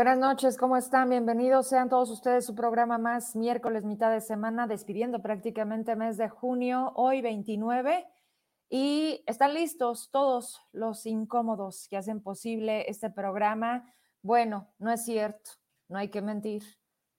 [0.00, 1.10] Buenas noches, ¿cómo están?
[1.10, 6.30] Bienvenidos sean todos ustedes su programa más miércoles, mitad de semana, despidiendo prácticamente mes de
[6.30, 8.06] junio, hoy 29.
[8.70, 13.92] Y están listos todos los incómodos que hacen posible este programa.
[14.22, 15.50] Bueno, no es cierto,
[15.88, 16.62] no hay que mentir.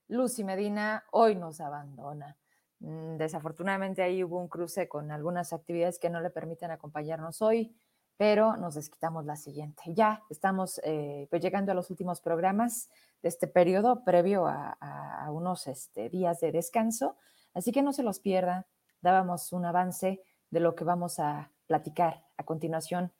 [0.08, 2.36] Lucy Medina hoy nos abandona.
[2.80, 7.76] Mm, desafortunadamente ahí hubo un cruce con algunas actividades que no le permiten acompañarnos hoy
[8.16, 9.82] pero nos desquitamos la siguiente.
[9.86, 12.88] Ya estamos eh, pues llegando a los últimos programas
[13.22, 17.16] de este periodo previo a, unos este, días de descanso,
[17.54, 18.66] así que no se los pierda.
[19.00, 23.12] Dábamos un avance de lo que vamos a platicar a continuación.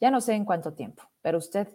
[0.00, 1.68] Ya no sé en cuánto tiempo, pero usted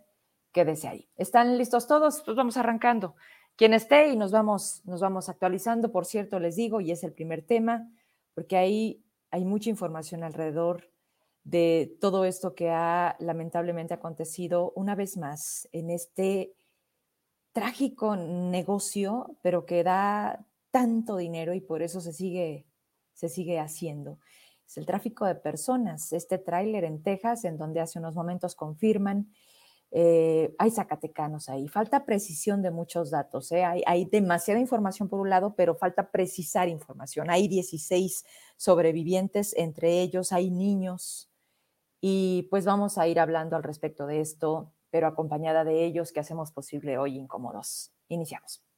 [0.52, 1.10] quédese ahí.
[1.18, 2.22] ¿Están listos todos?
[2.24, 3.16] Pues vamos arrancando.
[3.56, 7.14] Quien esté y nos vamos, nos vamos actualizando, por cierto, les digo, y es el
[7.14, 7.90] primer tema,
[8.34, 10.90] porque ahí hay mucha información alrededor
[11.44, 16.54] de todo esto que ha lamentablemente acontecido una vez más en este
[17.52, 22.66] trágico negocio, pero que da tanto dinero y por eso se sigue,
[23.14, 24.20] se sigue haciendo.
[24.66, 26.14] Es el tráfico de personas.
[26.14, 29.30] Este tráiler en Texas, en donde hace unos momentos confirman,
[29.92, 31.68] eh, hay zacatecanos ahí.
[31.68, 33.52] Falta precisión de muchos datos.
[33.52, 33.66] ¿eh?
[33.66, 37.30] Hay, hay, demasiada información por un lado, pero falta precisar información.
[37.30, 38.26] Hay 16
[38.56, 41.31] sobrevivientes, entre ellos hay niños.
[42.02, 46.20] Y pues vamos a ir hablando al respecto de esto, pero acompañada de ellos que
[46.20, 47.94] hacemos posible hoy incómodos.
[48.08, 48.71] Iniciamos.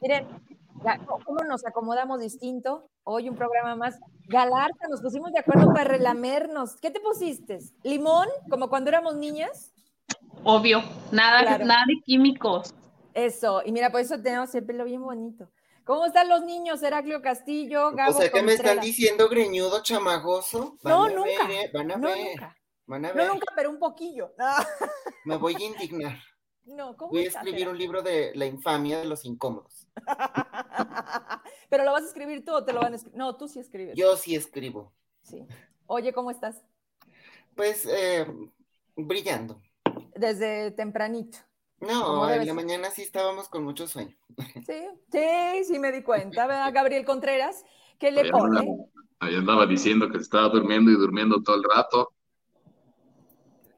[0.00, 0.26] Miren,
[1.24, 2.88] ¿cómo nos acomodamos distinto?
[3.04, 3.98] Hoy un programa más.
[4.28, 6.76] Galarza, nos pusimos de acuerdo para relamernos.
[6.80, 7.58] ¿Qué te pusiste?
[7.82, 8.28] ¿Limón?
[8.48, 9.72] ¿Como cuando éramos niñas?
[10.44, 12.74] Obvio, nada, nada de químicos.
[13.14, 15.50] Eso, y mira, por eso tenemos el pelo bien bonito.
[15.84, 20.78] ¿Cómo están los niños, Heraclio Castillo, Gabo O sea, ¿qué me están diciendo greñudo, chamagoso?
[20.84, 21.50] no, nunca.
[21.50, 22.18] Eh, van a no, ver.
[22.18, 22.56] Nunca.
[22.86, 23.26] Van a ver.
[23.26, 24.32] No, nunca, pero un poquillo.
[25.24, 26.18] Me voy a indignar.
[26.64, 29.88] No, ¿cómo Voy a escribir un libro de la infamia de los incómodos.
[31.70, 33.18] Pero lo vas a escribir tú o te lo van a escribir.
[33.18, 33.96] No, tú sí escribes.
[33.96, 34.92] Yo sí escribo.
[35.22, 35.46] Sí.
[35.86, 36.62] Oye, ¿cómo estás?
[37.54, 38.26] Pues eh,
[38.96, 39.60] brillando.
[40.14, 41.38] Desde tempranito.
[41.80, 44.16] No, en la mañana sí estábamos con mucho sueño.
[44.66, 46.72] Sí, sí, sí me di cuenta, ¿verdad?
[46.72, 47.64] Gabriel Contreras,
[47.98, 48.88] ¿qué le pone?
[49.18, 52.12] ahí andaba diciendo que estaba durmiendo y durmiendo todo el rato.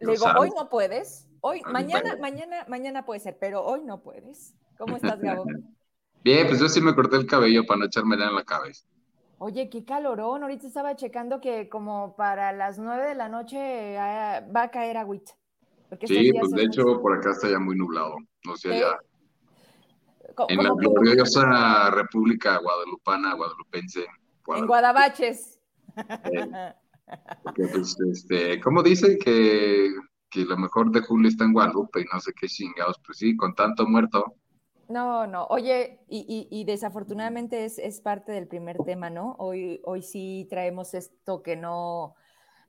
[0.00, 1.26] Le digo, hoy no puedes.
[1.47, 4.55] Hoy, mañana, mañana, mañana puede ser, pero hoy no puedes.
[4.78, 5.44] ¿Cómo estás, Gabo?
[6.25, 8.87] Bien, pues yo sí me corté el cabello para no echármela en la cabeza.
[9.37, 10.43] Oye, qué calorón.
[10.43, 14.97] Ahorita estaba checando que como para las nueve de la noche ah, va a caer
[14.97, 15.32] agüita.
[16.06, 18.16] Sí, pues de hecho por acá está ya muy nublado.
[18.50, 18.99] O sea, ya.
[20.49, 24.06] En la gloriosa República Guadalupana, Guadalupense.
[24.47, 25.61] En Guadabaches.
[27.43, 29.91] porque, pues, este, ¿cómo dice que
[30.34, 33.36] que lo mejor de Julio está en Guadalupe y no sé qué chingados, pues sí,
[33.36, 34.34] con tanto muerto.
[34.88, 39.34] No, no, oye, y, desafortunadamente es, es, parte del primer tema, ¿no?
[39.38, 42.16] Hoy, hoy sí traemos esto que no,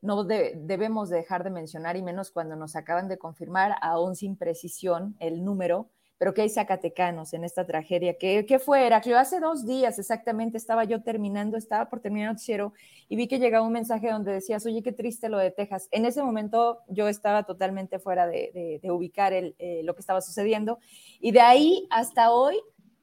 [0.01, 5.17] no debemos dejar de mencionar y menos cuando nos acaban de confirmar, aún sin precisión,
[5.19, 8.17] el número pero que hay zacatecanos en esta tragedia.
[8.17, 9.17] ¿Qué, qué fue, Heraclio?
[9.17, 12.73] Hace dos días exactamente estaba yo terminando, estaba por terminar noticiero
[13.09, 15.87] y vi que llegaba un mensaje donde decías, oye, qué triste lo de Texas.
[15.91, 20.79] En ese momento yo estaba totalmente fuera de, ubicar el, eh, lo que estaba sucediendo
[21.19, 22.61] y de ahí hasta hoy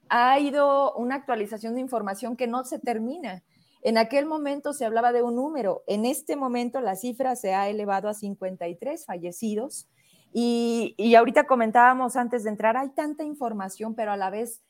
[0.09, 3.43] ha ido una actualización de información que no se termina.
[3.81, 7.67] En aquel momento se hablaba de un número, en este momento la cifra se ha
[7.69, 9.87] elevado a 53 fallecidos
[10.33, 14.61] y, ahorita comentábamos antes de entrar, hay tanta información, pero a la vez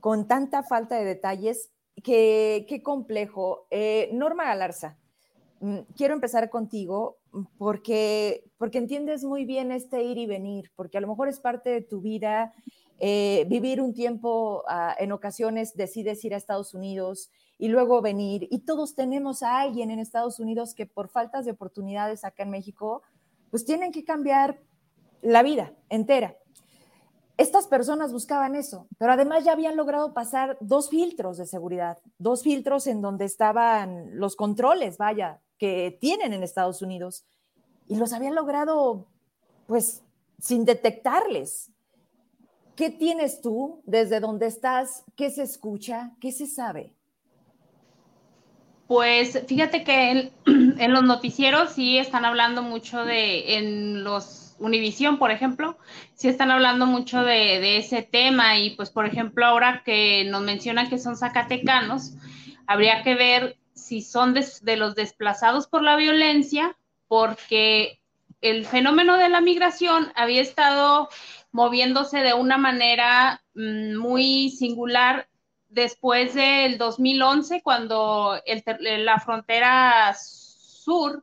[0.00, 1.70] con tanta falta de detalles,
[2.02, 3.66] que qué complejo.
[3.70, 4.96] Eh, Norma Galarza,
[5.60, 7.18] mm, quiero empezar contigo
[7.58, 11.68] porque, porque entiendes muy bien este ir y venir, porque a lo mejor es parte
[11.68, 12.54] de tu vida.
[12.98, 18.46] Eh, vivir un tiempo, ah, en ocasiones decides ir a Estados Unidos y luego venir,
[18.50, 22.50] y todos tenemos a alguien en Estados Unidos que por faltas de oportunidades acá en
[22.50, 23.02] México,
[23.50, 24.60] pues tienen que cambiar
[25.22, 26.36] la vida entera.
[27.36, 32.42] estas personas buscaban eso, pero además ya habían logrado pasar dos filtros de seguridad, dos
[32.42, 37.24] filtros en donde estaban los controles, vaya, que tienen en Estados Unidos,
[37.88, 39.06] y los habían logrado,
[39.66, 40.02] pues,
[40.38, 41.70] sin detectarles.
[42.76, 45.04] ¿Qué tienes tú desde donde estás?
[45.16, 46.12] ¿Qué se escucha?
[46.20, 46.94] ¿Qué se sabe?
[48.86, 50.32] Pues fíjate que en,
[50.80, 55.78] en los noticieros sí están hablando mucho de, en los Univisión, por ejemplo,
[56.14, 60.90] sí están hablando mucho de, ese tema y pues, por ejemplo, ahora que nos mencionan
[60.90, 62.12] que son zacatecanos,
[62.66, 66.76] habría que ver si son de, los desplazados por la violencia,
[67.08, 68.00] porque
[68.42, 71.08] el fenómeno de la migración había estado
[71.52, 75.26] moviéndose de una manera mm, muy singular
[75.70, 78.38] después del 2011, cuando
[78.80, 80.14] la frontera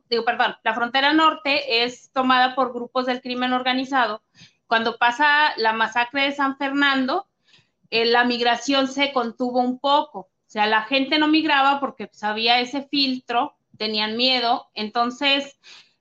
[0.08, 4.22] digo, perdón, la frontera norte es tomada por grupos del crimen organizado.
[4.66, 7.26] Cuando pasa la masacre de San Fernando,
[7.90, 10.20] eh, la migración se contuvo un poco.
[10.20, 14.70] O sea, la gente no migraba porque pues, había ese filtro, tenían miedo.
[14.74, 15.58] Entonces,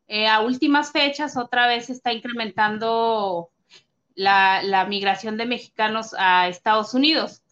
[0.08, 3.50] eh, a últimas fechas, otra vez se está incrementando
[4.16, 7.44] la, migración de mexicanos a Estados Unidos.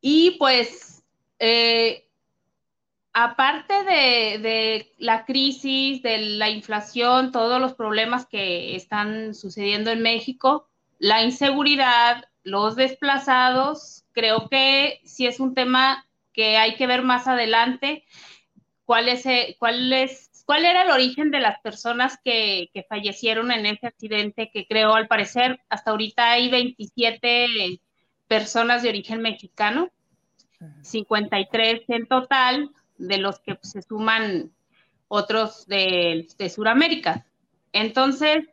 [0.00, 1.02] Y pues
[1.38, 2.03] eh,
[3.14, 10.68] aparte de, la crisis, de la inflación, todos los problemas que están sucediendo en México,
[10.98, 17.28] la inseguridad, los desplazados, creo que sí es un tema que hay que ver más
[17.28, 18.04] adelante.
[18.84, 23.52] ¿Cuál, es, eh, cuál, es, cuál era el origen de las personas que, que fallecieron
[23.52, 27.80] en ese accidente que creo, al parecer, hasta ahorita hay 27
[28.26, 29.90] personas de origen mexicano,
[30.82, 34.52] 53 en total, de los que se suman
[35.08, 37.26] otros de, de Sudamérica.
[37.72, 38.44] Entonces,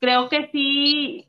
[0.00, 1.28] creo que sí,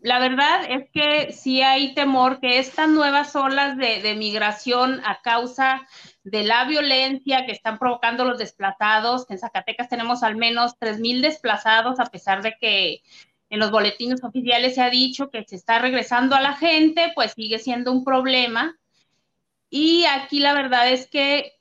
[0.00, 5.20] la verdad es que sí hay temor que estas nuevas olas de, de, migración a
[5.22, 5.86] causa
[6.24, 12.00] de la violencia que están provocando los desplazados, en Zacatecas tenemos al menos 3.000 desplazados,
[12.00, 13.02] a pesar de que
[13.50, 17.32] en los boletines oficiales se ha dicho que se está regresando a la gente, pues
[17.32, 18.78] sigue siendo un problema.
[19.70, 21.57] Y aquí la verdad es que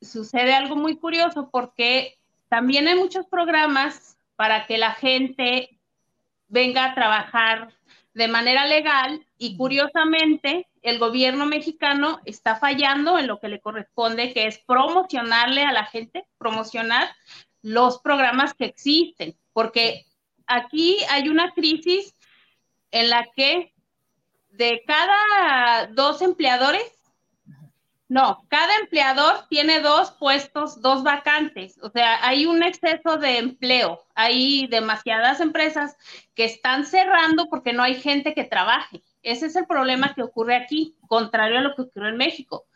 [0.00, 5.78] sucede algo muy curioso porque también hay muchos programas para que la gente
[6.48, 7.72] venga a trabajar
[8.14, 14.32] de manera legal y curiosamente el gobierno mexicano está fallando en lo que le corresponde,
[14.32, 17.08] que es promocionarle a la gente, promocionar
[17.62, 20.06] los programas que existen, porque
[20.46, 22.14] aquí hay una crisis
[22.92, 23.74] en la que
[24.50, 26.95] de cada dos empleadores,
[28.08, 31.78] no, cada empleador tiene dos puestos, dos vacantes.
[31.82, 34.06] O sea, hay un exceso de empleo.
[34.14, 35.96] Hay demasiadas empresas
[36.34, 39.02] que están cerrando porque no hay gente que trabaje.
[39.22, 42.66] Ese es el problema que ocurre aquí, contrario a lo que ocurrió en México.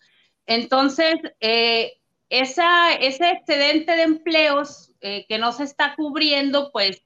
[0.47, 7.05] Entonces, eh, esa, ese excedente de empleos eh, que no se está cubriendo, pues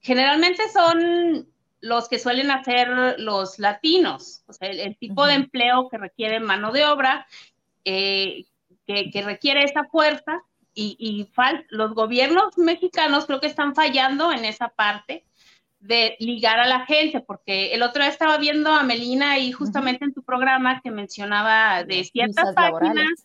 [0.00, 1.46] generalmente son
[1.80, 2.88] los que suelen hacer
[3.18, 7.26] los latinos, o sea, el, tipo de empleo que requiere mano de obra
[7.88, 8.44] eh,
[8.86, 10.42] que, requiere esa fuerza
[10.74, 11.28] y, y
[11.70, 15.24] los gobiernos mexicanos creo que están fallando en esa parte
[15.80, 20.04] de ligar a la gente, porque el otro día estaba viendo a Melina y justamente
[20.04, 23.24] en tu programa que mencionaba de ciertas páginas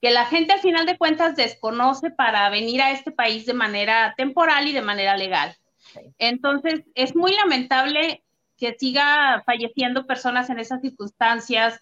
[0.00, 4.14] que la gente al final de cuentas desconoce para venir a este país de manera
[4.16, 5.56] temporal y de manera legal.
[6.18, 8.22] Entonces, es muy lamentable
[8.56, 11.80] que siga falleciendo personas en esas circunstancias,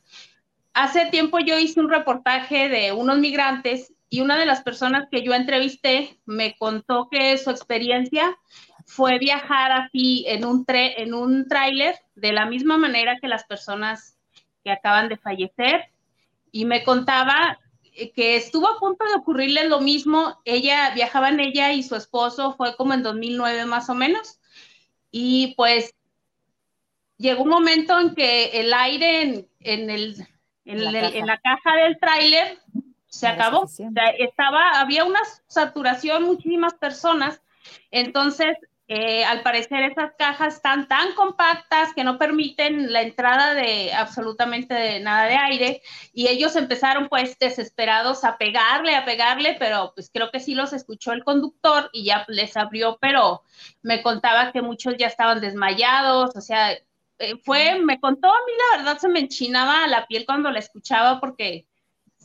[0.74, 5.22] hace tiempo yo hice un reportaje de unos migrantes y una de las personas que
[5.22, 8.36] yo entrevisté me contó que su experiencia
[8.84, 14.18] fue viajar así en un, en un tráiler de la misma manera que las personas
[14.62, 15.86] que acaban de fallecer
[16.52, 17.58] y me contaba
[18.14, 20.40] que estuvo a punto de ocurrirle lo mismo.
[20.44, 24.40] Ella viajaba en ella y su esposo fue como en 2009 más o menos.
[25.10, 25.94] Y pues
[27.16, 30.26] llegó un momento en que el aire en el
[30.64, 32.58] en, la, caja del tráiler
[33.06, 33.66] se acabó.
[34.18, 37.40] estaba, había una saturación, muchísimas personas.
[37.90, 38.56] Entonces,
[38.86, 45.00] eh, al parecer esas cajas están tan compactas que no permiten la entrada de absolutamente
[45.00, 50.30] nada de aire y ellos empezaron pues desesperados a pegarle, a pegarle, pero pues creo
[50.30, 53.42] que sí los escuchó el conductor y ya les abrió, pero
[53.80, 56.76] me contaba que muchos ya estaban desmayados, o sea,
[57.18, 60.58] eh, fue, me contó a mí, la verdad se me enchinaba la piel cuando la
[60.58, 61.66] escuchaba porque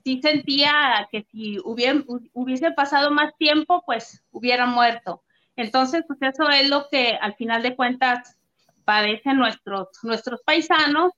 [0.03, 5.23] sí sentía que si hubiese pasado más tiempo, pues hubiera muerto.
[5.55, 8.37] Entonces, pues eso es lo que al final de cuentas
[8.85, 11.11] padecen nuestros, nuestros paisanos.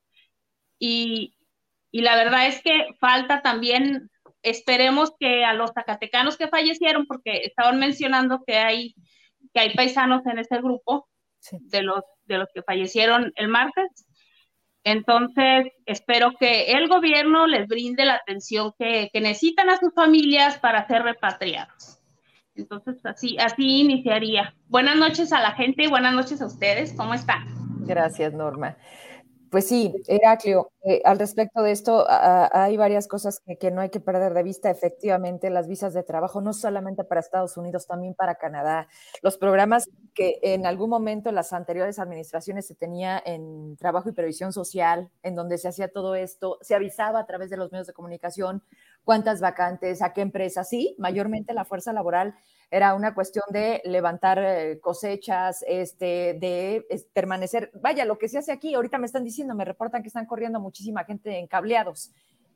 [0.80, 1.36] Y,
[1.92, 4.10] y la verdad es que falta también,
[4.42, 8.96] esperemos que a los zacatecanos que fallecieron, porque estaban mencionando que hay,
[9.54, 11.08] que hay paisanos en ese grupo
[11.52, 14.06] de, los, de los que fallecieron el martes,
[14.84, 20.58] entonces, espero que el gobierno les brinde la atención que, que, necesitan a sus familias
[20.58, 22.00] para ser repatriados.
[22.56, 24.56] Entonces, así, así iniciaría.
[24.68, 26.94] Buenas noches a la gente, buenas noches a ustedes.
[26.94, 27.46] ¿Cómo están?
[27.86, 28.76] Gracias, Norma.
[29.52, 34.00] Pues sí, Heraclio, eh, al respecto de esto, hay varias cosas que, no hay que
[34.00, 34.70] perder de vista.
[34.70, 38.88] Efectivamente, las visas de trabajo, no solamente para Estados Unidos, también para Canadá.
[39.22, 44.14] Los programas que en algún momento en las anteriores administraciones se tenía en trabajo y
[44.14, 47.88] previsión social, en donde se hacía todo esto, se avisaba a través de los medios
[47.88, 48.64] de comunicación
[49.04, 50.70] cuántas vacantes, a qué empresas.
[50.70, 52.36] Sí, mayormente la fuerza laboral
[52.70, 58.54] era una cuestión de levantar eh, cosechas, este, de permanecer, vaya, lo que se hace
[58.54, 62.12] aquí, ahorita me están diciendo, me reportan que están corriendo muchísima gente en cableados.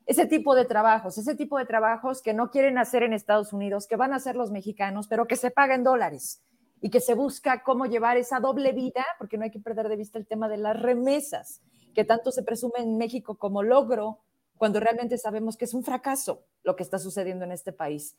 [0.05, 3.87] Ese tipo de trabajos, ese tipo de trabajos que no quieren hacer en Estados Unidos,
[3.87, 6.41] que van a hacer los mexicanos, pero que se pagan dólares
[6.79, 9.95] y que se busca cómo llevar esa doble vida, porque no hay que perder de
[9.97, 11.61] vista el tema de las remesas,
[11.93, 14.19] que tanto se presume en México como logro,
[14.57, 18.15] cuando realmente sabemos que es un fracaso lo que está sucediendo en este país.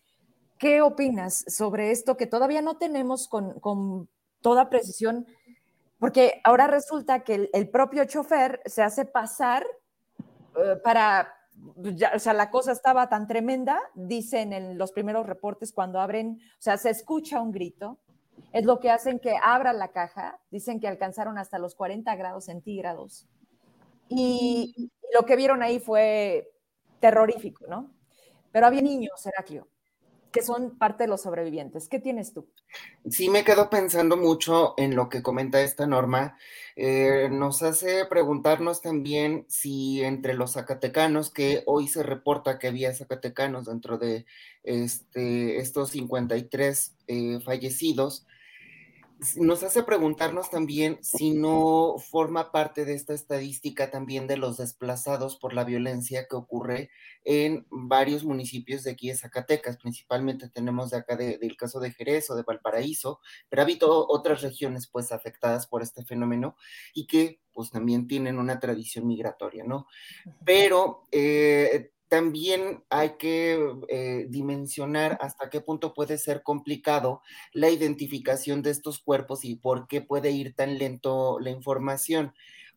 [0.59, 4.09] ¿Qué opinas sobre esto que todavía no tenemos con,
[4.41, 5.27] toda precisión?
[5.99, 9.67] Porque ahora resulta que el, propio chofer se hace pasar
[10.57, 11.35] eh, para,
[12.15, 16.63] o sea, la cosa estaba tan tremenda, dicen en los primeros reportes cuando abren, o
[16.63, 17.99] sea, se escucha un grito,
[18.53, 22.47] es lo que hacen que abra la caja, dicen que alcanzaron hasta los 40 grados
[22.47, 23.27] centígrados.
[24.09, 26.53] Y lo que vieron ahí fue
[27.01, 27.93] terrorífico, ¿no?
[28.53, 29.69] Pero había niños, Heraclio
[30.37, 31.89] que son parte de los sobrevivientes.
[31.89, 32.47] ¿Qué tienes tú?
[33.11, 36.37] Sí, me quedo pensando mucho en lo que comenta esta norma.
[36.77, 42.95] Eh, nos hace preguntarnos también si entre los zacatecanos, que hoy se reporta que había
[42.95, 44.27] zacatecanos dentro de
[44.63, 48.27] este, estos 53 eh, fallecidos,
[49.37, 55.37] nos hace preguntarnos también si no forma parte de esta estadística también de los desplazados
[55.37, 56.91] por la violencia que ocurre
[57.25, 62.31] en varios municipios de aquí de Zacatecas, principalmente tenemos de acá del caso de Jerez
[62.31, 66.57] o de Valparaíso, pero ha habido otras regiones pues afectadas por este fenómeno
[66.95, 69.87] y que pues también tienen una tradición migratoria, ¿no?
[70.45, 73.59] Pero eh, también hay que
[73.89, 77.23] eh, dimensionar hasta qué punto puede ser complicado
[77.53, 82.33] la identificación de estos cuerpos y por qué puede ir tan lento la información.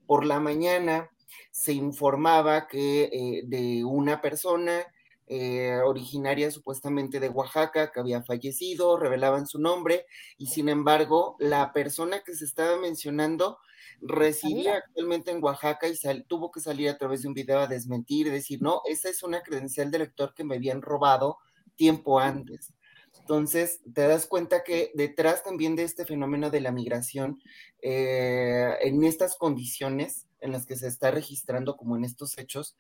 [0.08, 1.12] Por la mañana
[1.52, 4.88] se informaba que eh, de una persona
[5.28, 10.08] eh, originaria supuestamente de Oaxaca que había fallecido, revelaban su nombre
[10.40, 13.60] y sin embargo la persona que se estaba mencionando
[14.02, 18.28] residía actualmente en Oaxaca y tuvo que salir a través de un video a desmentir
[18.28, 21.38] y decir, no, esa es una credencial de lector que me habían robado
[21.76, 22.74] tiempo antes.
[23.20, 27.42] Entonces, te das cuenta que detrás también de este fenómeno de la migración,
[27.82, 32.76] eh, en estas condiciones en las que se está registrando, como en estos hechos,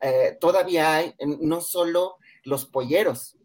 [0.00, 3.36] eh, todavía hay no solo los polleros,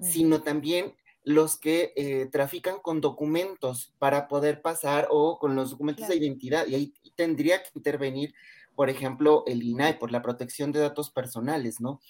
[0.00, 0.94] sino también
[1.28, 6.66] los que eh, trafican con documentos para poder pasar o con los documentos de identidad.
[6.66, 8.32] Y ahí tendría que intervenir,
[8.74, 12.00] por ejemplo, el INAI por la protección de datos personales, ¿no?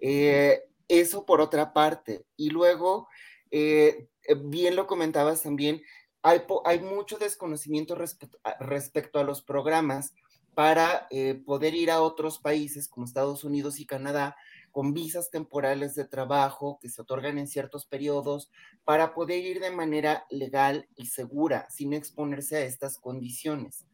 [0.00, 2.24] Eh, eso por otra parte.
[2.38, 3.06] Y luego,
[3.50, 4.08] eh,
[4.46, 5.82] bien lo comentabas también,
[6.22, 10.14] hay, hay mucho desconocimiento respecto a, respecto a los programas
[10.54, 11.08] para
[11.44, 14.36] poder ir a otros países como Estados Unidos y Canadá
[14.74, 18.50] con visas temporales de trabajo que se otorgan en ciertos periodos
[18.82, 23.86] para poder ir de manera legal y segura sin exponerse a estas condiciones.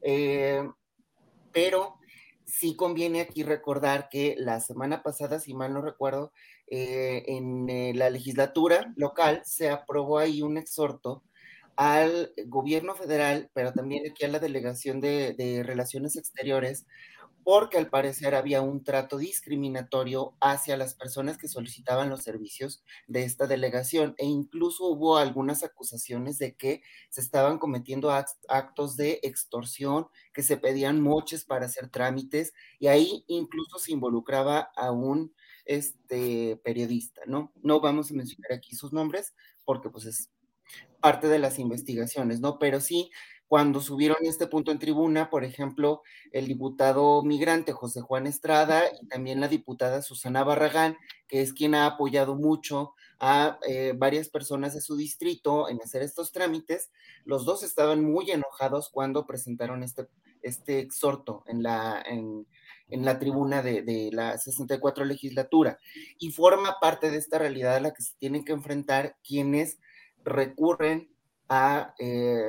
[0.00, 0.66] Eh,
[1.52, 1.98] pero
[2.46, 6.32] sí conviene aquí recordar que la semana pasada, si mal no recuerdo,
[6.66, 11.22] eh, en eh, la legislatura local se aprobó ahí un exhorto
[11.76, 16.86] al gobierno federal, pero también aquí a la delegación de relaciones exteriores,
[17.44, 23.24] porque al parecer había un trato discriminatorio hacia las personas que solicitaban los servicios de
[23.24, 28.10] esta delegación e incluso hubo algunas acusaciones de que se estaban cometiendo
[28.48, 34.70] actos de extorsión, que se pedían moches para hacer trámites y ahí incluso se involucraba
[34.76, 35.34] a un
[35.64, 37.52] este, periodista, ¿no?
[37.62, 39.34] No vamos a mencionar aquí sus nombres
[39.64, 40.30] porque pues es
[41.00, 42.58] parte de las investigaciones, ¿no?
[42.58, 43.10] Pero sí
[43.52, 49.06] cuando subieron este punto en tribuna, por ejemplo, el diputado migrante José Juan Estrada y
[49.08, 50.96] también la diputada Susana Barragán,
[51.28, 56.00] que es quien ha apoyado mucho a eh, varias personas de su distrito en hacer
[56.00, 56.92] estos trámites.
[57.26, 60.08] Los dos estaban muy enojados cuando presentaron este,
[60.40, 62.46] este exhorto en la, en,
[62.88, 65.78] la tribuna de, la 64 legislatura
[66.18, 69.78] y forma parte de esta realidad a la que se tienen que enfrentar quienes
[70.24, 71.10] recurren
[71.50, 72.48] a eh,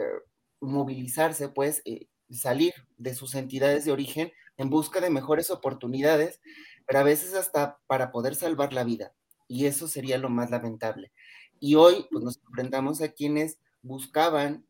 [0.72, 6.42] movilizarse, pues eh, salir de sus entidades de origen en busca de mejores oportunidades,
[6.86, 9.14] pero a veces hasta para poder salvar la vida.
[9.48, 11.12] Y eso sería lo más lamentable.
[11.60, 14.66] Y hoy pues, nos enfrentamos a quienes buscaban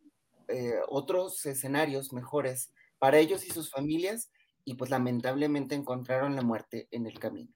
[0.48, 4.30] eh, otros escenarios mejores para ellos y sus familias
[4.66, 7.52] y pues lamentablemente encontraron la muerte en el camino.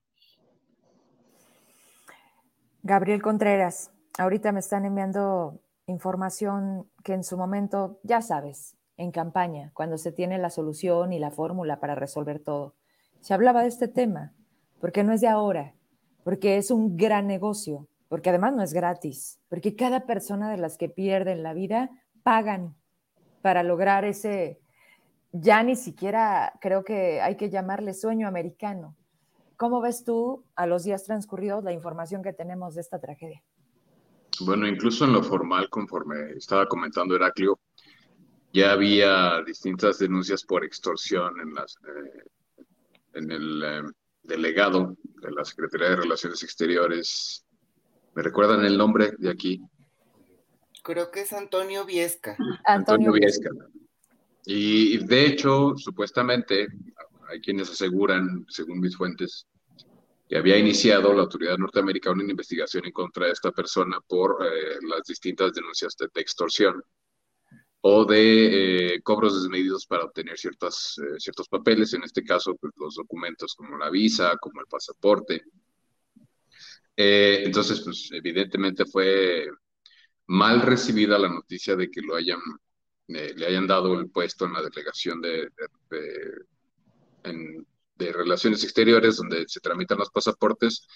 [2.84, 9.72] Gabriel Contreras, ahorita me están enviando información que en su momento, ya sabes, en campaña,
[9.74, 12.76] cuando se tiene la solución y la fórmula para resolver todo.
[13.22, 14.34] Se hablaba de este tema,
[14.80, 15.74] porque no es de ahora,
[16.24, 20.78] porque es un gran negocio, porque además no es gratis, porque cada persona de las
[20.78, 21.90] que pierden la vida
[22.24, 22.76] pagan
[23.42, 24.60] para lograr ese,
[25.32, 28.96] ya ni siquiera creo que hay que llamarle sueño americano.
[29.56, 33.42] ¿Cómo ves tú a los días transcurridos la información que tenemos de esta tragedia?
[34.42, 37.60] Bueno, incluso en lo formal, conforme estaba comentando Heraclio,
[38.54, 42.24] ya había distintas denuncias por extorsión en, las, eh,
[43.14, 43.82] en el eh,
[44.24, 47.46] delegado de la Secretaría de Relaciones Exteriores.
[48.16, 49.62] ¿Me recuerdan el nombre de aquí?
[50.84, 52.38] Creo que es Antonio Viesca.
[52.66, 53.50] Antonio, Viesca.
[54.46, 56.68] Y de hecho, supuestamente,
[57.30, 59.46] hay quienes aseguran, según mis fuentes,
[60.28, 64.78] que había iniciado la autoridad norteamericana una investigación en contra de esta persona por eh,
[64.82, 66.84] las distintas denuncias de, extorsión
[67.82, 72.74] o de eh, cobros desmedidos para obtener ciertas, eh, ciertos papeles, en este caso pues,
[72.78, 75.44] los documentos como la visa, como el pasaporte.
[76.96, 79.48] entonces, pues evidentemente fue
[80.28, 82.40] mal recibida la noticia de que lo hayan,
[83.08, 85.50] le hayan dado el puesto en la delegación de,
[87.98, 90.88] de Relaciones Exteriores, donde se tramitan los pasaportes.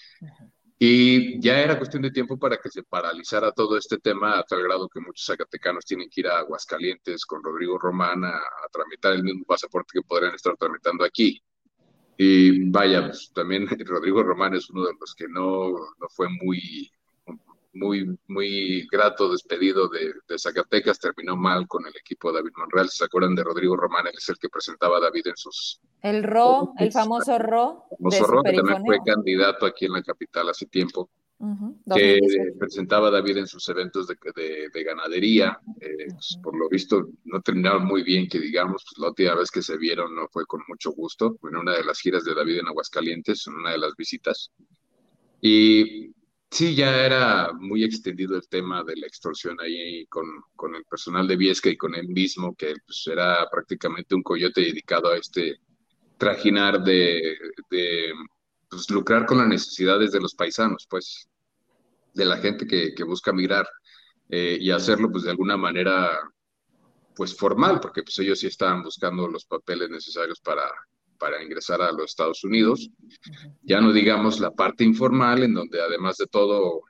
[0.78, 4.62] Y ya era cuestión de tiempo para que se paralizara todo este tema a tal
[4.64, 8.40] grado que muchos zacatecanos tienen que ir a Aguascalientes con Rodrigo Román a,
[8.72, 11.40] tramitar el mismo pasaporte que podrían estar tramitando aquí.
[12.16, 16.90] Y vaya, pues, también Rodrigo Román es uno de los que no, no fue muy
[17.74, 22.88] muy, muy grato despedido de, Zacatecas, terminó mal con el equipo de David Monreal.
[22.90, 24.06] ¿Se acuerdan de Rodrigo Román?
[24.06, 25.80] Él es el que presentaba a David en sus...
[26.00, 27.84] El RO, el famoso RO.
[27.90, 31.10] El famoso RO, que también fue candidato aquí en la capital hace tiempo.
[31.94, 32.20] que
[32.58, 34.16] presentaba a David en sus eventos de,
[34.72, 35.58] de, ganadería.
[35.80, 39.50] Eh, pues, por lo visto, no terminaron muy bien, que digamos, pues, la última vez
[39.50, 41.38] que se vieron no fue con mucho gusto.
[41.42, 44.50] En una de las giras de David en Aguascalientes, en una de las visitas.
[45.40, 46.12] Y
[46.52, 51.26] Sí, ya era muy extendido el tema de la extorsión ahí con, con el personal
[51.26, 55.56] de Viesca y con él mismo, que pues, era prácticamente un coyote dedicado a este
[56.18, 57.38] trajinar de,
[57.70, 58.12] de
[58.68, 61.26] pues, lucrar con las necesidades de los paisanos, pues,
[62.12, 63.66] de la gente que, que busca migrar
[64.28, 66.10] eh, y hacerlo pues de alguna manera
[67.16, 70.70] pues formal, porque pues ellos sí estaban buscando los papeles necesarios para,
[71.22, 72.90] para ingresar a los Estados Unidos.
[73.62, 76.82] Ya no digamos la parte informal, en donde además de todo,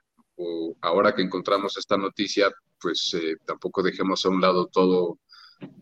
[0.81, 5.19] ahora que encontramos esta noticia, pues eh, tampoco dejemos a un lado todo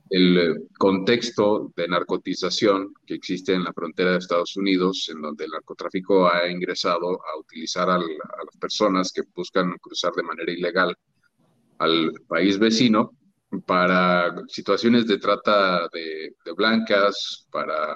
[0.09, 5.45] el eh, contexto de narcotización que existe en la frontera de Estados Unidos, en donde
[5.45, 10.93] el narcotráfico ha ingresado a utilizar a las personas que buscan cruzar de manera ilegal
[11.77, 13.11] al país vecino
[13.65, 17.95] para situaciones de trata de blancas, para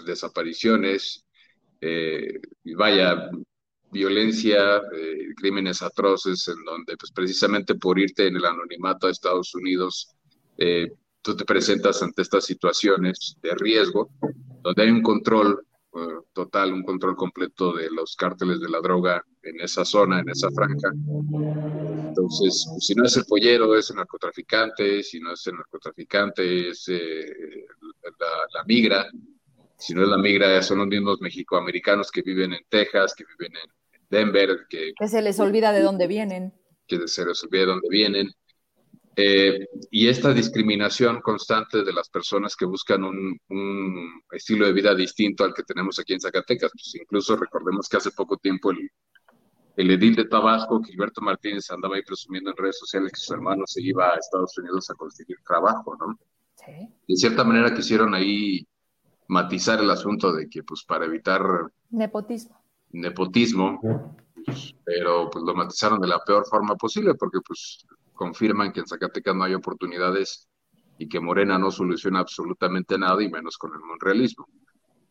[0.00, 1.24] desapariciones,
[1.84, 2.40] eh,
[2.76, 3.28] vaya,
[3.90, 9.52] violencia, eh, crímenes atroces, en donde pues precisamente por irte en el anonimato a Estados
[9.54, 10.14] Unidos,
[10.56, 14.10] eh, tú te presentas ante estas situaciones de riesgo,
[14.62, 15.66] donde hay un control
[16.32, 20.50] total, un control completo de los cárteles de la droga en esa zona, en esa
[20.50, 20.90] franja.
[22.08, 26.70] Entonces, pues, si no es el pollero, es el narcotraficante, si no es el narcotraficante,
[26.70, 29.06] es la migra,
[29.82, 33.56] si no es la migra, son los mismos mexicoamericanos que viven en Texas, que viven
[33.56, 33.70] en
[34.08, 36.54] Denver, que, que se les olvida de dónde vienen.
[36.86, 38.30] Que se les olvida de dónde vienen.
[39.16, 43.40] Eh, y esta discriminación constante de las personas que buscan un,
[44.30, 46.70] estilo de vida distinto al que tenemos aquí en Zacatecas.
[46.72, 48.88] Pues incluso recordemos que hace poco tiempo el,
[49.76, 53.64] el edil de Tabasco, Gilberto Martínez, andaba ahí presumiendo en redes sociales que su hermano
[53.66, 56.16] se iba a Estados Unidos a conseguir trabajo, ¿no?
[56.54, 56.88] Sí.
[57.08, 58.64] De cierta manera quisieron ahí
[59.32, 61.42] matizar el asunto de que, pues, para evitar
[61.90, 63.80] nepotismo, nepotismo
[64.84, 69.34] pero pues lo matizaron de la peor forma posible porque pues confirman que en Zacatecas
[69.34, 70.48] no hay oportunidades
[70.98, 74.46] y que Morena no soluciona absolutamente nada y menos con el monrealismo.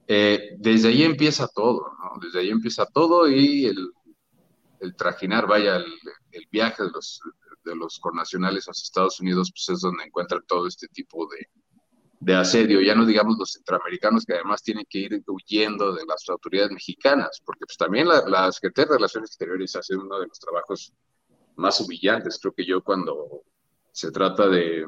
[0.07, 2.19] Eh, desde ahí empieza todo, ¿no?
[2.21, 3.91] Desde ahí empieza todo y el,
[4.79, 5.85] el trajinar, vaya, el,
[6.31, 7.21] el, viaje de los,
[7.63, 11.47] de los connacionales a los Estados Unidos, pues es donde encuentran todo este tipo de,
[12.21, 16.29] de asedio, ya no digamos los centroamericanos que además tienen que ir huyendo de las
[16.29, 20.39] autoridades mexicanas, porque pues también la, la Secretaría de Relaciones Exteriores hace uno de los
[20.39, 20.93] trabajos
[21.55, 23.41] más humillantes, creo que yo cuando
[23.91, 24.85] se trata de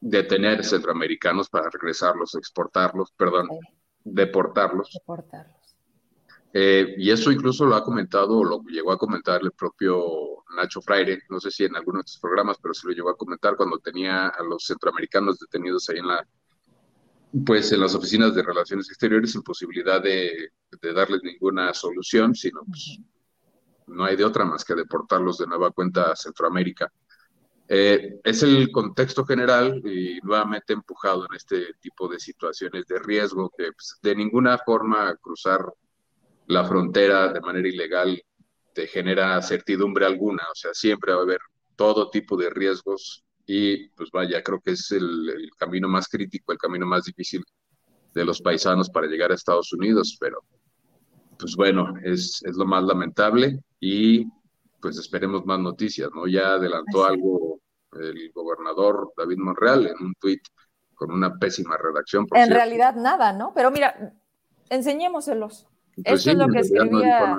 [0.00, 3.48] detener centroamericanos para regresarlos, exportarlos, perdón,
[4.02, 4.90] deportarlos.
[4.92, 5.76] Deportarlos.
[6.52, 10.82] Eh, y eso incluso lo ha comentado, o lo llegó a comentar el propio Nacho
[10.82, 13.54] Fraire, no sé si en alguno de sus programas, pero se lo llegó a comentar
[13.56, 16.26] cuando tenía a los centroamericanos detenidos ahí en la,
[17.46, 22.62] pues en las oficinas de relaciones exteriores, sin posibilidad de, de darles ninguna solución, sino
[22.64, 22.98] pues,
[23.86, 26.92] no hay de otra más que deportarlos de nueva cuenta a Centroamérica.
[27.68, 33.50] Eh, es el contexto general y nuevamente empujado en este tipo de situaciones de riesgo
[33.56, 35.64] que pues, de ninguna forma cruzar
[36.48, 38.22] la frontera de manera ilegal
[38.74, 41.40] te genera certidumbre alguna, o sea, siempre va a haber
[41.76, 46.58] todo tipo de riesgos y pues vaya, creo que es el, camino más crítico, el
[46.58, 47.44] camino más difícil
[48.14, 50.44] de los paisanos para llegar a Estados Unidos, pero
[51.38, 54.26] pues bueno, es, es lo más lamentable y
[54.80, 56.26] pues esperemos más noticias, ¿no?
[56.26, 57.60] Ya adelantó algo
[58.00, 60.42] el gobernador David Monreal en un tuit
[60.94, 62.26] con una pésima redacción.
[62.32, 63.52] en realidad nada, ¿no?
[63.54, 64.14] Pero mira,
[64.70, 65.66] enseñémoselos.
[65.96, 67.38] Pues Esto es lo que escribía.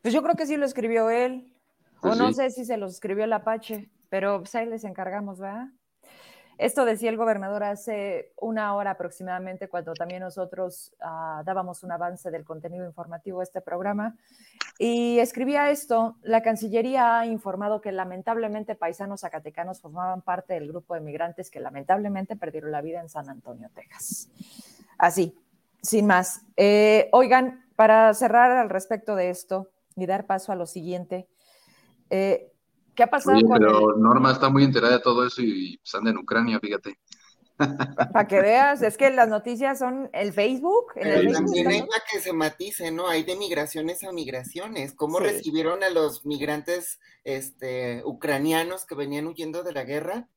[0.00, 1.52] pues yo creo que sí lo escribió él.
[1.98, 5.38] o pues no sé si se los escribió el Apache, pero pues ahí les encargamos,
[5.38, 5.68] ¿verdad?
[6.58, 12.32] Esto decía el gobernador hace una hora aproximadamente, cuando también nosotros uh, dábamos un avance
[12.32, 14.16] del contenido informativo de este programa.
[14.76, 20.94] Y escribía esto, la Cancillería ha informado que lamentablemente paisanos zacatecanos formaban parte del grupo
[20.94, 24.28] de migrantes que lamentablemente perdieron la vida en San Antonio, Texas.
[24.98, 25.38] Así,
[25.80, 26.42] sin más.
[26.56, 31.28] Eh, oigan, para cerrar al respecto de esto y dar paso a lo siguiente,
[32.10, 32.52] eh,
[32.98, 33.38] ¿qué ha pasado?
[33.56, 36.98] pero Norma está muy enterada de todo eso y pues, anda en Ucrania, fíjate.
[38.12, 40.86] Para que veas, es que las noticias son el Facebook.
[40.96, 43.08] En también hay para que se matice, ¿no?
[43.08, 44.94] Hay de migraciones a migraciones.
[44.94, 50.28] ¿Cómo recibieron a los migrantes este, ucranianos que venían huyendo de la guerra?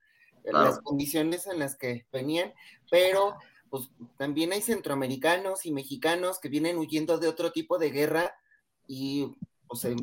[0.43, 2.54] Las condiciones en las que venían,
[2.89, 3.36] pero
[3.69, 8.36] pues también hay centroamericanos y mexicanos que vienen huyendo de otro tipo de guerra
[8.88, 9.36] y
[9.72, 9.96] o se,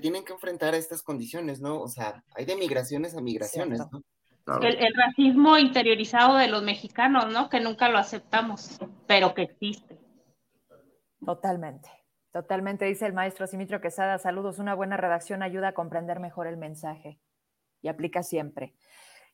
[0.00, 1.80] tienen que enfrentar a estas condiciones, ¿no?
[1.80, 4.02] O sea, hay de migraciones a migraciones, ¿no?
[4.60, 7.48] El, racismo interiorizado de los mexicanos, ¿no?
[7.48, 9.96] Que nunca lo aceptamos, pero que existe.
[11.24, 11.88] Totalmente,
[12.32, 14.18] totalmente, dice el maestro Simitro Quesada.
[14.18, 17.20] Saludos, una buena redacción ayuda a comprender mejor el mensaje
[17.82, 18.74] y aplica siempre.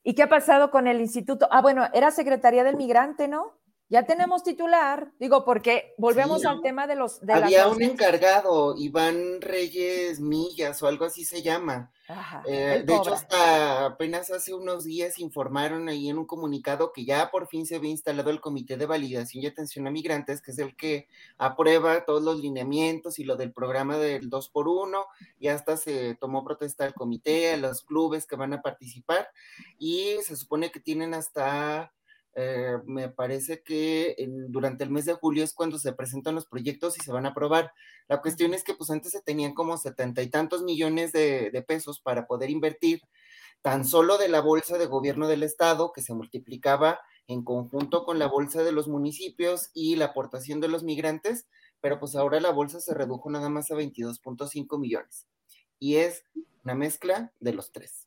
[0.02, 1.48] ¿Y qué ha pasado con el instituto?
[1.50, 3.54] Ah, bueno, era Secretaría del Migrante, ¿no?
[3.88, 7.20] Ya tenemos titular, digo, porque volvemos al tema de los...
[7.20, 11.92] De Había un encargado, Iván Reyes Millas o algo así se llama.
[12.46, 17.30] Eh, de hecho, hasta apenas hace unos días informaron ahí en un comunicado que ya
[17.30, 20.58] por fin se había instalado el Comité de Validación y Atención a Migrantes, que es
[20.58, 25.04] el que aprueba todos los lineamientos y lo del programa del 2 por 1
[25.38, 29.28] y hasta se tomó protesta al comité, a los clubes que van a participar,
[29.78, 31.92] y se supone que tienen hasta
[32.38, 34.14] eh, me parece que
[34.48, 37.30] durante el mes de julio es cuando se presentan los proyectos y se van a
[37.30, 37.72] aprobar.
[38.08, 41.62] La cuestión es que pues antes se tenían como setenta y tantos millones de, de,
[41.62, 43.00] pesos para poder invertir
[43.62, 48.18] tan solo de la bolsa de gobierno del estado que se multiplicaba en conjunto con
[48.18, 51.46] la bolsa de los municipios y la aportación de los migrantes,
[51.80, 55.26] pero pues ahora la bolsa se redujo nada más a 22.5 millones
[55.78, 56.24] y es
[56.64, 58.06] una mezcla de los tres.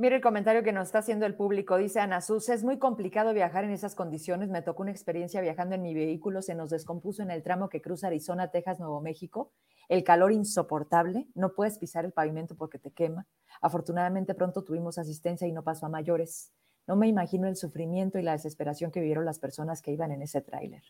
[0.00, 1.76] Mire el comentario que nos está haciendo el público.
[1.76, 4.48] Dice Ana Sus, es muy complicado viajar en esas condiciones.
[4.48, 6.40] Me tocó una experiencia viajando en mi vehículo.
[6.40, 9.50] Se nos descompuso en el tramo que cruza Arizona, Texas, Nuevo México.
[9.88, 11.26] El calor insoportable.
[11.34, 13.26] No puedes pisar el pavimento porque te quema.
[13.60, 16.52] Afortunadamente pronto tuvimos asistencia y no pasó a mayores.
[16.86, 20.22] No me imagino el sufrimiento y la desesperación que vivieron las personas que iban en
[20.22, 20.84] ese tráiler.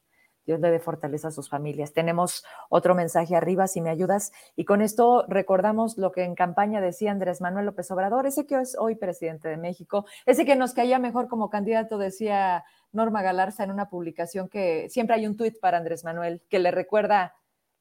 [0.48, 1.92] Dios le dé fortaleza a sus familias.
[1.92, 4.32] Tenemos otro mensaje arriba, si me ayudas.
[4.56, 8.58] Y con esto recordamos lo que en campaña decía Andrés Manuel López Obrador, ese que
[8.58, 13.62] es hoy presidente de México, ese que nos caía mejor como candidato, decía Norma Galarza
[13.62, 17.34] en una publicación que siempre hay un tuit para Andrés Manuel que le recuerda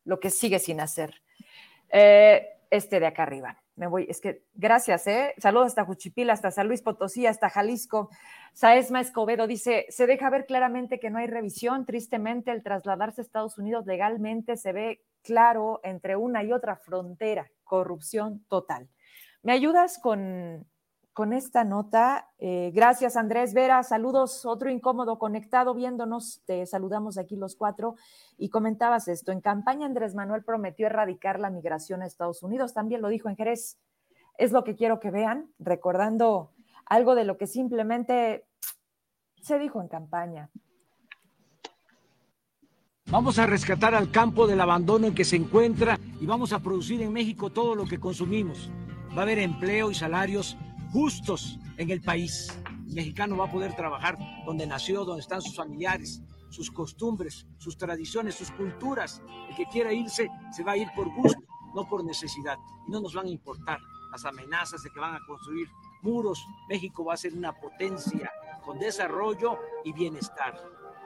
[0.03, 1.21] lo que sigue sin hacer.
[1.89, 5.35] Eh, este de acá arriba me voy, es que gracias, ¿eh?
[5.37, 8.09] Saludos hasta Juchipila, hasta San Luis Potosí, hasta Jalisco.
[8.53, 13.23] Saesma Escobedo dice, se deja ver claramente que no hay revisión, tristemente el trasladarse a
[13.23, 18.89] Estados Unidos legalmente se ve claro entre una y otra frontera, corrupción total.
[19.43, 20.65] ¿Me ayudas con,
[21.17, 22.29] con esta nota?
[22.37, 23.81] Eh, gracias, Andrés Vera.
[23.81, 26.43] Saludos, otro incómodo conectado viéndonos.
[26.45, 27.95] Te saludamos aquí los cuatro.
[28.37, 29.31] Y comentabas esto.
[29.31, 32.75] En campaña, Andrés Manuel prometió erradicar la migración a Estados Unidos.
[32.75, 33.79] También lo dijo en Jerez.
[34.37, 36.51] Es lo que quiero que vean, recordando
[36.85, 38.45] algo de lo que simplemente
[39.41, 40.51] se dijo en campaña.
[43.09, 47.01] Vamos a rescatar al campo del abandono en que se encuentra y vamos a producir
[47.01, 48.69] en México todo lo que consumimos.
[49.17, 50.55] Va a haber empleo y salarios
[50.91, 52.53] justos en el país.
[52.87, 57.77] El mexicano va a poder trabajar donde nació, donde están sus familiares, sus costumbres, sus
[57.77, 59.21] tradiciones, sus culturas.
[59.49, 61.39] El que quiera irse se va a ir por gusto,
[61.75, 62.57] no por necesidad.
[62.87, 63.79] Y no nos van a importar
[64.11, 65.67] las amenazas de que van a construir
[66.01, 66.45] muros.
[66.69, 68.31] México va a ser una potencia
[68.63, 70.55] con desarrollo y bienestar.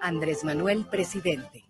[0.02, 1.66] Andrés Manuel, presidente.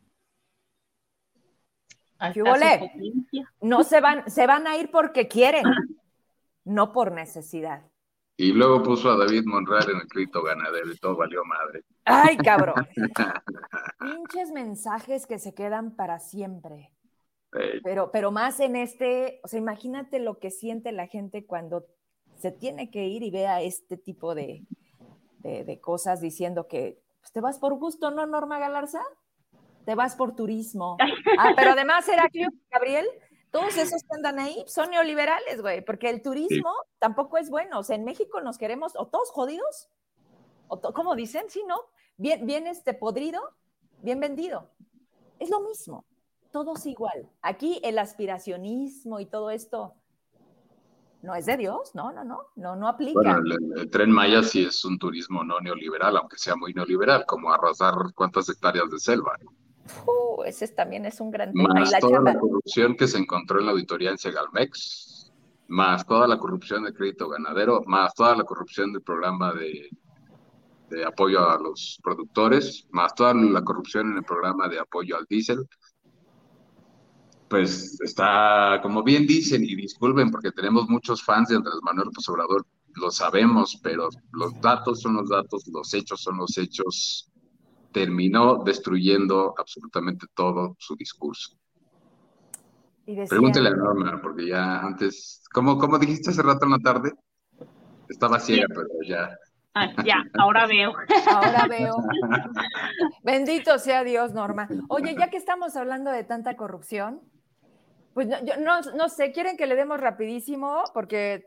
[3.62, 5.66] No se van, se van a ir porque quieren,
[6.64, 7.91] no por necesidad.
[8.42, 11.84] Y luego puso a David Monreal en el crédito ganadero y todo valió madre.
[12.06, 12.74] Ay, cabrón.
[14.00, 16.92] Pinches mensajes que se quedan para siempre.
[17.84, 21.86] Pero, pero más en este, o sea, imagínate lo que siente la gente cuando
[22.40, 24.66] se tiene que ir y vea este tipo de,
[25.44, 29.04] de, cosas diciendo que pues, te vas por gusto, ¿no, Norma Galarza?
[29.86, 30.98] te vas por turismo.
[31.40, 33.06] Ah, pero además, Heraclio, Gabriel,
[33.52, 37.80] todos esos que andan ahí son neoliberales, güey, porque el turismo tampoco es bueno.
[37.80, 39.90] O sea, en México nos queremos, o todos jodidos,
[40.68, 41.78] o como dicen, sí, ¿no?
[42.18, 43.42] Bien, bien este podrido,
[44.02, 44.70] bien vendido.
[45.40, 46.06] Es lo mismo,
[46.52, 47.30] todos igual.
[47.42, 49.96] Aquí el aspiracionismo y todo esto
[51.22, 53.14] no es de Dios, no, no, no, no, no aplica.
[53.14, 53.38] Bueno,
[53.76, 57.94] el, tren Maya sí es un turismo no neoliberal, aunque sea muy neoliberal, como arrasar
[58.16, 59.38] cuántas hectáreas de selva.
[60.06, 61.74] Uh, ese también es un gran tema.
[61.74, 65.32] Más toda la corrupción que se encontró en la auditoría en Segalmex,
[65.68, 69.90] más toda la corrupción del crédito ganadero, más toda la corrupción del programa de,
[70.90, 75.26] de apoyo a los productores, más toda la corrupción en el programa de apoyo al
[75.26, 75.66] diésel,
[77.48, 82.28] pues está, como bien dicen, y disculpen porque tenemos muchos fans de Andrés Manuel López
[82.30, 82.66] Obrador,
[82.96, 87.31] lo sabemos, pero los datos son los datos, los hechos son los hechos,
[87.92, 91.58] terminó destruyendo absolutamente todo su discurso.
[93.06, 97.12] Pregúntele a Norma, porque ya antes, ¿cómo, ¿cómo dijiste hace rato en la tarde?
[98.08, 99.38] Estaba ciega, pero ya.
[99.74, 100.94] Ah, ya, ahora veo.
[101.28, 101.96] Ahora veo.
[103.24, 104.68] Bendito sea Dios, Norma.
[104.90, 107.22] Oye, ya que estamos hablando de tanta corrupción,
[108.14, 111.46] pues no, yo no, no sé, quieren que le demos rapidísimo, porque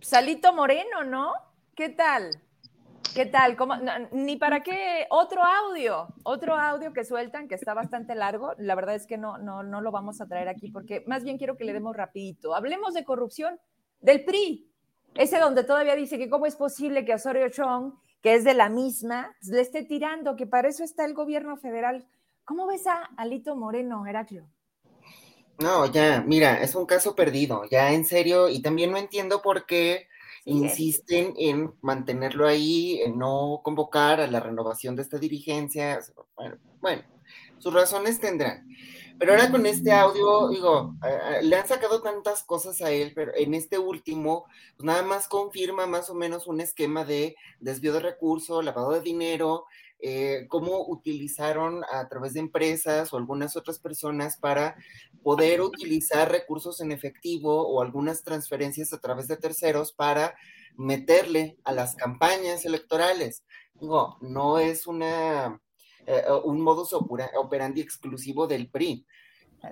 [0.00, 1.32] Salito Moreno, ¿no?
[1.74, 2.40] ¿Qué tal?
[3.14, 3.56] ¿Qué tal?
[3.56, 3.74] ¿Cómo?
[4.12, 8.52] ni para qué otro audio, otro audio que sueltan que está bastante largo.
[8.58, 11.38] La verdad es que no, no, no lo vamos a traer aquí porque más bien
[11.38, 12.54] quiero que le demos rapidito.
[12.54, 13.58] Hablemos de corrupción
[14.00, 14.70] del PRI,
[15.14, 18.68] ese donde todavía dice que cómo es posible que Osorio Chong, que es de la
[18.68, 22.06] misma, le esté tirando, que para eso está el gobierno federal.
[22.44, 24.48] ¿Cómo ves a Alito Moreno, Heraclio?
[25.58, 29.66] No, ya, mira, es un caso perdido, ya en serio, y también no entiendo por
[29.66, 30.06] qué
[30.48, 36.00] insisten en mantenerlo ahí, en no convocar a la renovación de esta dirigencia.
[36.80, 37.02] Bueno,
[37.58, 38.66] sus razones tendrán.
[39.18, 40.94] Pero ahora con este audio, digo,
[41.42, 45.86] le han sacado tantas cosas a él, pero en este último, pues nada más confirma
[45.86, 49.64] más o menos un esquema de desvío de recursos, lavado de dinero,
[50.00, 54.76] eh, cómo utilizaron a través de empresas o algunas otras personas para
[55.22, 60.36] poder utilizar recursos en efectivo o algunas transferencias a través de terceros para
[60.76, 63.42] meterle a las campañas electorales.
[63.74, 65.60] Digo, no es una,
[66.06, 69.04] eh, un modus operandi exclusivo del PRI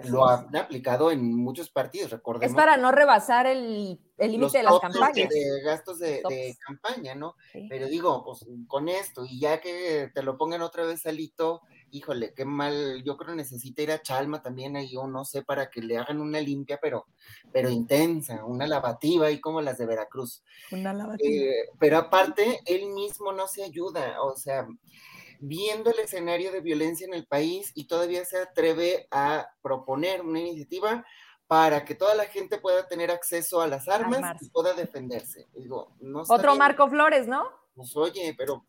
[0.05, 2.51] lo han aplicado en muchos partidos, recordemos.
[2.51, 5.29] Es para no rebasar el límite de las campañas.
[5.29, 7.37] De gastos de, campaña, ¿no?
[7.69, 12.35] Pero digo, pues con esto, y ya que te lo pongan otra vez salito, híjole,
[12.35, 15.71] qué mal, yo creo que necesita ir a Chalma también ahí, o no sé, para
[15.71, 17.07] que le hagan una limpia, pero,
[17.53, 20.43] pero intensa, una lavativa, y como las de Veracruz.
[20.73, 21.31] Una lavativa.
[21.31, 24.67] Eh, pero aparte, él mismo no se ayuda, o sea,
[25.41, 30.41] viendo el escenario de violencia en el país y todavía se atreve a proponer una
[30.41, 31.05] iniciativa
[31.47, 35.49] para que toda la gente pueda tener acceso a las armas y pueda defenderse.
[35.55, 37.49] Digo, no Otro Marco Flores, ¿no?
[37.75, 38.65] Pues oye, pero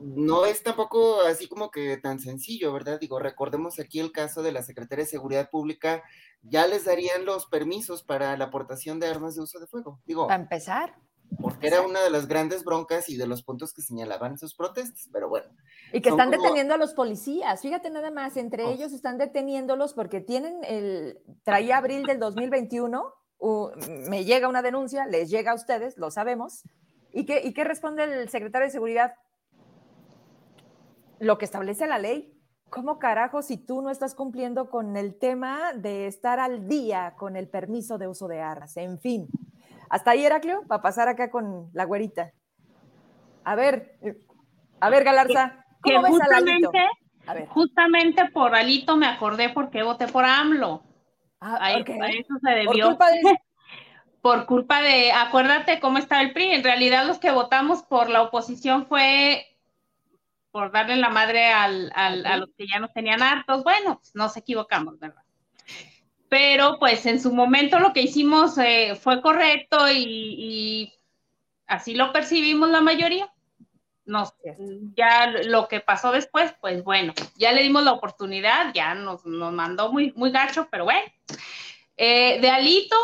[0.00, 3.00] no es tampoco así como que tan sencillo, ¿verdad?
[3.00, 6.02] Digo, recordemos aquí el caso de la Secretaría de Seguridad Pública,
[6.42, 10.00] ya les darían los permisos para la aportación de armas de uso de fuego.
[10.04, 10.96] Digo, para empezar.
[11.40, 15.08] Porque era una de las grandes broncas y de los puntos que señalaban sus protestas,
[15.12, 15.46] pero bueno.
[15.92, 18.70] Y que están deteniendo a los policías, fíjate nada más, entre oh.
[18.70, 23.14] ellos están deteniéndolos porque tienen el, traía abril del 2021,
[24.08, 26.64] me llega una denuncia, les llega a ustedes, lo sabemos,
[27.12, 29.14] ¿y qué, ¿y qué responde el secretario de Seguridad?
[31.20, 32.34] Lo que establece la ley.
[32.70, 37.34] ¿Cómo carajo si tú no estás cumpliendo con el tema de estar al día con
[37.34, 38.76] el permiso de uso de armas?
[38.76, 39.26] En fin,
[39.90, 42.32] hasta ahí, Heraclio, para pasar acá con la güerita.
[43.44, 43.98] A ver,
[44.80, 46.70] a ver, Galarza, ¿cómo ves a Alito?
[47.48, 50.82] Justamente por Alito me acordé porque voté por AMLO.
[51.40, 52.66] Ah, a, eso se debió.
[52.66, 53.20] Por culpa de...
[54.22, 56.52] por culpa de, acuérdate cómo estaba el PRI.
[56.52, 59.46] En realidad los que votamos por la oposición fue
[60.50, 63.62] por darle la madre al, al, a los que ya nos tenían hartos.
[63.62, 65.22] Bueno, pues nos equivocamos, ¿verdad?
[66.28, 70.92] Pero pues en su momento lo que hicimos eh, fue correcto y,
[71.66, 73.32] así lo percibimos la mayoría.
[74.04, 74.32] Nos,
[74.96, 79.92] ya lo que pasó después, pues bueno, ya le dimos la oportunidad, ya nos, mandó
[79.92, 81.02] muy, muy gacho, pero bueno.
[81.96, 82.96] Eh, de Alito,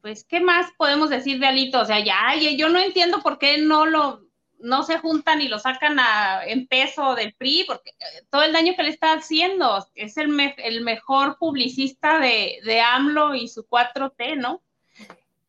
[0.00, 1.80] pues, ¿qué más podemos decir de Alito?
[1.80, 4.23] O sea, ya, yo no entiendo por qué no lo,
[4.64, 5.98] no se juntan y lo sacan
[6.46, 10.54] en peso del PRI, porque eh, todo el daño que le está haciendo es el,
[10.58, 14.62] el mejor publicista de, de, AMLO y su 4T, ¿no?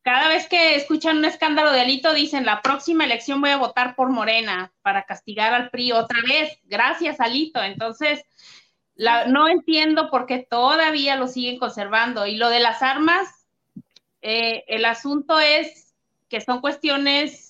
[0.02, 3.96] Cada vez que escuchan un escándalo de Alito, dicen, la próxima elección voy a votar
[3.96, 7.60] por Morena para castigar al PRI otra vez, gracias Alito.
[7.62, 8.22] Entonces,
[8.96, 12.26] no entiendo por qué todavía lo siguen conservando.
[12.26, 13.46] Y lo de las armas,
[14.22, 15.94] eh, el asunto es
[16.28, 17.45] que son cuestiones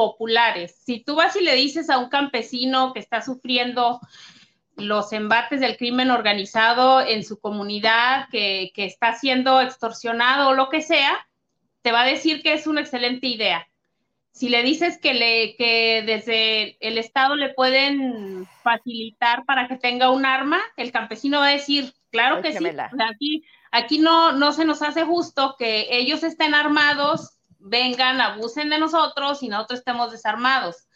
[0.00, 0.80] populares.
[0.82, 4.00] Si tú vas y le dices a un campesino que está sufriendo
[4.76, 10.80] los embates del crimen organizado en su comunidad, que, está siendo extorsionado o lo que
[10.80, 11.18] sea,
[11.82, 13.68] te va a decir que es una excelente idea.
[14.32, 20.10] Si le dices que, le, que desde el Estado le pueden facilitar para que tenga
[20.10, 22.64] un arma, el campesino va a decir, claro que sí.
[23.06, 28.78] Aquí, aquí no, no se nos hace justo que ellos estén armados vengan, abusen de
[28.78, 30.88] nosotros y nosotros estemos desarmados.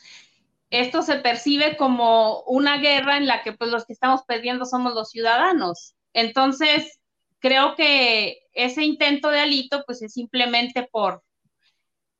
[0.70, 4.94] Esto se percibe como una guerra en la que pues los que estamos perdiendo somos
[4.94, 5.94] los ciudadanos.
[6.12, 7.00] Entonces,
[7.38, 11.22] creo que ese intento de Alito pues es simplemente por,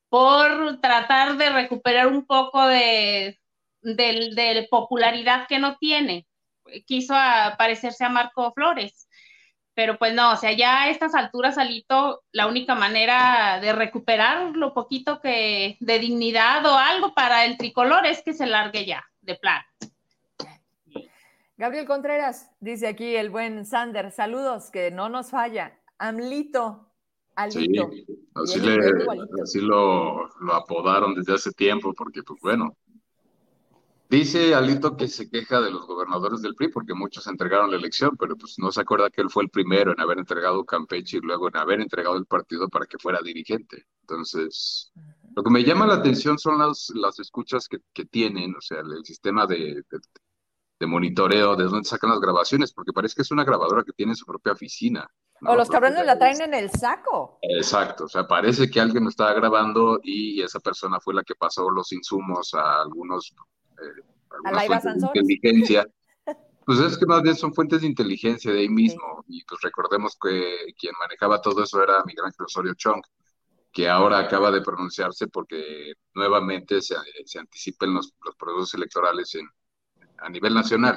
[0.09, 3.39] por tratar de recuperar un poco de,
[4.71, 6.27] popularidad que no tiene.
[6.87, 7.15] Quiso
[7.59, 9.04] parecerse a Marco Flores
[9.75, 14.57] pero pues no, o sea, ya a estas alturas, Alito, la única manera de recuperar
[14.57, 19.05] lo poquito que de dignidad o algo para el tricolor es que se largue ya,
[19.23, 19.63] de plan.
[21.57, 25.79] Gabriel Contreras, dice aquí el buen Sander, saludos, que no nos falla.
[25.99, 26.89] Amlito,
[27.35, 27.91] Alito.
[27.91, 28.61] Sí, así,
[29.43, 32.77] así lo, lo apodaron desde hace tiempo, porque pues bueno,
[34.15, 38.17] Dice Alito que se queja de los gobernadores del PRI porque muchos entregaron la elección,
[38.17, 41.21] pero pues no se acuerda que él fue el primero en haber entregado Campeche y
[41.21, 43.89] luego en haber entregado el partido para que fuera dirigente.
[44.03, 44.93] Entonces,
[45.35, 48.83] lo que me llama la atención son las, las escuchas que, que tienen, o sea,
[48.83, 49.83] el, sistema de,
[50.79, 54.15] de, monitoreo, de dónde sacan las grabaciones, porque parece que es una grabadora que tiene
[54.15, 55.11] su propia oficina.
[55.45, 57.41] O los cabrones la traen en el saco.
[57.43, 61.35] Exacto, o sea, parece que alguien lo estaba grabando y esa persona fue la que
[61.35, 63.35] pasó los insumos a algunos
[63.81, 64.03] eh,
[65.15, 65.87] inteligencia.
[66.67, 69.23] Pues es que más bien son fuentes de inteligencia de ahí mismo.
[69.29, 73.03] Y pues recordemos que quien manejaba todo eso era Miguel Ángel Osorio Chong,
[73.71, 79.47] que ahora acaba de pronunciarse porque nuevamente se, se anticipen los, los procesos electorales en,
[80.19, 80.97] a nivel nacional.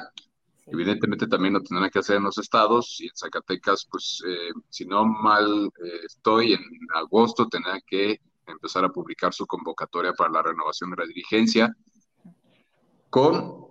[0.66, 4.84] Evidentemente también lo tendrán que hacer en los estados y en Zacatecas, pues eh, si
[4.84, 6.62] no mal eh, estoy, en
[6.94, 11.74] agosto tendrán que empezar a publicar su convocatoria para la renovación de la dirigencia
[13.10, 13.68] con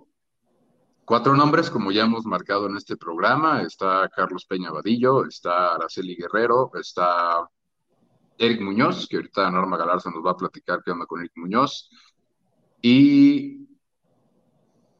[1.04, 3.62] cuatro nombres, como ya hemos marcado en este programa.
[3.62, 7.48] Está Carlos Peña Vadillo, está Araceli Guerrero, está
[8.36, 11.90] Eric Muñoz, que ahorita Norma Galarza nos va a platicar qué onda con Eric Muñoz.
[12.80, 13.66] Y...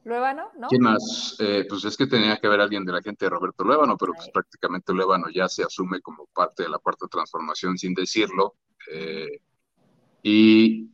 [0.04, 0.68] Luébano, ¿no?
[0.68, 1.36] ¿Quién más?
[1.38, 4.14] Eh, pues es que tenía que haber alguien de la gente de Roberto Luébano, pero
[4.14, 8.54] pues prácticamente Luébano ya se asume como parte de la cuarta transformación sin decirlo.
[8.90, 9.40] Eh,
[10.22, 10.87] y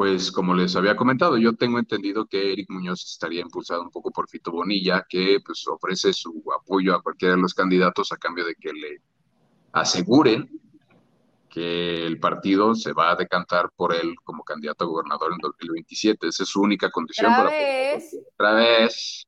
[0.00, 4.10] pues como les había comentado, yo tengo entendido que Eric Muñoz estaría impulsado un poco
[4.10, 8.46] por Fito Bonilla, que pues ofrece su apoyo a cualquiera de los candidatos a cambio
[8.46, 9.02] de que le
[9.72, 10.58] aseguren
[11.50, 16.28] que el partido se va a decantar por él como candidato a gobernador en 2027.
[16.28, 17.30] Esa es su única condición.
[17.30, 18.16] ¿Otra vez?
[18.32, 19.26] Otra vez.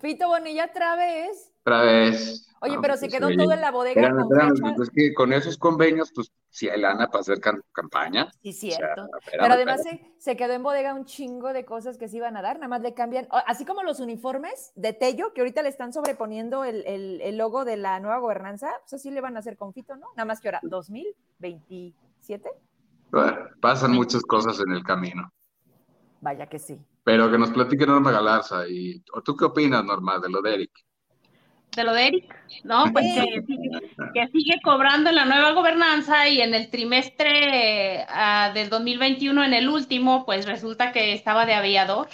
[0.00, 1.52] Fito Bonilla, otra vez.
[1.60, 2.48] Otra vez.
[2.64, 4.10] Oye, pero se pues, quedó todo en la bodega.
[4.10, 7.38] con pues, que con esos convenios, pues si hay lana para hacer
[7.72, 8.30] campaña.
[8.42, 9.06] Sí, cierto.
[9.30, 9.82] pero además
[10.18, 12.80] se, quedó en bodega un chingo de cosas que se iban a dar, nada más
[12.80, 17.36] le cambian, así como los uniformes de Tello, que ahorita le están sobreponiendo el, el,
[17.36, 20.06] logo de la nueva gobernanza, pues así le van a hacer con Fito, ¿no?
[20.16, 22.48] Nada más que ahora, 2027.
[23.10, 25.30] Bueno, pasan muchas cosas en el camino.
[26.20, 26.80] Vaya que sí.
[27.04, 28.66] Pero que nos platique Norma Galarza.
[28.66, 30.72] Y, ¿Tú qué opinas, Norma, de lo de Eric?
[31.74, 32.84] De lo de Eric, ¿no?
[32.92, 33.06] Pues
[34.14, 39.54] que sigue, cobrando en la nueva gobernanza y en el trimestre uh, del 2021, en
[39.54, 42.08] el último, pues resulta que estaba de aviador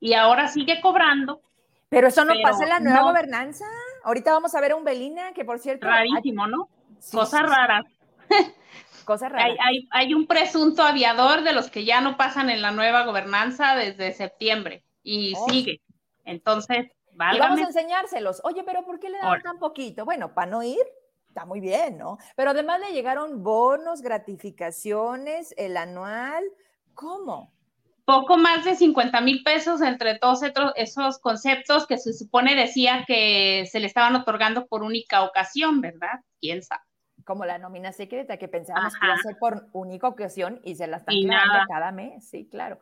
[0.00, 1.40] y ahora sigue cobrando.
[1.88, 3.64] Pero eso no pasa en la nueva gobernanza.
[4.02, 5.86] Ahorita vamos a ver a un Belina, que por cierto.
[5.86, 6.68] Rarísimo, ¿no?
[7.12, 7.84] Cosas raras.
[9.04, 9.46] Cosas raras.
[9.46, 13.04] Hay, hay, hay un presunto aviador de los que ya no pasan en la nueva
[13.04, 15.48] gobernanza desde septiembre y oh.
[15.48, 15.80] sigue.
[16.24, 18.40] Entonces, vamos a enseñárselos.
[18.44, 20.04] Oye, pero ¿por qué le dan tan poquito?
[20.04, 20.84] Bueno, para no ir,
[21.28, 22.18] está muy bien, ¿no?
[22.36, 26.44] Pero además le llegaron bonos, gratificaciones, el anual.
[26.94, 27.52] ¿Cómo?
[28.04, 30.40] Poco más de 50 mil pesos entre todos
[30.76, 36.20] esos conceptos que se supone decía que se le estaban otorgando por única ocasión, ¿verdad?
[36.40, 36.82] ¿Quién sabe?
[37.24, 40.86] Como la nómina secreta que pensábamos que iba a ser por única ocasión y se
[40.86, 42.78] la están clavando cada mes, sí, claro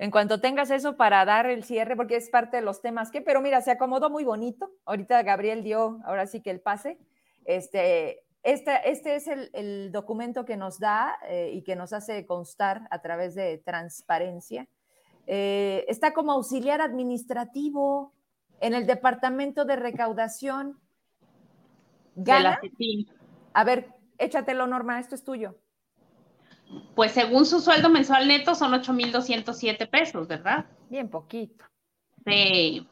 [0.00, 3.20] en cuanto tengas eso para dar el cierre, porque es parte de los temas que,
[3.20, 4.72] pero mira, se acomodó muy bonito.
[4.86, 6.98] Ahorita Gabriel dio, ahora sí que el pase.
[7.44, 12.88] Este, este, este es el, documento que nos da eh, y que nos hace constar
[12.90, 14.66] a través de transparencia.
[15.26, 18.14] Eh, está como auxiliar administrativo
[18.60, 20.80] en el departamento de recaudación.
[22.16, 22.58] Gana.
[23.52, 25.56] a ver, échatelo, Norma, esto es tuyo
[26.94, 30.66] pues según su sueldo mensual neto son 8.207 pesos, ¿verdad?
[30.88, 31.64] Bien poquito.
[32.24, 32.86] Sí.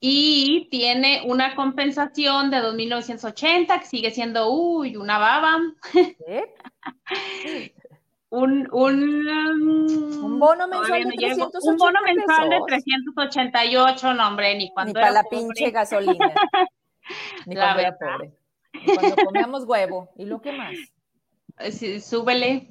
[0.00, 5.56] Y tiene una compensación de 2.980, que sigue siendo, uy, una baba.
[8.28, 14.70] un, un, un, bono mensual de 388 Un bono mensual de 388, no, hombre, ni
[14.72, 16.34] cuando Ni para la pinche gasolina.
[17.46, 18.32] ni cuando era pobre.
[18.74, 20.10] Ni cuando comíamos huevo.
[20.16, 20.74] ¿Y lo que más?
[22.00, 22.68] Súbele.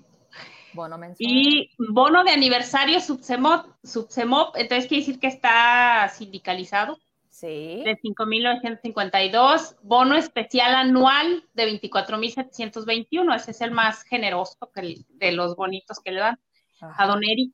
[0.73, 1.29] Bono mensual.
[1.29, 6.97] Y bono de aniversario Subsemop, Subsemop, entonces quiere decir que está sindicalizado.
[7.29, 7.83] Sí.
[7.83, 9.75] De 5.952.
[9.81, 13.35] Bono especial anual de 24.721.
[13.35, 16.39] Ese es el más generoso que de los bonitos que le dan
[16.79, 17.53] a Don Eric.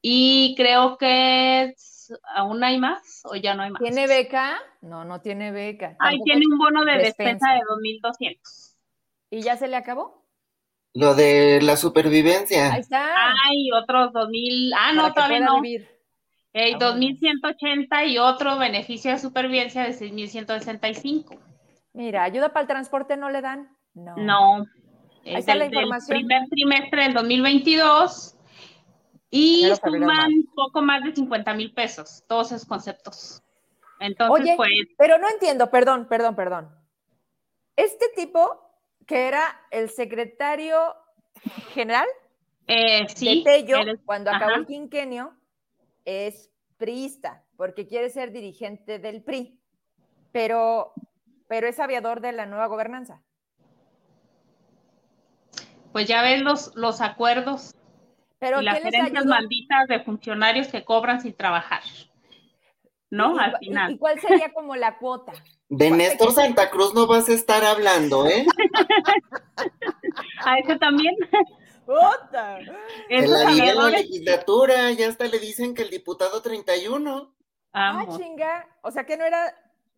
[0.00, 1.74] Y creo que
[2.34, 3.82] aún hay más o ya no hay más.
[3.82, 4.58] ¿Tiene beca?
[4.80, 5.96] No, no tiene beca.
[5.98, 8.65] Ahí tiene un bono de despensa, despensa de 2.200.
[9.30, 10.24] ¿Y ya se le acabó?
[10.94, 12.72] Lo de la supervivencia.
[12.72, 13.32] Ahí está.
[13.44, 14.72] Hay otros 2000.
[14.74, 15.60] Ah, no, todavía no.
[15.60, 15.88] Vivir.
[16.52, 21.36] Eh, 2180 y otro beneficio de supervivencia de 6165.
[21.92, 23.76] Mira, ayuda para el transporte no le dan.
[23.92, 24.16] No.
[24.16, 24.66] No.
[25.26, 26.18] Ahí está la información.
[26.18, 28.36] primer trimestre del 2022
[29.30, 33.42] y suman poco más de 50 mil pesos, todos esos conceptos.
[34.00, 34.70] Entonces, Oye, pues.
[34.96, 36.70] Pero no entiendo, perdón, perdón, perdón.
[37.76, 38.65] Este tipo
[39.06, 40.94] que era el secretario
[41.72, 42.06] general
[42.66, 45.32] eh, sí, de Tello, cuando acabó el quinquenio,
[46.04, 49.58] es priista, porque quiere ser dirigente del PRI,
[50.32, 50.92] pero,
[51.48, 53.22] pero es aviador de la nueva gobernanza.
[55.92, 57.74] Pues ya ven los, los acuerdos
[58.38, 61.82] pero y las herencias malditas de funcionarios que cobran sin trabajar.
[63.10, 63.38] ¿No?
[63.38, 63.92] Al final.
[63.92, 65.32] ¿Y cuál sería como la cuota?
[65.68, 68.46] De Néstor Santa Cruz no vas a estar hablando, ¿eh?
[70.44, 71.14] a ese también.
[71.84, 72.58] ¡Puta!
[73.08, 77.34] En la, en la legislatura, ya hasta le dicen que el diputado 31.
[77.72, 78.66] Ah, chinga.
[78.82, 79.54] O sea, que no era,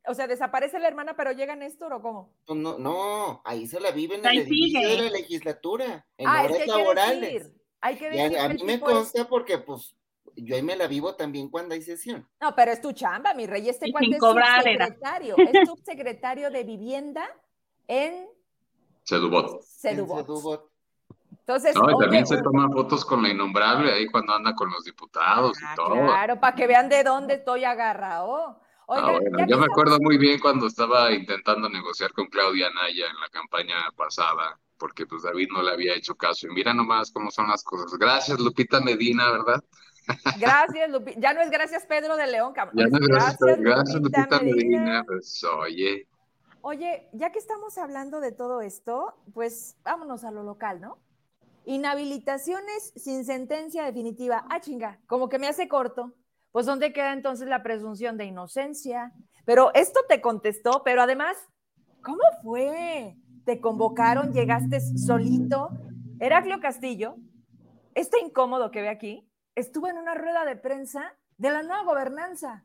[0.06, 2.34] o sea, desaparece la hermana, pero llega Néstor o cómo?
[2.46, 6.42] Pues no, no, ahí se la vive en el edificio de la legislatura, en ah,
[6.42, 7.52] horas es que laborales.
[7.80, 9.94] Hay que decir, a mí me consta porque, pues,
[10.43, 12.28] yo ahí me la vivo también cuando hay sesión.
[12.41, 13.68] No, pero es tu chamba, mi rey.
[13.68, 17.28] Este cuate es subsecretario, es subsecretario de vivienda
[17.86, 18.26] en
[19.09, 19.62] Sedubot.
[19.62, 20.70] Sedubot.
[21.30, 24.84] Entonces, no, y también se toma fotos con la innombrable ahí cuando anda con los
[24.84, 25.95] diputados y ah, todo.
[25.95, 28.61] Claro, para que vean de dónde estoy agarrado.
[28.89, 33.18] ah, bueno, yo me acuerdo muy bien cuando estaba intentando negociar con Claudia Naya en
[33.18, 36.47] la campaña pasada, porque pues David no le había hecho caso.
[36.47, 37.99] Y mira nomás cómo son las cosas.
[37.99, 39.64] Gracias, Lupita Medina, ¿verdad?
[40.38, 41.20] Gracias, Lupita.
[41.20, 42.52] Ya no es gracias, Pedro de León.
[42.54, 45.04] Ya no es gracias, gracias, Lupita, Medina.
[45.06, 46.06] Pues, oye.
[46.61, 50.98] Oye, ya que estamos hablando de todo esto, pues vámonos a lo local, ¿no?
[51.64, 54.44] Inhabilitaciones sin sentencia definitiva.
[54.50, 56.14] Ah, chinga, como que me hace corto.
[56.50, 59.12] Pues, ¿dónde queda entonces la presunción de inocencia?
[59.44, 61.36] Pero esto te contestó, pero además,
[62.02, 63.16] ¿cómo fue?
[63.44, 65.70] Te convocaron, llegaste solito.
[66.20, 67.16] Heraclio Castillo,
[67.94, 69.28] este incómodo que ve aquí,
[69.59, 72.64] estuvo en una rueda de prensa de la nueva gobernanza.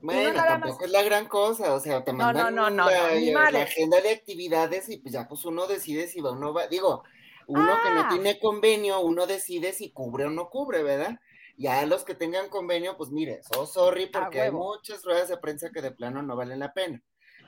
[0.00, 4.10] Bueno, tampoco es la gran cosa, o sea, te mandan no, no, la, agenda de
[4.10, 6.66] actividades y pues ya pues uno decide si va o no va.
[6.66, 7.02] Digo,
[7.46, 8.08] uno que no ah.
[8.10, 11.18] tiene convenio, uno decide si cubre o no cubre, ¿verdad?
[11.56, 15.70] Ya los que tengan convenio, pues mire, so sorry porque hay muchas ruedas de prensa
[15.70, 17.02] que de plano no valen la pena.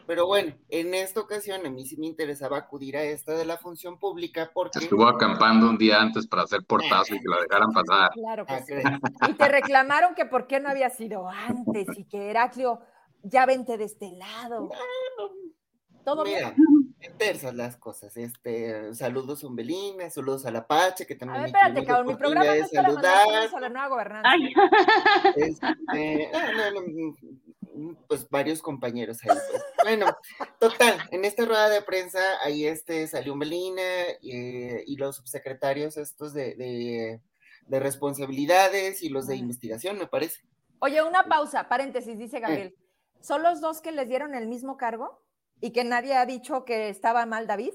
[0.07, 3.57] Pero bueno, en esta ocasión a mí sí me interesaba acudir a esta de la
[3.57, 4.81] función pública porque...
[4.81, 8.11] Estuvo acampando un día antes para hacer portazo y que la dejaran pasar.
[8.13, 8.75] Claro que sí.
[9.29, 12.81] Y te reclamaron que por qué no había sido antes y que Heraclio,
[13.23, 14.71] ya vente de este lado.
[16.05, 17.57] Todo Mira, bien.
[17.57, 18.15] las cosas.
[18.19, 21.41] Este, saludos a Umbelina, saludos a Apache, que también.
[21.41, 23.49] A ver, espérate, cabrón, mi programa no es para saludar.
[23.57, 24.29] a la nueva gobernanza.
[25.35, 27.17] Este, no, no,
[28.09, 29.37] pues varios compañeros ahí.
[29.51, 29.63] Pues.
[29.83, 30.07] Bueno,
[30.59, 33.83] total, en esta rueda de prensa ahí este salió Melina
[34.23, 36.55] eh, y los subsecretarios estos de,
[37.67, 40.43] de, responsabilidades y los de investigación, me parece.
[40.79, 42.75] Oye, una pausa, paréntesis, dice Gabriel.
[43.21, 45.23] ¿Son los dos que les dieron el mismo cargo
[45.61, 47.73] y que nadie ha dicho que estaba mal David?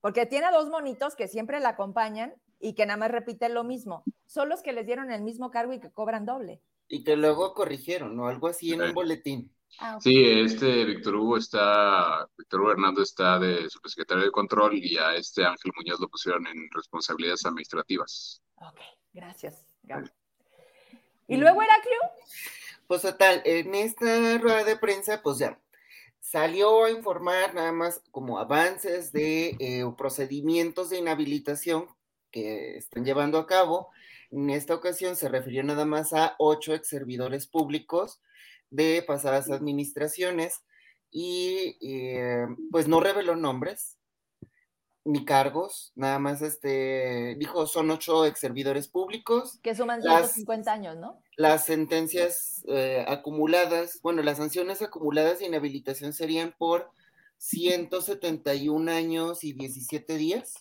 [0.00, 4.04] Porque tiene dos monitos que siempre la acompañan y que nada más repiten lo mismo.
[4.26, 6.62] Son los que les dieron el mismo cargo y que cobran doble.
[6.88, 8.28] Y que luego corrigieron, ¿no?
[8.28, 9.52] Algo así en un boletín.
[9.78, 14.96] Ah, sí, este Víctor Hugo está, Víctor Hugo Hernando está de subsecretario de control y
[14.96, 18.42] a este Ángel Muñoz lo pusieron en responsabilidades administrativas.
[18.56, 18.80] Ok,
[19.12, 19.66] gracias,
[21.28, 21.98] ¿Y luego Heraclio?
[22.86, 25.60] Pues total, en esta rueda de prensa, pues ya
[26.20, 31.86] salió a informar nada más como avances de eh, procedimientos de inhabilitación
[32.30, 33.90] que están llevando a cabo
[34.30, 38.20] en esta ocasión se refirió nada más a ocho ex servidores públicos
[38.70, 40.62] de pasadas administraciones
[41.10, 43.96] y eh, pues no reveló nombres
[45.06, 49.60] ni cargos, nada más este dijo son ocho ex servidores públicos.
[49.62, 51.22] Que suman 150 años, ¿no?
[51.36, 56.90] Las sentencias eh, acumuladas, bueno, las sanciones acumuladas de inhabilitación serían por
[57.38, 60.54] 171 años y 17 días.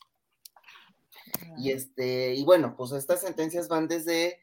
[1.58, 4.40] Y este, y bueno, pues estas sentencias van desde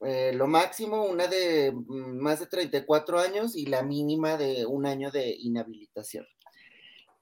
[0.00, 4.86] eh, lo máximo, una de mm, más de 34 años y la mínima de un
[4.86, 6.26] año de inhabilitación.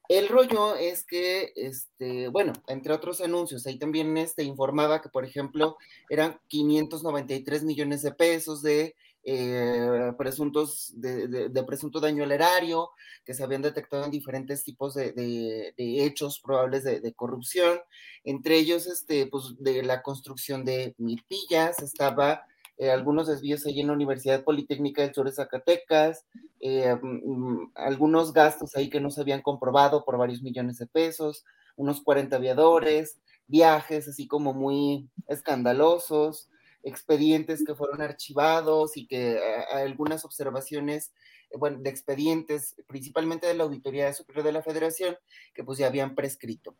[0.08, 5.24] El rollo es que, este, bueno, entre otros anuncios, ahí también este, informaba que, por
[5.24, 5.76] ejemplo,
[6.08, 8.94] eran 593 millones de pesos de
[9.28, 12.90] eh, presuntos, de, presunto daño al erario,
[13.24, 17.80] que se habían detectado en diferentes tipos de, hechos probables de, corrupción,
[18.22, 22.46] entre ellos, este, pues, de la construcción de milpillas, estaba
[22.78, 26.24] eh, algunos desvíos ahí en la Universidad Politécnica del Sur Zacatecas,
[26.60, 31.44] eh, mm, algunos gastos ahí que no se habían comprobado por varios millones de pesos,
[31.74, 33.18] unos 40 aviadores,
[33.48, 36.48] viajes así como muy escandalosos,
[36.86, 41.12] expedientes que fueron archivados y que eh, algunas observaciones,
[41.50, 45.16] eh, bueno, de expedientes, principalmente de la Auditoría Superior de la Federación,
[45.52, 46.76] que pues ya habían prescrito.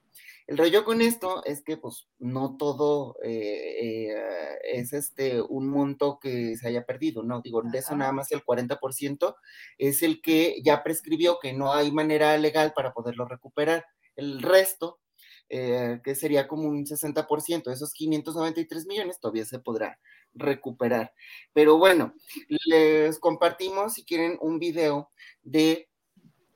[0.47, 4.15] El rollo con esto es que pues no todo eh,
[4.63, 7.41] es este un monto que se haya perdido, ¿no?
[7.43, 9.35] Digo, de eso nada más el 40%
[9.77, 13.85] es el que ya prescribió, que no hay manera legal para poderlo recuperar.
[14.15, 15.01] El resto
[15.49, 19.99] eh, que sería como un 60% de esos 593 millones, todavía se podrá
[20.35, 21.13] recuperar.
[21.53, 22.15] Pero bueno,
[22.67, 25.11] les compartimos, si quieren, un video
[25.43, 25.89] de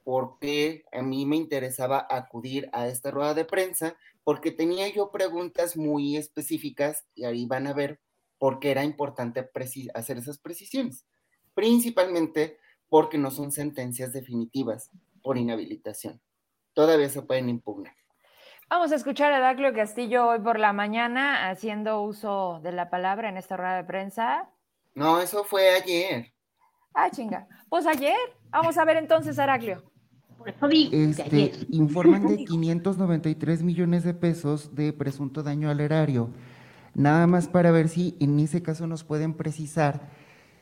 [0.04, 5.10] por qué a mí me interesaba acudir a esta rueda de prensa, porque tenía yo
[5.10, 8.00] preguntas muy específicas y ahí van a ver
[8.38, 9.48] por qué era importante
[9.94, 11.04] hacer esas precisiones.
[11.54, 14.90] Principalmente porque no son sentencias definitivas
[15.22, 16.20] por inhabilitación.
[16.72, 17.99] Todavía se pueden impugnar.
[18.70, 23.28] Vamos a escuchar a Daclio Castillo hoy por la mañana haciendo uso de la palabra
[23.28, 24.48] en esta rueda de prensa.
[24.94, 26.32] No, eso fue ayer.
[26.94, 27.48] Ah, chinga.
[27.68, 28.16] Pues ayer.
[28.50, 29.82] Vamos a ver entonces, Heraclio.
[30.92, 36.30] Este, informan de 593 millones de pesos de presunto daño al erario.
[36.94, 40.12] Nada más para ver si en ese caso nos pueden precisar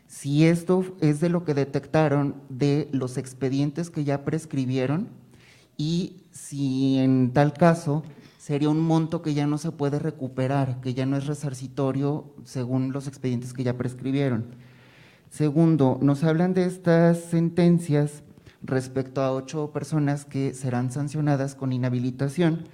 [0.06, 5.27] si esto es de lo que detectaron de los expedientes que ya prescribieron
[5.78, 8.02] y si en tal caso
[8.36, 12.92] sería un monto que ya no se puede recuperar, que ya no es resarcitorio según
[12.92, 14.46] los expedientes que ya prescribieron.
[15.30, 18.22] Segundo, nos hablan de estas sentencias
[18.62, 22.64] respecto a ocho personas que serán sancionadas con inhabilitación,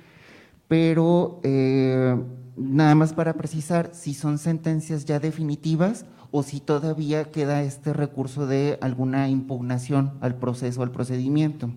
[0.66, 2.16] pero eh,
[2.56, 8.46] nada más para precisar si son sentencias ya definitivas o si todavía queda este recurso
[8.46, 11.70] de alguna impugnación al proceso, al procedimiento.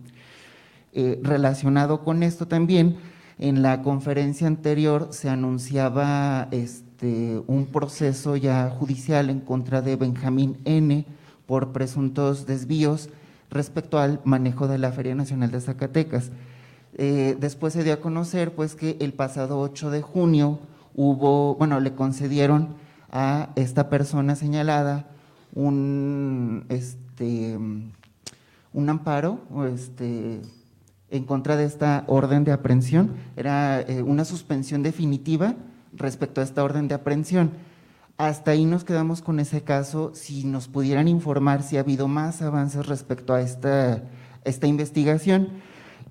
[1.00, 2.98] Eh, relacionado con esto también,
[3.38, 10.58] en la conferencia anterior se anunciaba este, un proceso ya judicial en contra de Benjamín
[10.66, 11.06] N
[11.45, 13.12] por presuntos desvíos
[13.52, 16.32] respecto al manejo de la Feria Nacional de Zacatecas.
[16.95, 20.58] Eh, después se dio a conocer pues que el pasado 8 de junio
[20.95, 22.70] hubo, bueno, le concedieron
[23.12, 25.06] a esta persona señalada
[25.54, 27.56] un, este,
[28.74, 29.41] un amparo,
[29.72, 30.41] este,
[31.10, 33.16] en contra de esta orden de aprehensión.
[33.36, 35.55] Era eh, una suspensión definitiva
[35.93, 37.51] respecto a esta orden de aprehensión.
[38.18, 40.12] Hasta ahí nos quedamos con ese caso.
[40.14, 44.03] Si nos pudieran informar si ha habido más avances respecto a esta,
[44.43, 45.49] esta investigación.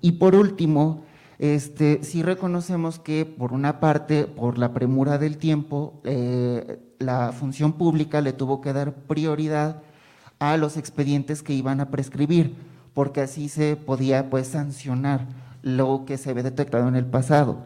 [0.01, 1.03] Y por último,
[1.39, 7.73] este, sí reconocemos que por una parte, por la premura del tiempo, eh, la función
[7.73, 9.81] pública le tuvo que dar prioridad
[10.39, 12.55] a los expedientes que iban a prescribir
[12.97, 15.27] porque así se podía pues sancionar
[15.61, 17.59] lo que se había detectado en el pasado.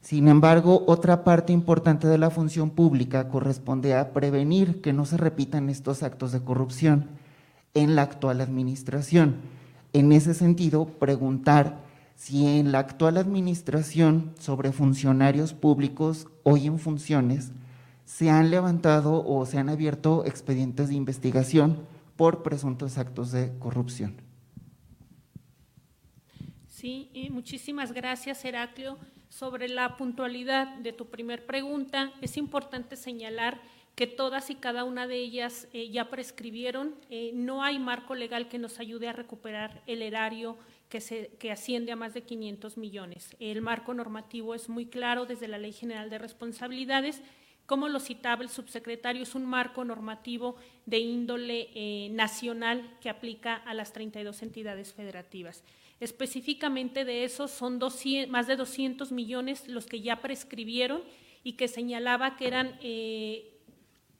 [0.00, 5.16] Sin embargo, otra parte importante de la función pública corresponde a prevenir que no se
[5.16, 7.06] repitan estos actos de corrupción
[7.74, 9.36] en la actual administración.
[9.92, 11.78] En ese sentido, preguntar
[12.16, 17.52] si en la actual administración sobre funcionarios públicos hoy en funciones
[18.06, 21.78] se han levantado o se han abierto expedientes de investigación
[22.16, 24.27] por presuntos actos de corrupción.
[26.78, 28.98] Sí, muchísimas gracias, Heraclio.
[29.28, 33.60] Sobre la puntualidad de tu primer pregunta, es importante señalar
[33.96, 36.94] que todas y cada una de ellas eh, ya prescribieron.
[37.10, 40.56] Eh, no hay marco legal que nos ayude a recuperar el erario
[40.88, 43.34] que, se, que asciende a más de 500 millones.
[43.40, 47.22] El marco normativo es muy claro desde la Ley General de Responsabilidades.
[47.66, 50.54] Como lo citaba el subsecretario, es un marco normativo
[50.86, 55.64] de índole eh, nacional que aplica a las 32 entidades federativas.
[56.00, 57.80] Específicamente de esos son
[58.28, 61.02] más de 200 millones los que ya prescribieron
[61.42, 63.58] y que señalaba que eran eh,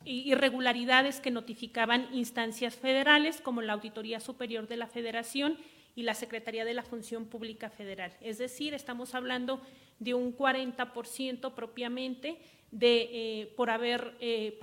[0.04, 5.58] irregularidades que notificaban instancias federales como la Auditoría Superior de la Federación
[5.94, 8.12] y la Secretaría de la Función Pública Federal.
[8.20, 9.60] Es decir, estamos hablando
[9.98, 12.38] de un 40% propiamente
[12.70, 14.58] de, eh, por haber, eh,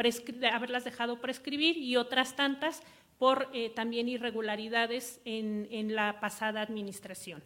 [0.51, 2.83] haberlas dejado prescribir y otras tantas
[3.17, 7.41] por eh, también irregularidades en, la pasada administración.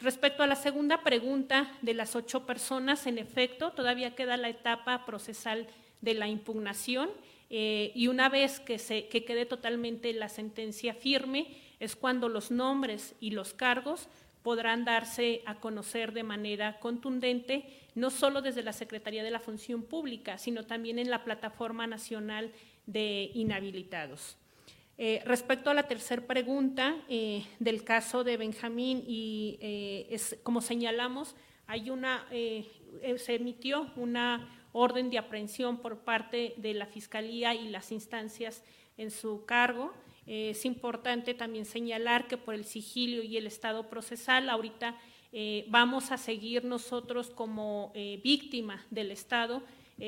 [0.00, 5.06] Respecto a la segunda pregunta de las ocho personas, en efecto, todavía queda la etapa
[5.06, 5.66] procesal
[6.00, 7.10] de la impugnación
[7.50, 11.46] eh, y una vez que, se, que quede totalmente la sentencia firme
[11.78, 14.08] es cuando los nombres y los cargos
[14.42, 17.64] podrán darse a conocer de manera contundente,
[17.94, 22.52] no solo desde la Secretaría de la Función Pública, sino también en la Plataforma Nacional
[22.86, 24.36] de Inhabilitados.
[24.98, 31.34] Eh, respecto a la tercera pregunta eh, del caso de Benjamín, y eh, como señalamos,
[31.66, 37.92] hay una, se emitió una orden de aprehensión por parte de la Fiscalía y las
[37.92, 38.62] instancias
[38.98, 39.94] en su cargo.
[40.26, 44.98] es importante también señalar que por el sigilio y el estado procesal, ahorita
[45.68, 49.62] vamos a seguir nosotros como víctima del Estado,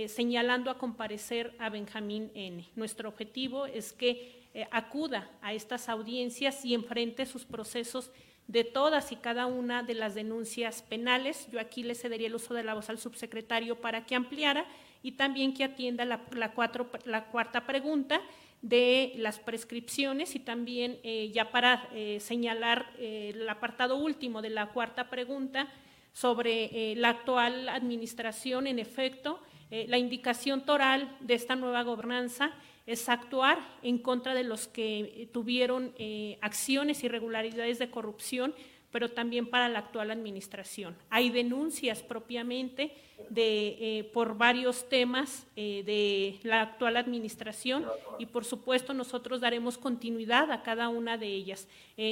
[0.09, 2.69] señalando a comparecer a Benjamín N.
[2.77, 8.13] Nuestro objetivo es que eh, acuda a estas audiencias y enfrente sus procesos
[8.47, 11.49] de todas y cada una de las denuncias penales.
[11.51, 14.65] Yo aquí le cedería el uso de la voz al subsecretario para que ampliara
[15.03, 18.21] y también que atienda la, cuarta pregunta
[18.63, 24.69] de las prescripciones y también eh, ya para eh, señalar el apartado último de la
[24.69, 25.67] cuarta pregunta
[26.13, 29.41] sobre la actual administración, en efecto,
[29.89, 32.53] la indicación toral de esta nueva gobernanza
[32.87, 38.55] es actuar en contra de los que tuvieron eh, acciones irregularidades de corrupción,
[38.91, 40.97] pero también para la actual administración.
[41.11, 42.93] Hay denuncias propiamente
[43.31, 47.87] de, eh, por varios temas eh, de la actual administración
[48.19, 51.67] y por supuesto nosotros daremos continuidad a cada una de ellas.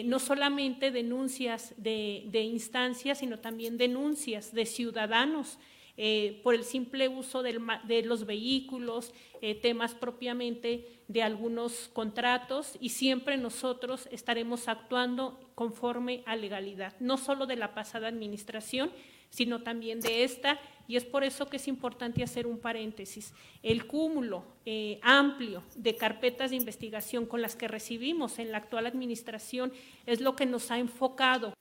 [0.05, 5.59] no solamente denuncias de, de instancias, sino también denuncias de ciudadanos
[5.97, 9.13] eh, por el simple uso de los vehículos,
[9.43, 17.19] eh, temas propiamente de algunos contratos y siempre nosotros estaremos actuando conforme a legalidad, no
[17.19, 18.91] solo de la pasada administración,
[19.29, 23.33] sino también de esta, y es por eso que es importante hacer un paréntesis.
[23.63, 28.87] El cúmulo eh, amplio de carpetas de investigación con las que recibimos en la actual
[28.87, 29.73] administración
[30.07, 31.55] es lo que nos ha enfocado.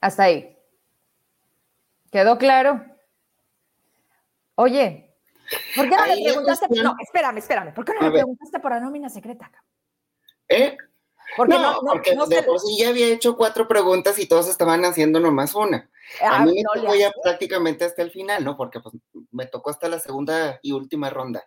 [0.00, 0.56] Hasta ahí.
[2.12, 2.84] ¿Quedó claro?
[4.56, 5.16] Oye,
[5.74, 6.66] ¿por qué no le preguntaste?
[6.82, 7.74] No, espérame, espérame.
[7.74, 9.50] ¿Por qué no le preguntaste por la nómina secreta?
[10.46, 10.76] ¿Eh?
[11.38, 15.20] Porque no, porque de por sí ya había hecho cuatro preguntas y todos estaban haciendo
[15.20, 15.90] nomás una.
[16.20, 18.56] A ah, mí me tocó ya prácticamente hasta el final, ¿no?
[18.56, 18.94] Porque pues
[19.30, 21.44] me tocó hasta la segunda y última ronda.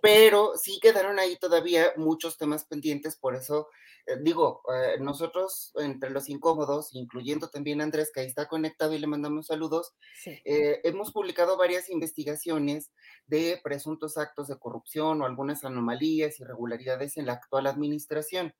[0.00, 3.68] Pero sí quedaron ahí todavía muchos temas pendientes, por eso
[4.08, 8.94] eh, digo, eh, nosotros entre los incómodos, incluyendo también a Andrés, que ahí está conectado
[8.94, 9.92] y le mandamos saludos,
[10.24, 12.90] eh, hemos publicado varias investigaciones
[13.26, 18.54] de presuntos actos de corrupción o algunas anomalías, irregularidades en la actual administración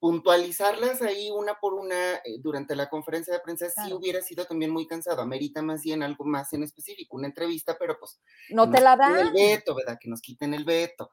[0.00, 4.70] puntualizarlas ahí una por una eh, durante la conferencia de prensa sí hubiera sido también
[4.70, 5.20] muy cansado.
[5.20, 8.18] Amerita más bien algo más en específico, una entrevista, pero pues.
[8.48, 9.18] No te la dan.
[9.18, 9.98] El veto, ¿verdad?
[10.00, 11.10] Que nos quiten el veto.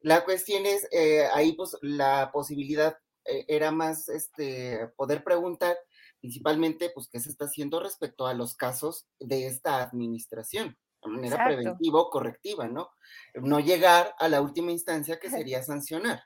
[0.00, 5.76] La cuestión es, eh, ahí pues la posibilidad eh, era más este, poder preguntar
[6.20, 11.44] principalmente pues qué se está haciendo respecto a los casos de esta administración de manera
[11.44, 12.90] preventiva o correctiva, ¿no?
[13.34, 16.22] No llegar a la última instancia que sería sancionar.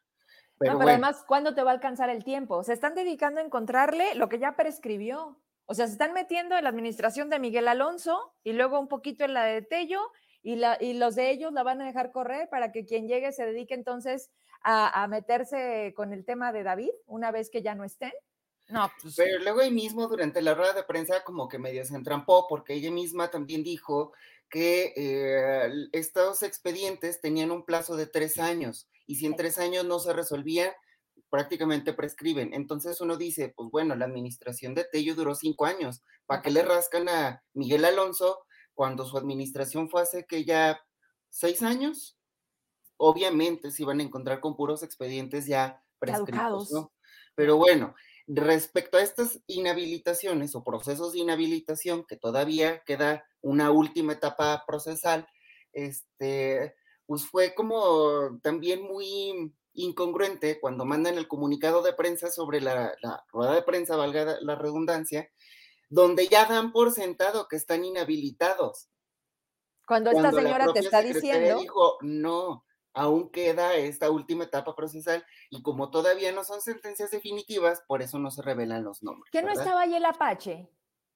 [0.63, 2.63] Pero, pero además, ¿cuándo te va a alcanzar el tiempo?
[2.63, 5.39] Se están dedicando a encontrarle lo que ya prescribió.
[5.67, 9.25] O sea, se están metiendo en la administración de Miguel Alonso y luego un poquito
[9.25, 10.01] en la de Tello
[10.43, 13.33] y, la, y los de ellos la van a dejar correr para que quien llegue
[13.33, 14.31] se dedique entonces
[14.65, 18.13] a, meterse con el tema de David una vez que ya no estén.
[18.69, 21.97] No, pues Pero luego ahí mismo durante la rueda de prensa como que medio se
[21.97, 24.13] entrampó porque ella misma también dijo
[24.49, 29.85] que eh, estos expedientes tenían un plazo de tres años y si en tres años
[29.85, 30.75] no se resolvía,
[31.31, 32.53] prácticamente prescriben.
[32.53, 36.03] Entonces uno dice, pues bueno, la administración de Tello duró cinco años.
[36.27, 38.45] ¿Para qué le rascan a Miguel Alonso
[38.75, 40.81] cuando su administración fue hace que ya
[41.31, 42.19] seis años?
[42.99, 46.93] Obviamente se iban a encontrar con puros expedientes ya prescritos, ¿no?
[47.35, 47.95] Pero bueno,
[48.27, 55.27] respecto a estas inhabilitaciones o procesos de inhabilitación, que todavía queda una última etapa procesal,
[55.73, 56.75] este,
[57.07, 62.95] pues fue como también muy incongruente cuando mandan el comunicado de prensa sobre la,
[63.33, 65.31] rueda de prensa, valga la redundancia,
[65.89, 68.89] donde ya dan por sentado que están inhabilitados.
[69.87, 71.59] Cuando, esta señora te está diciendo.
[71.59, 77.83] Dijo, no, aún queda esta última etapa procesal y como todavía no son sentencias definitivas,
[77.87, 79.31] por eso no se revelan los nombres.
[79.33, 80.69] ¿Que no estaba ahí el Apache?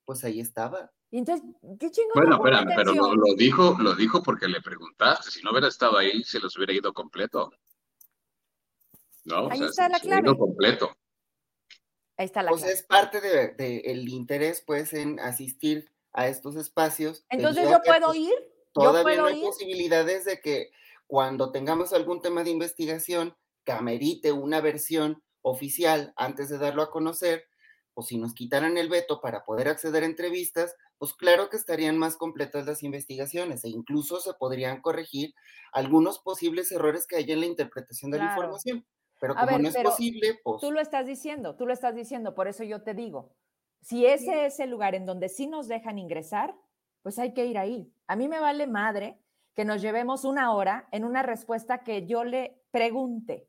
[0.05, 0.93] Pues ahí estaba.
[1.19, 1.49] Entonces,
[1.79, 2.13] ¿qué chingón?
[2.15, 5.31] Bueno, espérame, pero lo, dijo, lo dijo porque le preguntaste.
[5.31, 7.53] Si no hubiera estado ahí, se los hubiera ido completo.
[9.25, 10.23] No, ahí está la clave.
[10.23, 10.97] Ido completo.
[12.17, 16.57] Ahí está la pues es parte del de, el interés, pues, en asistir a estos
[16.57, 17.25] espacios.
[17.29, 18.35] Entonces, ¿yo puedo pues, ir?
[18.73, 20.71] Todavía no hay posibilidades de que
[21.07, 26.91] cuando tengamos algún tema de investigación que amerite una versión oficial antes de darlo a
[26.91, 27.47] conocer,
[27.99, 31.97] o si nos quitaran el veto para poder acceder a entrevistas, pues claro que estarían
[31.97, 35.35] más completas las investigaciones e incluso se podrían corregir
[35.73, 38.87] algunos posibles errores que hay en la interpretación de la información.
[39.19, 40.61] Pero como no es posible, pues...
[40.61, 43.33] Tú lo estás diciendo, tú lo estás diciendo, por eso yo te digo,
[43.81, 46.55] si ese es el lugar en donde sí nos dejan ingresar,
[47.01, 47.91] pues hay que ir ahí.
[48.09, 49.19] A mí me vale madre
[49.55, 53.49] que nos llevemos una hora en una respuesta que yo le pregunte,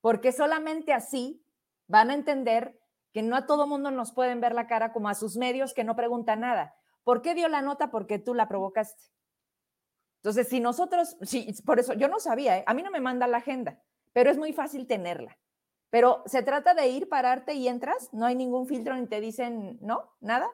[0.00, 1.42] porque solamente así
[1.88, 2.79] van a entender
[3.12, 5.84] que no a todo mundo nos pueden ver la cara como a sus medios que
[5.84, 6.74] no preguntan nada.
[7.04, 7.90] ¿Por qué dio la nota?
[7.90, 9.02] Porque tú la provocaste.
[10.22, 12.64] Entonces, si nosotros, sí, por eso yo no sabía, ¿eh?
[12.66, 13.82] a mí no me manda la agenda,
[14.12, 15.38] pero es muy fácil tenerla.
[15.88, 19.78] Pero se trata de ir, pararte y entras, no hay ningún filtro ni te dicen,
[19.80, 20.48] no, nada.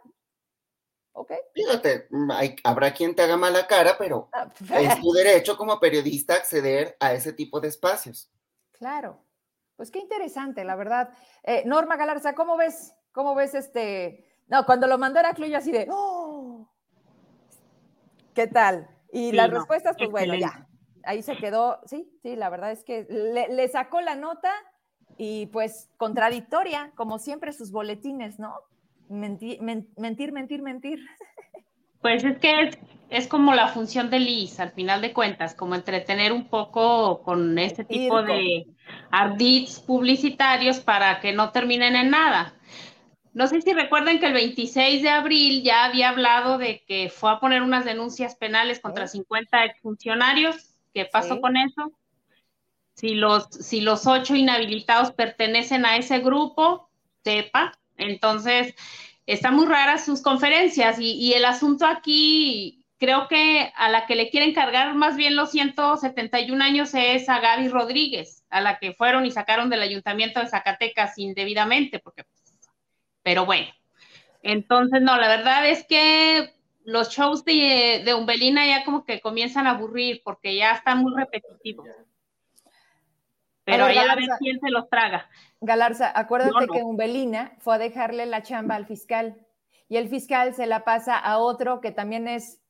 [1.13, 1.33] ¿Ok?
[1.53, 2.31] Fíjate, mm,
[2.63, 4.49] habrá quien te haga mala cara, pero ah,
[4.79, 8.31] es tu derecho como periodista acceder a ese tipo de espacios.
[8.73, 9.26] Claro.
[9.77, 11.11] Pues qué interesante, la verdad.
[11.43, 12.95] Eh, Norma Galarza, ¿cómo ves?
[13.13, 14.27] ¿Cómo ves este?
[14.49, 16.71] No, cuando lo mandó Heraclio yo así de, ¡oh!
[18.35, 18.89] ¿Qué tal?
[19.13, 20.67] Y las respuestas, pues bueno, ya.
[21.05, 24.53] Ahí se quedó, sí, sí, la verdad es que le, sacó la nota
[25.17, 28.55] y pues contradictoria, como siempre sus boletines, ¿no?
[29.09, 30.63] mentir, mentir, mentir.
[30.63, 31.01] mentir.
[32.07, 32.71] Pues es que
[33.11, 37.59] es, como la función de Liz, al final de cuentas, como entretener un poco con
[37.59, 38.69] este tipo de
[39.11, 42.55] ardits publicitarios para que no terminen en nada.
[43.33, 47.33] No sé si recuerdan que el 26 de abril ya había hablado de que fue
[47.33, 50.77] a poner unas denuncias penales contra 50 exfuncionarios.
[50.95, 51.91] ¿Qué pasó con eso?
[52.95, 56.89] Si los, si los ocho inhabilitados pertenecen a ese grupo,
[57.25, 57.77] sepa.
[57.97, 58.77] Entonces,
[59.27, 64.31] están muy raras sus conferencias y, el asunto aquí, creo que a la que le
[64.31, 69.27] quieren cargar más bien los 171 años es a Gaby Rodríguez, a la que fueron
[69.27, 72.25] y sacaron del ayuntamiento de Zacatecas indebidamente, porque,
[73.23, 73.69] pero bueno,
[74.43, 76.55] entonces no, la verdad es que
[76.85, 81.13] los shows de, de Umbelina ya como que comienzan a aburrir porque ya están muy
[81.17, 81.89] repetitivos.
[83.67, 85.29] Pero ya a ver quién se los traga.
[85.61, 89.37] Galarza, acuérdate que Umbelina fue a dejarle la chamba al fiscal
[89.89, 92.61] y el fiscal se la pasa a otro que también es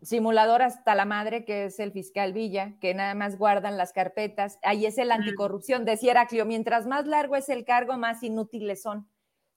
[0.00, 4.58] simulador hasta la madre, que es el fiscal Villa, que nada más guardan las carpetas.
[4.62, 5.84] Ahí es el anticorrupción.
[5.84, 9.08] Decía Heraclio, mientras más largo es el cargo, más inútiles son.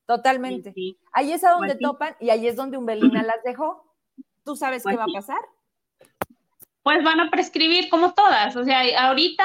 [0.07, 0.73] Totalmente.
[1.11, 3.93] Ahí es a donde pues topan y ahí es donde Umbelina las dejó.
[4.43, 5.41] ¿Tú sabes qué pues va a pasar?
[6.81, 8.55] Pues van a prescribir como todas.
[8.55, 9.43] O sea, ahorita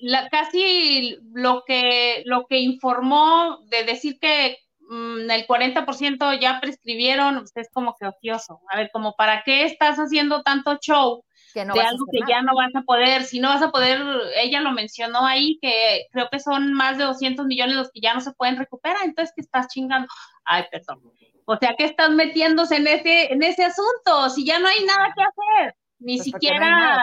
[0.00, 7.38] la, casi lo que, lo que informó de decir que mm, el 40% ya prescribieron,
[7.38, 8.60] pues es como que ocioso.
[8.70, 11.24] A ver, como para qué estás haciendo tanto show
[11.54, 14.02] de algo que ya no vas a poder, si no vas a poder,
[14.36, 18.12] ella lo mencionó ahí, que creo que son más de 200 millones los que ya
[18.12, 20.08] no se pueden recuperar, entonces que estás chingando.
[20.44, 21.00] Ay, perdón.
[21.46, 25.12] O sea, que estás metiéndose en ese, en ese asunto, si ya no hay nada
[25.14, 27.02] que hacer, ni pues, siquiera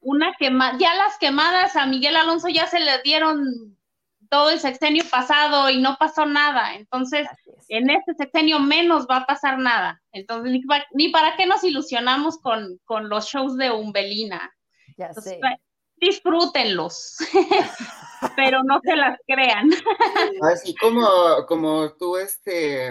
[0.00, 3.76] una quemada, ya las quemadas a Miguel Alonso ya se le dieron
[4.30, 6.74] todo el sexenio pasado y no pasó nada.
[6.74, 7.28] Entonces,
[7.68, 10.02] en este sexenio menos va a pasar nada.
[10.10, 10.58] Entonces,
[10.94, 14.50] ni, para qué nos ilusionamos con, con, los shows de Umbelina.
[14.96, 15.38] Ya sé.
[15.96, 17.18] Disfrútenlos,
[18.36, 19.70] pero no se las crean.
[20.50, 21.06] Así como,
[21.46, 22.90] como tú este,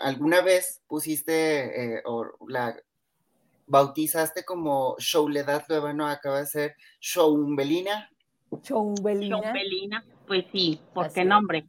[0.00, 2.74] alguna vez pusiste eh, o la
[3.68, 6.06] bautizaste como Showledad Nueva, ¿no?
[6.06, 8.10] Acaba de ser Showumbelina.
[8.62, 10.04] Showumbelina.
[10.26, 11.66] Pues sí, ¿por qué nombre?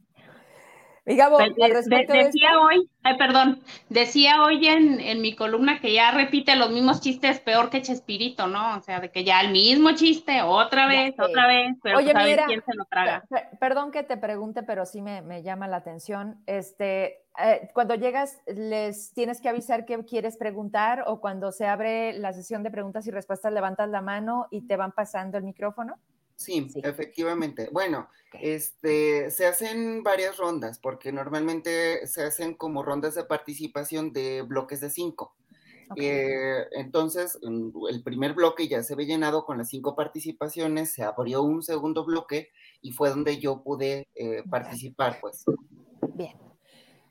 [1.04, 6.70] Pues, decía hoy, ay, perdón, decía hoy en, en, mi columna que ya repite los
[6.70, 8.76] mismos chistes peor que Chespirito, ¿no?
[8.76, 12.24] O sea, de que ya el mismo chiste, otra vez, otra vez, pero Oye, pues,
[12.24, 13.24] mira, quién se lo traga.
[13.58, 16.42] Perdón que te pregunte, pero sí me, me llama la atención.
[16.46, 22.12] Este, eh, cuando llegas, ¿les tienes que avisar que quieres preguntar o cuando se abre
[22.12, 25.98] la sesión de preguntas y respuestas levantas la mano y te van pasando el micrófono?
[26.40, 27.68] Sí, efectivamente.
[27.70, 28.08] Bueno,
[28.40, 34.80] este, se hacen varias rondas, porque normalmente se hacen como rondas de participación de bloques
[34.80, 35.34] de cinco.
[35.96, 41.42] Eh, entonces, el primer bloque ya se ve llenado con las cinco participaciones, se abrió
[41.42, 42.48] un segundo bloque
[42.80, 45.44] y fue donde yo pude eh, participar, pues.
[46.14, 46.38] Bien.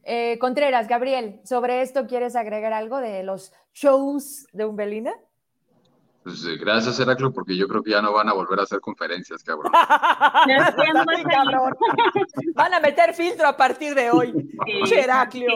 [0.06, 5.14] Eh, Contreras, Gabriel, ¿sobre esto quieres agregar algo de los shows de Umbelina?
[6.24, 8.82] Pues eh, gracias, Heraclo, porque yo creo que ya no van a volver a hacer
[8.82, 9.72] conferencias, cabrón.
[12.56, 14.34] Van a meter filtro a partir de hoy.
[14.92, 15.48] Heraclio.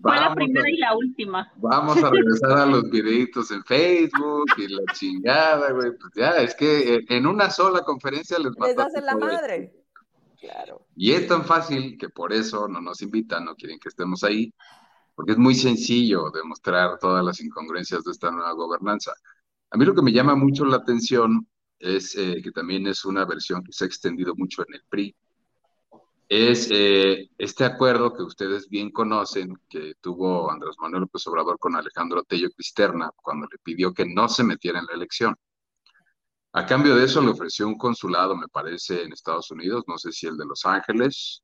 [0.00, 1.52] fue la primera y la última.
[1.56, 5.90] Vamos a regresar a los videitos en Facebook y la chingada, güey.
[5.98, 9.72] Pues ya, es que eh, en una sola conferencia les, les hacen la madre.
[10.40, 10.86] Claro.
[10.96, 14.52] Y es tan fácil que por eso no nos invitan, no quieren que estemos ahí,
[15.14, 19.12] porque es muy sencillo demostrar todas las incongruencias de esta nueva gobernanza.
[19.72, 21.48] A mí lo que me llama mucho la atención
[21.78, 25.16] es eh, que también es una versión que se ha extendido mucho en el PRI.
[26.28, 31.74] Es eh, este acuerdo que ustedes bien conocen que tuvo Andrés Manuel López Obrador con
[31.74, 35.34] Alejandro Tello Cristerna cuando le pidió que no se metiera en la elección.
[36.52, 40.12] A cambio de eso le ofreció un consulado, me parece, en Estados Unidos, no sé
[40.12, 41.42] si el de Los Ángeles,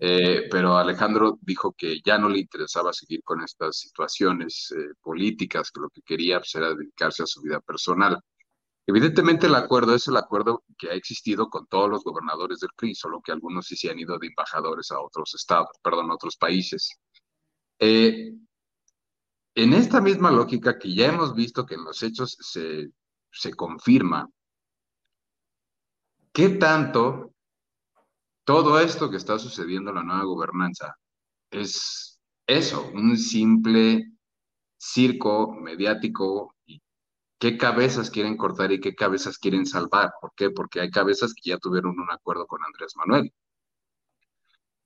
[0.00, 5.70] eh, pero Alejandro dijo que ya no le interesaba seguir con estas situaciones eh, políticas,
[5.70, 8.20] que lo que quería pues, era dedicarse a su vida personal.
[8.86, 12.94] Evidentemente el acuerdo es el acuerdo que ha existido con todos los gobernadores del PRI,
[12.94, 16.36] solo que algunos sí se han ido de embajadores a otros estados, perdón, a otros
[16.36, 16.90] países.
[17.78, 18.32] Eh,
[19.54, 22.90] en esta misma lógica que ya hemos visto que en los hechos se,
[23.30, 24.28] se confirma,
[26.32, 27.34] ¿qué tanto
[28.48, 30.96] todo esto que está sucediendo en la nueva gobernanza
[31.50, 34.12] es eso, un simple
[34.78, 36.54] circo mediático
[37.38, 40.14] qué cabezas quieren cortar y qué cabezas quieren salvar.
[40.18, 40.48] ¿Por qué?
[40.48, 43.30] Porque hay cabezas que ya tuvieron un acuerdo con Andrés Manuel.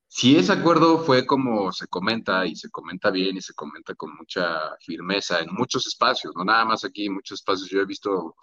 [0.09, 4.17] Si ese acuerdo fue como se comenta y se comenta bien y se comenta con
[4.17, 8.35] mucha firmeza en muchos espacios, no nada más aquí, en muchos espacios yo he visto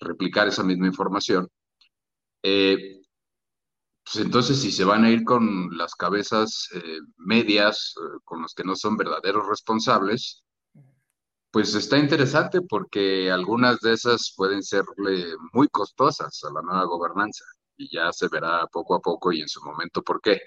[0.00, 1.46] replicar esa misma información,
[2.42, 3.02] eh,
[4.06, 8.54] pues entonces, si se van a ir con las cabezas eh, medias, eh, con los
[8.54, 10.44] que no son verdaderos responsables,
[11.50, 17.44] pues está interesante porque algunas de esas pueden serle muy costosas a la nueva gobernanza
[17.76, 20.40] y ya se verá poco a poco y en su momento por qué.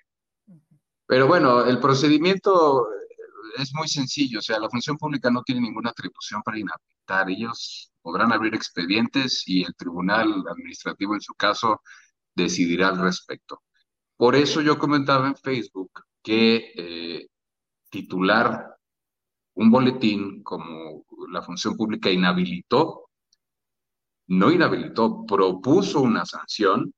[1.06, 5.60] Pero bueno, el procedimiento eh, es muy sencillo, o sea, la función pública no tiene
[5.60, 7.30] ninguna atribución para inhabilitar.
[7.30, 11.82] Ellos podrán abrir expedientes y el tribunal administrativo en su caso
[12.40, 13.62] decidirá al respecto.
[14.18, 17.28] Por eso yo comentaba en Facebook que eh,
[17.90, 18.76] titular
[19.56, 23.10] un boletín como la función pública inhabilitó,
[24.28, 26.94] no inhabilitó, propuso una sanción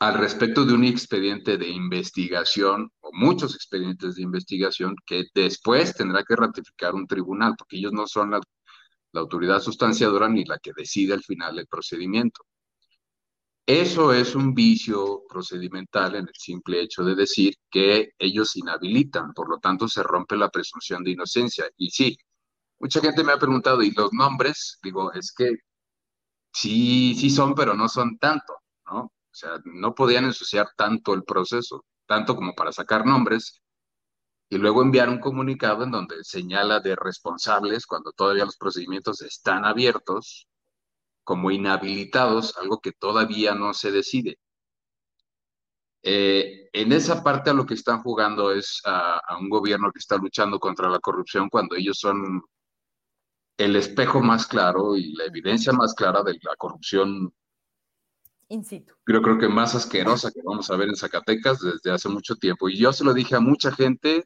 [0.00, 6.22] al respecto de un expediente de investigación o muchos expedientes de investigación que después tendrá
[6.22, 8.40] que ratificar un tribunal, porque ellos no son la,
[9.12, 12.42] la autoridad sustanciadora ni la que decide al final el procedimiento.
[13.68, 19.50] Eso es un vicio procedimental en el simple hecho de decir que ellos inhabilitan, por
[19.50, 21.66] lo tanto se rompe la presunción de inocencia.
[21.76, 22.16] Y sí,
[22.78, 24.78] mucha gente me ha preguntado, ¿y los nombres?
[24.82, 25.56] Digo, es que
[26.50, 28.54] sí, sí son, pero no son tanto,
[28.86, 29.00] ¿no?
[29.02, 33.60] O sea, no podían ensuciar tanto el proceso, tanto como para sacar nombres
[34.48, 39.66] y luego enviar un comunicado en donde señala de responsables cuando todavía los procedimientos están
[39.66, 40.48] abiertos
[41.28, 44.38] como inhabilitados, algo que todavía no se decide.
[46.02, 50.16] Eh, en esa parte a lo que están jugando es a, un gobierno que está
[50.16, 52.40] luchando contra la corrupción cuando ellos son
[53.58, 57.30] el espejo más claro y la evidencia más clara de la corrupción.
[58.48, 58.94] In situ.
[59.06, 62.70] Yo creo que más asquerosa que vamos a ver en Zacatecas desde hace mucho tiempo.
[62.70, 64.24] Y yo se lo dije a mucha gente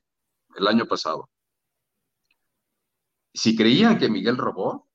[0.54, 1.28] el año pasado.
[3.34, 4.86] Si creían que Miguel robó,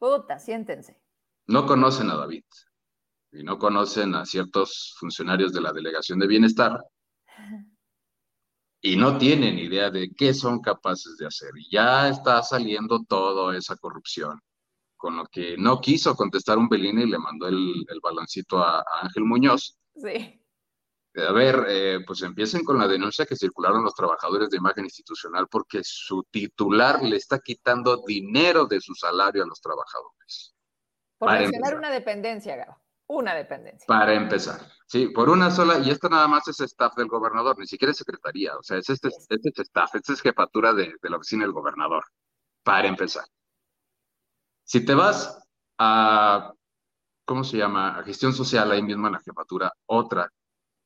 [0.00, 0.98] Puta, siéntense.
[1.46, 2.44] No conocen a David
[3.32, 6.80] y no conocen a ciertos funcionarios de la Delegación de Bienestar
[8.80, 11.50] y no tienen idea de qué son capaces de hacer.
[11.54, 14.40] Y ya está saliendo toda esa corrupción,
[14.96, 18.82] con lo que no quiso contestar un Belín y le mandó el, el baloncito a,
[19.02, 19.76] Ángel Muñoz.
[19.96, 20.39] Sí.
[21.16, 25.48] A ver, eh, pues empiecen con la denuncia que circularon los trabajadores de imagen institucional
[25.48, 30.54] porque su titular le está quitando dinero de su salario a los trabajadores.
[31.18, 32.76] Por mencionar una dependencia, Gabo.
[33.08, 33.86] Una dependencia.
[33.88, 34.60] Para empezar.
[34.86, 37.98] Sí, por una sola, y esto nada más es staff del gobernador, ni siquiera es
[37.98, 41.42] secretaría, o sea, es este, este es staff, esta es jefatura de, de la oficina
[41.42, 42.04] del gobernador.
[42.62, 43.24] Para empezar.
[44.62, 45.42] Si te vas
[45.78, 46.52] a,
[47.24, 47.98] ¿cómo se llama?
[47.98, 50.30] A gestión social, ahí mismo en la jefatura, otra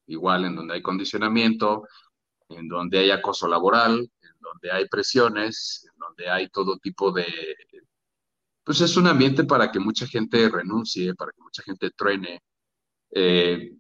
[0.07, 1.87] igual en donde hay condicionamiento,
[2.49, 7.27] en donde hay acoso laboral, en donde hay presiones, en donde hay todo tipo de...
[8.63, 12.43] Pues es un ambiente para que mucha gente renuncie, para que mucha gente truene.
[13.11, 13.77] Eh,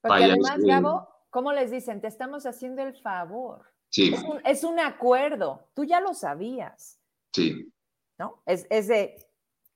[0.00, 2.00] Porque además, Gabo, ¿cómo les dicen?
[2.00, 3.64] Te estamos haciendo el favor.
[3.88, 4.14] Sí.
[4.44, 5.70] Es un, acuerdo.
[5.74, 7.00] Tú ya lo sabías.
[7.32, 7.72] Sí.
[8.18, 8.42] ¿No?
[8.46, 9.16] Es, es de,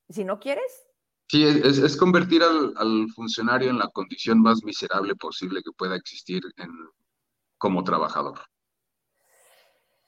[0.09, 0.87] si no quieres,
[1.31, 6.69] Sí, es, convertir al, funcionario en la condición más miserable posible que pueda existir en,
[7.57, 8.41] como trabajador.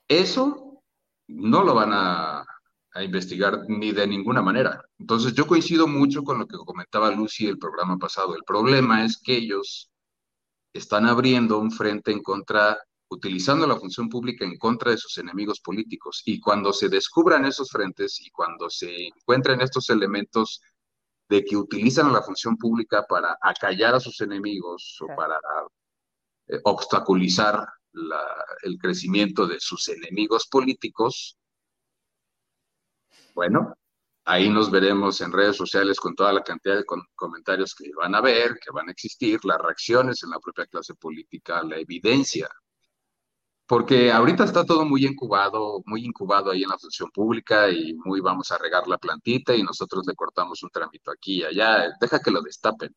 [0.09, 0.83] Eso
[1.29, 2.45] no lo van a,
[3.01, 4.83] investigar ni de ninguna manera.
[4.99, 8.35] Entonces yo coincido mucho con lo que comentaba Lucy el programa pasado.
[8.35, 9.89] El problema es que ellos
[10.73, 15.61] están abriendo un frente en contra, utilizando la función pública en contra de sus enemigos
[15.61, 16.21] políticos.
[16.25, 20.61] Y cuando se descubran esos frentes y cuando se encuentren estos elementos
[21.33, 25.39] de que utilizan la función pública para acallar a sus enemigos o para
[26.47, 27.67] eh, obstaculizar
[28.61, 31.35] el crecimiento de sus enemigos políticos,
[33.33, 33.73] bueno,
[34.25, 38.21] ahí nos veremos en redes sociales con toda la cantidad de comentarios que van a
[38.21, 42.47] ver, que van a existir, las reacciones en la propia clase política, la evidencia
[43.65, 48.19] porque ahorita está todo muy incubado, muy incubado ahí en la función pública y muy
[48.19, 51.93] vamos a regar la plantita y nosotros le cortamos un trámite aquí y allá.
[51.99, 52.93] Deja que lo destapen.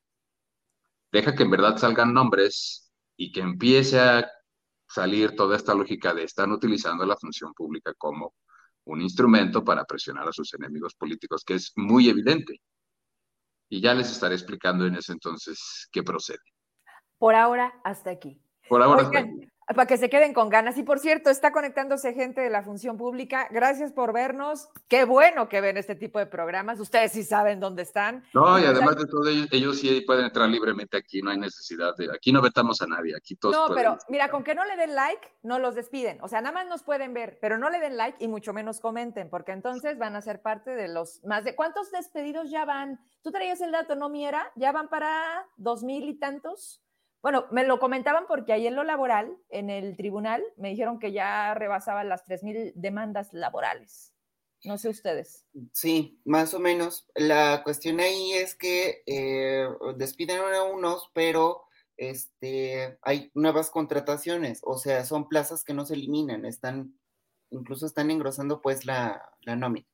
[1.13, 4.29] Deja que en verdad salgan nombres y que empiece a
[4.89, 8.35] salir toda esta lógica de están utilizando la función pública como
[8.85, 12.61] un instrumento para presionar a sus enemigos políticos, que es muy evidente.
[13.69, 16.39] Y ya les estaré explicando en ese entonces qué procede.
[17.19, 18.41] Por ahora, hasta aquí.
[18.69, 20.79] Por ahora, hasta aquí para que se queden con ganas.
[20.79, 23.49] Y por cierto, está conectándose gente de la función pública.
[23.51, 24.69] Gracias por vernos.
[24.89, 26.79] Qué bueno que ven este tipo de programas.
[26.79, 28.25] Ustedes sí saben dónde están.
[28.33, 31.21] No, y además de todo, ellos, ellos, sí pueden entrar libremente aquí.
[31.21, 32.09] No hay necesidad de.
[32.15, 33.15] Aquí no vetamos a nadie.
[33.17, 33.57] Aquí todos.
[33.57, 36.19] No, pero mira, con que no le den like, no los despiden.
[36.23, 38.81] O sea, nada más nos pueden ver, pero no le den like y mucho menos
[38.81, 41.57] comenten, porque entonces van a ser parte de los más de.
[41.57, 43.01] ¿Cuántos despedidos ya van?
[43.23, 44.53] Tú traías el dato, ¿no, Miera?
[44.55, 46.81] ¿Ya van para dos mil y tantos?
[47.23, 51.13] Bueno, me lo comentaban porque ahí en lo laboral, en el tribunal, me dijeron que
[51.13, 54.13] ya rebasaban las 3.000 demandas laborales.
[54.65, 55.47] No sé ustedes.
[55.73, 57.07] Sí, más o menos.
[57.15, 64.77] La cuestión ahí es que eh, despiden a unos, pero este, hay nuevas contrataciones, o
[64.77, 66.99] sea, son plazas que no se eliminan, están,
[67.51, 69.87] incluso están engrosando pues la, la nómina.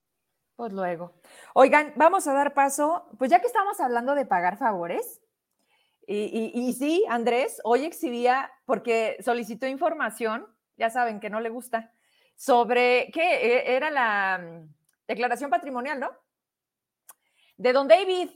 [0.57, 1.15] Pues luego.
[1.55, 5.22] Oigan, vamos a dar paso, pues ya que estamos hablando de pagar favores,
[6.07, 10.47] y, sí, Andrés, hoy exhibía, porque solicitó información,
[10.77, 11.93] ya saben que no le gusta,
[12.37, 13.35] sobre, ¿qué?
[13.35, 14.75] E, era la mm,
[15.07, 16.11] declaración patrimonial, ¿no?
[17.57, 18.31] De don David,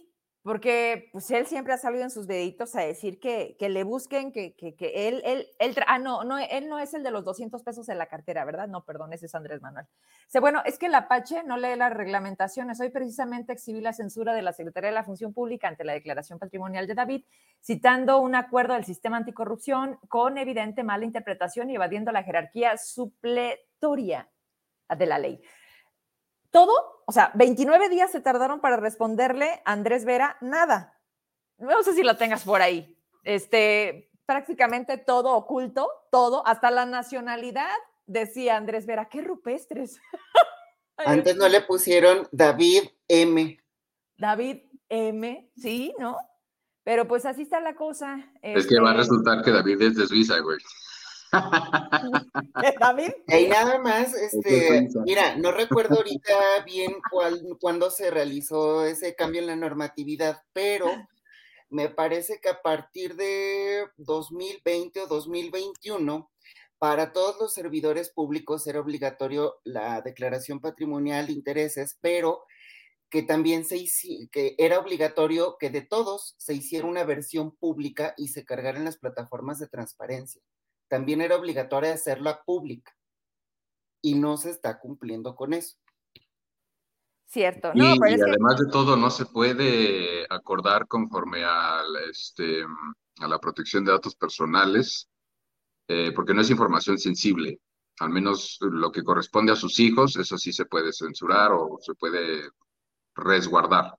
[0.46, 4.30] porque pues él siempre ha salido en sus deditos a decir que, que le busquen,
[4.30, 7.24] que, que, que él, él, él, ah, no, no, él no es el de los
[7.24, 8.68] 200 pesos en la cartera, ¿verdad?
[8.68, 9.86] No, perdón, ese es Andrés Manuel.
[10.40, 12.80] Bueno, es que el Apache no lee las reglamentaciones.
[12.80, 16.38] Hoy precisamente exhibí la censura de la Secretaría de la Función Pública ante la declaración
[16.38, 17.24] patrimonial de David,
[17.60, 24.28] citando un acuerdo del sistema anticorrupción con evidente mala interpretación y evadiendo la jerarquía supletoria
[24.96, 25.42] de la ley.
[26.56, 30.98] Todo, o sea, 29 días se tardaron para responderle a Andrés Vera, nada.
[31.58, 32.96] No sé si lo tengas por ahí.
[33.24, 37.74] Este, prácticamente todo oculto, todo, hasta la nacionalidad,
[38.06, 40.00] decía Andrés Vera, qué rupestres.
[40.96, 43.60] Antes no le pusieron David M.
[44.16, 46.16] David M, sí, ¿no?
[46.84, 48.32] Pero pues así está la cosa.
[48.40, 50.56] Es que va a este resultar que David es de Suiza, güey.
[52.80, 53.12] David.
[53.28, 59.40] Y nada más, este, mira, no recuerdo ahorita bien cuál, cuándo se realizó ese cambio
[59.40, 60.90] en la normatividad, pero
[61.68, 66.30] me parece que a partir de 2020 o 2021,
[66.78, 72.44] para todos los servidores públicos era obligatorio la declaración patrimonial de intereses, pero
[73.08, 73.82] que también se
[74.30, 78.84] que era obligatorio que de todos se hiciera una versión pública y se cargara en
[78.84, 80.42] las plataformas de transparencia
[80.88, 82.92] también era obligatoria hacerla pública
[84.02, 85.76] y no se está cumpliendo con eso.
[87.26, 92.64] Cierto, no, y, además de todo no se puede acordar conforme a, este,
[93.18, 95.08] a la protección de datos personales
[95.88, 97.60] eh, porque no es información sensible.
[98.00, 101.94] Al menos lo que corresponde a sus hijos, eso sí se puede censurar o se
[101.94, 102.50] puede
[103.14, 103.94] resguardar.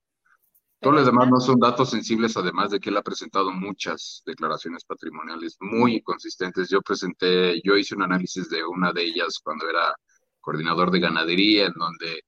[0.79, 4.85] Todos los demás no son datos sensibles, además de que él ha presentado muchas declaraciones
[4.85, 6.69] patrimoniales muy consistentes.
[6.69, 9.95] Yo presenté, yo hice un análisis de una de ellas cuando era
[10.39, 12.23] coordinador de ganadería, en donde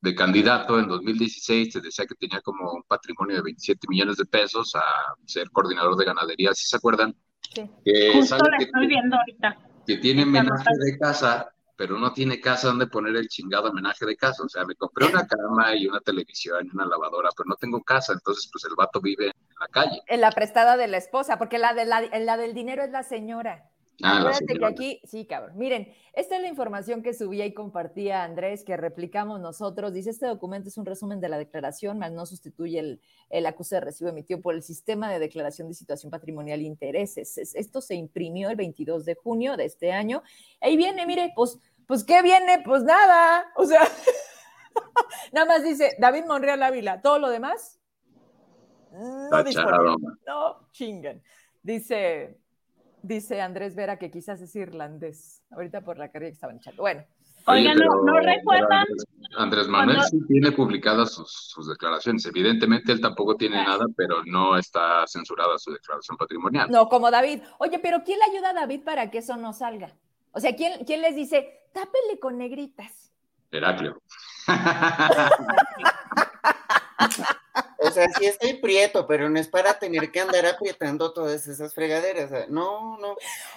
[0.00, 4.24] de candidato en 2016 se decía que tenía como un patrimonio de 27 millones de
[4.24, 4.82] pesos a
[5.26, 7.14] ser coordinador de ganadería, ¿sí se acuerdan?
[7.54, 7.68] Sí.
[8.14, 9.58] Justo la estoy viendo ahorita.
[9.86, 14.16] Que tiene menaje de casa pero no tiene casa donde poner el chingado homenaje de
[14.16, 14.42] casa.
[14.42, 17.80] O sea, me compré una cama y una televisión y una lavadora, pero no tengo
[17.84, 20.02] casa, entonces pues el vato vive en la calle.
[20.08, 23.04] En la prestada de la esposa, porque la, de la, la del dinero es la
[23.04, 23.70] señora.
[24.02, 25.58] Ah, Acuérdate que aquí, sí, cabrón.
[25.58, 29.92] Miren, esta es la información que subía y compartía Andrés, que replicamos nosotros.
[29.92, 33.74] Dice, este documento es un resumen de la declaración, más no sustituye el, el acuse
[33.74, 37.38] de recibo emitido por el sistema de declaración de situación patrimonial e intereses.
[37.38, 40.22] Esto se imprimió el 22 de junio de este año.
[40.60, 41.58] Ahí viene, mire, pues,
[41.88, 42.62] pues, ¿qué viene?
[42.64, 43.50] Pues nada.
[43.56, 43.80] O sea,
[45.32, 47.02] nada más dice David Monreal Ávila.
[47.02, 47.80] Todo lo demás,
[48.92, 51.20] no, no chingan.
[51.62, 52.38] Dice
[53.02, 55.42] Dice Andrés Vera que quizás es irlandés.
[55.50, 56.82] Ahorita por la carrera que estaban echando.
[56.82, 57.04] Bueno.
[57.46, 58.84] Oigan, no, recuerdan.
[59.38, 62.26] Andrés, Manuel sí tiene publicadas sus, declaraciones.
[62.26, 66.68] Evidentemente él tampoco tiene nada, pero no está censurada su declaración patrimonial.
[66.70, 67.40] No, como David.
[67.58, 69.94] Oye, pero ¿quién le ayuda a David para que eso no salga?
[70.32, 73.10] O sea, ¿quién, quién les dice, tápele con negritas?
[73.50, 74.00] Heraclio.
[77.80, 81.74] O sea, sí estoy prieto, pero no es para tener que andar aprietando todas esas
[81.74, 82.48] fregaderas.
[82.48, 83.16] No, no.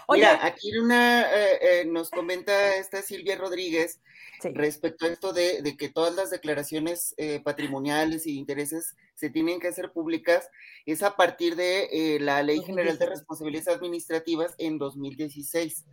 [0.09, 3.99] Mira, aquí una eh, eh, nos comenta esta Silvia Rodríguez
[4.43, 9.69] respecto a esto de, que todas las declaraciones eh, patrimoniales y intereses se tienen que
[9.69, 10.49] hacer públicas.
[10.85, 15.85] Es a partir de la Ley General de Responsabilidades Administrativas en 2016.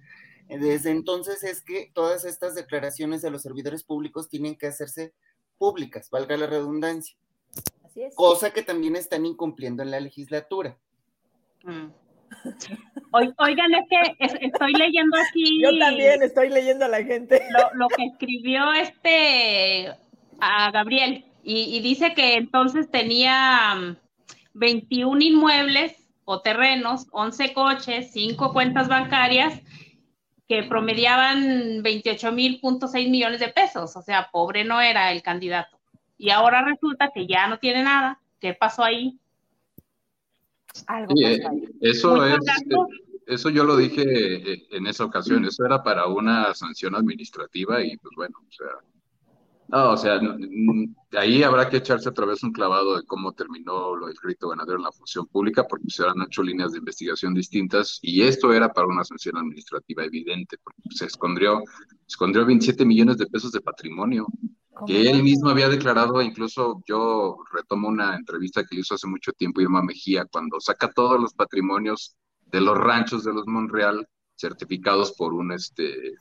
[0.48, 5.12] Desde entonces es que todas estas declaraciones de los servidores públicos tienen que hacerse
[5.58, 7.16] públicas, valga la redundancia.
[8.14, 10.78] Cosa que también están incumpliendo en la legislatura.
[11.64, 11.88] Mm.
[13.12, 15.62] Oigan, es que estoy leyendo aquí.
[15.62, 17.42] Yo también estoy leyendo a la gente.
[17.74, 19.88] Lo, que escribió este
[20.40, 21.24] a Gabriel.
[21.42, 23.96] Y, dice que entonces tenía
[24.52, 25.96] 21 mm, inmuebles
[26.26, 29.58] o terrenos, 11 coches, 5 cuentas bancarias
[30.48, 32.60] que promediaban 28 mil
[33.08, 33.94] millones de pesos.
[33.96, 35.78] O sea, pobre no era el candidato
[36.18, 38.20] y ahora resulta que ya no tiene nada.
[38.40, 39.18] ¿Qué pasó ahí?
[40.86, 41.40] Algo eh,
[41.80, 42.38] Eso es,
[43.26, 47.96] eso yo lo dije eh, en esa ocasión, eso era para una sanción administrativa y
[47.96, 48.66] pues bueno, o sea,
[49.68, 50.20] no, o sea,
[51.12, 54.78] ahí habrá que echarse otra vez un clavado de cómo terminó lo del crédito ganadero
[54.78, 58.72] en la función pública, porque se eran ocho líneas de investigación distintas y esto era
[58.72, 61.62] para una sanción administrativa evidente, porque se escondió,
[62.06, 64.26] escondió 27 millones de pesos de patrimonio
[64.86, 69.60] que él mismo había declarado, incluso yo retomo una entrevista que hizo hace mucho tiempo
[69.60, 72.16] Irma Mejía, cuando saca todos los patrimonios
[72.46, 76.14] de los ranchos de los Monreal certificados por un este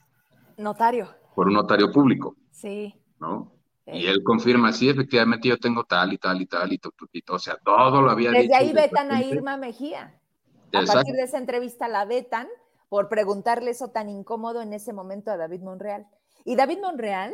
[0.58, 1.08] Notario.
[1.36, 2.36] Por un notario público.
[2.52, 2.96] Sí.
[3.20, 3.52] ¿No?
[3.86, 6.94] Y él confirma, sí, efectivamente yo tengo tal y tal y tal y, todo,
[7.30, 8.54] o sea, todo lo había Desde dicho.
[8.54, 10.20] Desde ahí vetan a Irma Mejía.
[10.74, 12.48] A partir de esa entrevista la vetan
[12.90, 16.06] por preguntarle eso tan incómodo en ese momento a David Monreal.
[16.44, 17.34] Y David Monreal,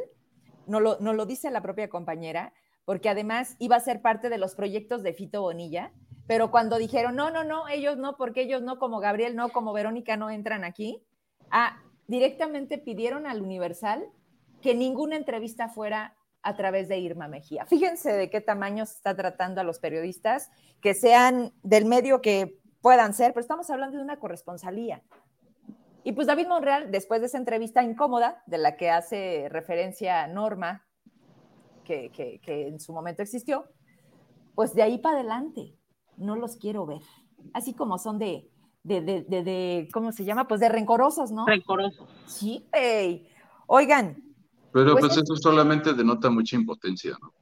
[0.68, 2.54] no lo, no lo dice la propia compañera,
[2.86, 5.92] porque además iba a ser parte de los proyectos de Fito Bonilla,
[6.28, 9.74] pero cuando dijeron, no, no, no, ellos no, porque ellos no, como Gabriel no, como
[9.74, 11.04] Verónica no entran aquí,
[11.50, 14.06] ah, directamente pidieron al Universal
[14.64, 17.66] que ninguna entrevista fuera a través de Irma Mejía.
[17.66, 20.50] Fíjense de qué tamaño se está tratando a los periodistas,
[20.82, 25.04] que sean del medio que puedan ser, pero estamos hablando de una corresponsalía.
[26.04, 30.86] Y pues David Monreal, después de esa entrevista incómoda, de la que hace referencia Norma,
[31.84, 33.66] que, que en su momento existió,
[34.56, 35.78] pues de ahí para adelante,
[36.18, 37.02] no los quiero ver.
[37.54, 38.50] Así como son de,
[38.84, 40.48] de, de, de, ¿cómo se llama?
[40.48, 41.46] Pues de rencorosos, ¿no?
[41.46, 42.10] Rencorosos.
[42.28, 43.28] Sí, hey.
[43.68, 44.33] Oigan,
[44.74, 47.34] pero pues, pues eso solamente denota mucha impotencia, ¿no?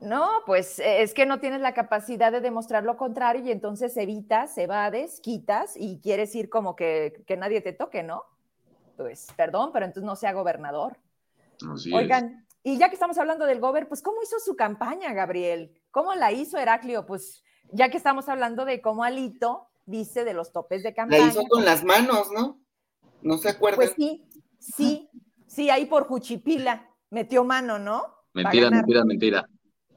[0.00, 3.96] No, pues e, es que no tienes la capacidad de demostrar lo contrario y entonces
[3.96, 8.24] evitas, evades, quitas y quieres ir como que, que nadie te toque, ¿no?
[8.96, 10.98] Pues perdón, pero entonces no sea gobernador.
[11.72, 15.72] Así Oigan, y ya que estamos hablando del gober, pues ¿cómo hizo su campaña, Gabriel?
[15.90, 17.06] ¿Cómo la hizo Heraclio?
[17.06, 17.42] Pues
[17.72, 21.24] ya que estamos hablando de cómo Alito dice de los topes de campaña.
[21.24, 22.60] La hizo con las manos, ¿no?
[23.22, 23.76] No se acuerdan.
[23.76, 24.26] Pues sí,
[24.58, 25.08] sí,
[25.54, 28.02] Sí, ahí por Juchipila metió mano, ¿no?
[28.32, 29.48] Mentira, mentira, mentira.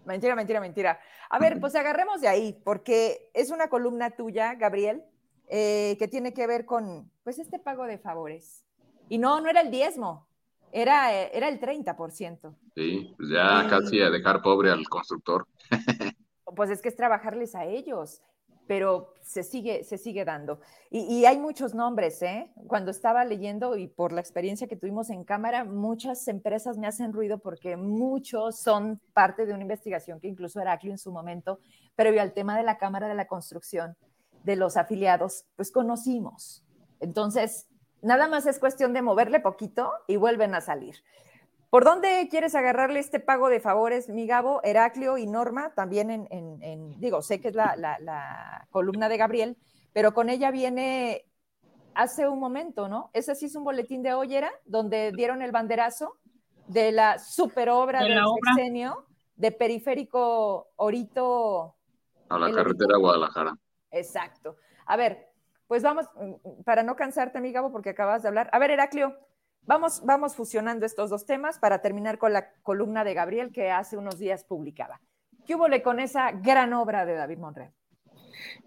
[0.05, 0.99] Mentira, mentira, mentira.
[1.31, 5.01] A ver, pues agarremos de ahí, porque es una columna tuya, Gabriel,
[5.47, 8.65] eh, que tiene que ver con, pues, este pago de favores.
[9.09, 10.27] Y no, no era el diezmo,
[10.71, 12.55] era, eh, era el 30%.
[12.75, 15.47] Sí, pues ya casi a dejar pobre al constructor.
[16.55, 18.21] pues es que es trabajarles a ellos
[18.67, 20.59] pero se sigue, se sigue dando.
[20.89, 22.51] Y, hay muchos nombres, ¿eh?
[22.67, 27.13] Cuando estaba leyendo y por la experiencia que tuvimos en cámara, muchas empresas me hacen
[27.13, 31.59] ruido porque muchos son parte de una investigación que incluso Heraclio en su momento,
[31.95, 33.97] previo al tema de la Cámara de la Construcción,
[34.43, 36.63] de los afiliados, pues conocimos.
[36.99, 37.67] Entonces,
[38.01, 40.95] nada más es cuestión de moverle poquito y vuelven a salir.
[41.77, 45.75] ¿Por dónde quieres agarrarle este pago de favores, mi Gabo, Heraclio y Norma?
[45.75, 49.57] También en, digo, sé que es la, columna de Gabriel,
[49.93, 51.25] pero con ella viene
[51.93, 53.11] hace un momento, ¿no?
[53.13, 54.51] Ese sí es un boletín de hoy, ¿era?
[54.65, 56.17] Donde dieron el banderazo
[56.65, 59.05] de la super obra del sexenio
[59.35, 61.75] de Periférico Orito.
[62.29, 63.55] A la carretera Guadalajara.
[63.91, 64.55] Exacto.
[64.87, 65.29] A ver,
[65.67, 68.49] pues vamos, mm, para no cansarte, mi Gabo, porque acabas de hablar.
[68.51, 69.15] A ver, Heraclio,
[69.67, 73.97] Vamos, vamos fusionando estos dos temas para terminar con la columna de Gabriel que hace
[73.97, 75.01] unos días publicaba.
[75.45, 77.73] ¿Qué hubo con esa gran obra de David Monreal?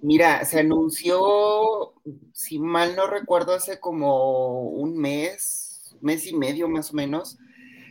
[0.03, 1.95] Mira, se anunció,
[2.35, 7.39] si mal no recuerdo, hace como un mes, mes y medio más o menos.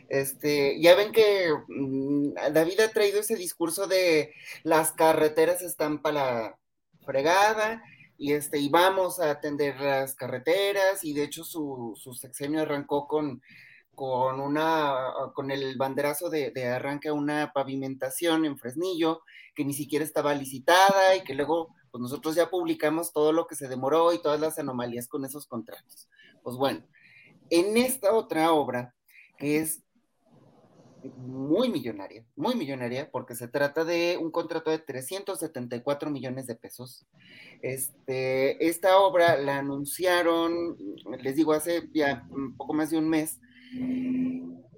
[0.07, 6.60] Este, ya ven que mm, David ha traído ese discurso de las carreteras están para
[7.06, 7.81] fregada
[8.20, 13.41] y este, y vamos a atender las carreteras, y de hecho su, sexenio arrancó con,
[13.96, 19.22] con una, con el banderazo de, de arranque a una pavimentación en Fresnillo,
[19.56, 23.56] que ni siquiera estaba licitada, y que luego, pues nosotros ya publicamos todo lo que
[23.56, 26.10] se demoró y todas las anomalías con esos contratos.
[26.44, 26.86] Pues bueno,
[27.50, 28.96] en esta otra obra,
[29.38, 29.82] que es
[31.18, 37.06] muy millonaria, muy millonaria, porque se trata de un contrato de 374 millones de pesos.
[37.62, 40.78] Este, esta obra la anunciaron,
[41.22, 43.40] les digo, hace ya un poco más de un mes,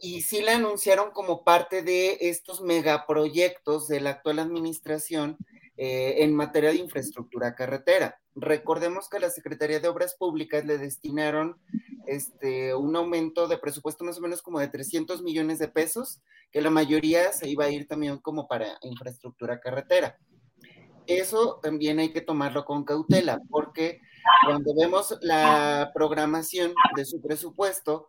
[0.01, 5.37] y sí la anunciaron como parte de estos megaproyectos de la actual administración
[5.77, 8.20] eh, en materia de infraestructura carretera.
[8.35, 11.57] Recordemos que la Secretaría de Obras Públicas le destinaron
[12.07, 16.21] este, un aumento de presupuesto más o menos como de 300 millones de pesos,
[16.51, 20.17] que la mayoría se iba a ir también como para infraestructura carretera.
[21.07, 23.99] Eso también hay que tomarlo con cautela, porque
[24.45, 28.07] cuando vemos la programación de su presupuesto,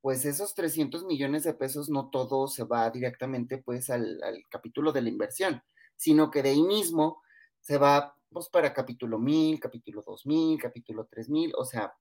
[0.00, 5.02] pues esos 300 millones de pesos no todo se va directamente pues al, capítulo de
[5.02, 5.62] la inversión,
[5.96, 7.20] sino que de ahí mismo
[7.60, 11.94] se va pues para capítulo 1000, capítulo 2000, capítulo 3000, o sea,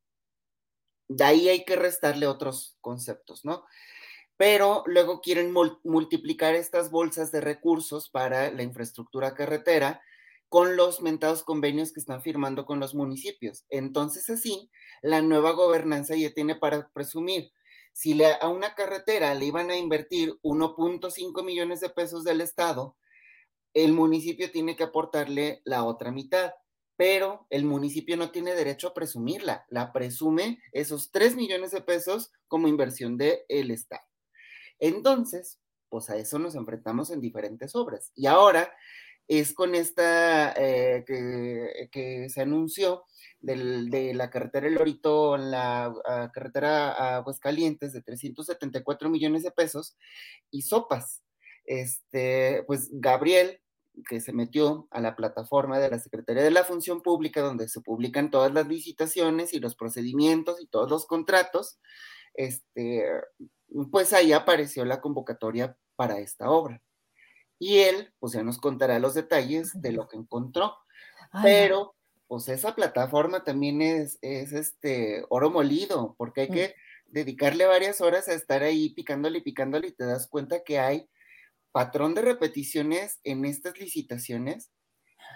[1.08, 3.66] de ahí hay que restarle otros conceptos, ¿no?
[4.36, 5.52] Pero luego quieren
[5.84, 10.02] multiplicar estas bolsas de recursos para la infraestructura carretera
[10.49, 13.66] con los mentados convenios que están firmando con los municipios.
[13.70, 14.70] Entonces, así,
[15.02, 17.52] la nueva gobernanza ya tiene para presumir.
[17.94, 22.95] Si a una carretera le iban a invertir 1.5 millones de pesos del Estado,
[23.84, 26.54] el municipio tiene que aportarle la otra mitad.
[26.99, 32.32] pero el municipio no tiene derecho a presumirla, la presume esos 3 millones de pesos
[32.48, 34.02] como inversión del el Estado.
[34.80, 35.60] Entonces,
[35.90, 38.12] pues a eso nos enfrentamos en diferentes obras.
[38.16, 38.74] Y ahora
[39.28, 43.04] es con esta eh, que, se anunció
[43.41, 45.94] de la carretera El Lorito, la
[46.34, 49.95] carretera Aguascalientes de 374 millones de pesos
[50.49, 51.22] y sopas.
[51.64, 53.60] Este, pues Gabriel,
[54.07, 57.82] que se metió a la plataforma de la Secretaría de la Función Pública, donde se
[57.82, 61.80] publican todas las licitaciones y los procedimientos y todos los contratos,
[62.34, 63.06] este,
[63.91, 66.82] pues ahí apareció la convocatoria para esta obra.
[67.60, 70.76] Y él, pues ya nos contará los detalles de lo que encontró.
[71.44, 71.95] Pero,
[72.28, 76.53] pues esa plataforma también es, es este oro molido, porque hay mm.
[76.53, 76.76] que
[77.07, 81.10] dedicarle varias horas a estar ahí picándole y picándole y te das cuenta que hay
[81.78, 84.72] patrón de repeticiones en estas licitaciones,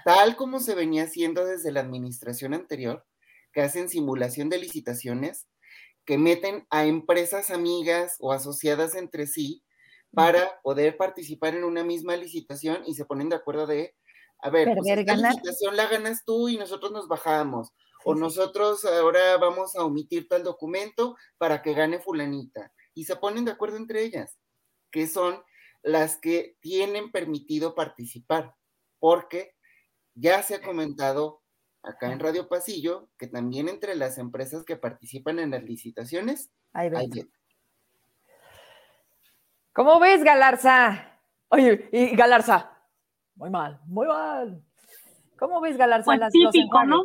[0.06, 3.06] tal como se venía haciendo desde la administración anterior,
[3.54, 5.46] que hacen simulación de licitaciones,
[6.04, 9.64] que meten a empresas amigas o asociadas entre sí
[10.16, 13.94] para poder participar en una misma licitación y se ponen de acuerdo de,
[14.40, 17.70] a ver, pues esta licitación la ganas tú y nosotros nos bajamos,
[18.04, 22.74] o nosotros ahora vamos a omitir tal documento para que gane fulanita.
[22.96, 24.40] Y se ponen de acuerdo entre ellas,
[24.90, 25.44] que son
[25.84, 28.56] las que tienen permitido participar,
[29.00, 29.56] porque
[30.14, 31.42] ya se ha comentado
[31.84, 36.90] acá en Radio Pasillo que también entre las empresas que participan en las licitaciones hay,
[39.74, 41.20] ¿Cómo ves, Galarza?
[41.50, 42.78] Oye, y Galarza,
[43.36, 44.64] muy mal, muy mal.
[45.38, 46.06] ¿Cómo ves, Galarza?
[46.06, 47.04] Pues las, típico, ¿no?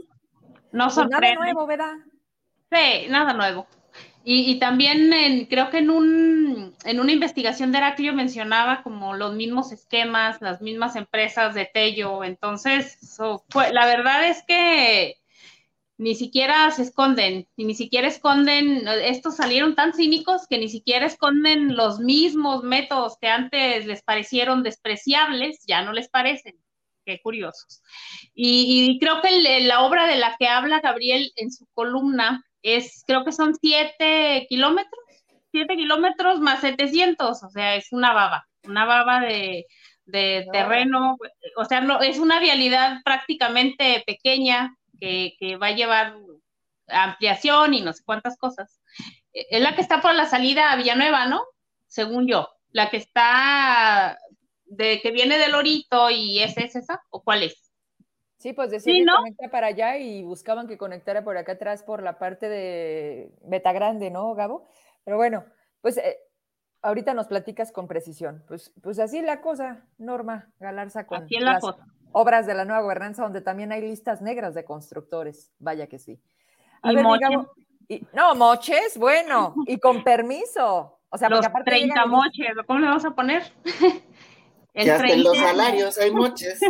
[0.73, 1.35] No pues sorprende.
[1.35, 1.95] Nada nuevo, ¿verdad?
[2.71, 3.67] Sí, nada nuevo.
[4.29, 9.71] Y, también creo que en, un, en una investigación de Heraclio mencionaba como los mismos
[9.71, 12.25] esquemas, las mismas empresas de Tello.
[12.25, 12.99] Entonces,
[13.73, 15.21] la verdad es que
[15.97, 21.77] ni siquiera se esconden, ni siquiera esconden, estos salieron tan cínicos que ni siquiera esconden
[21.77, 26.57] los mismos métodos que antes les parecieron despreciables, ya no les parecen.
[27.05, 27.81] Qué curiosos.
[28.35, 33.25] Y, creo que la obra de la que habla Gabriel en su columna es, creo
[33.25, 35.01] que son siete kilómetros,
[35.53, 39.67] siete kilómetros más 700, o sea, es una baba, una baba de,
[40.53, 41.17] terreno,
[41.57, 46.17] o sea, no, es una vialidad prácticamente pequeña que, va a llevar
[46.89, 48.81] ampliación y no sé cuántas cosas.
[49.33, 51.43] Es la que está por la salida a Villanueva, ¿no?
[51.87, 52.49] Según yo.
[52.71, 54.19] La que está
[54.65, 57.66] de que viene del Lorito y es esa, ¿o cuál es?
[58.39, 62.03] Sí, pues decía que conecta para allá y buscaban que conectara por acá atrás por
[62.03, 64.69] la parte de Beta Grande, ¿no, Gabo?
[65.05, 65.45] Pero bueno,
[65.81, 66.19] pues eh,
[66.83, 68.45] ahorita nos platicas con precisión.
[68.47, 71.65] Pues, pues así la cosa, Norma Galarza, con las
[72.13, 75.53] obras de la nueva gobernanza, donde también hay listas negras de constructores.
[75.59, 76.21] Vaya que sí.
[76.83, 77.05] A ¿Y ver,
[78.13, 80.99] no, moches, bueno, y con permiso.
[81.09, 83.43] O sea, los aparte 30 moches, ¿cómo le vamos a poner?
[84.77, 86.61] El hasta en los salarios hay moches.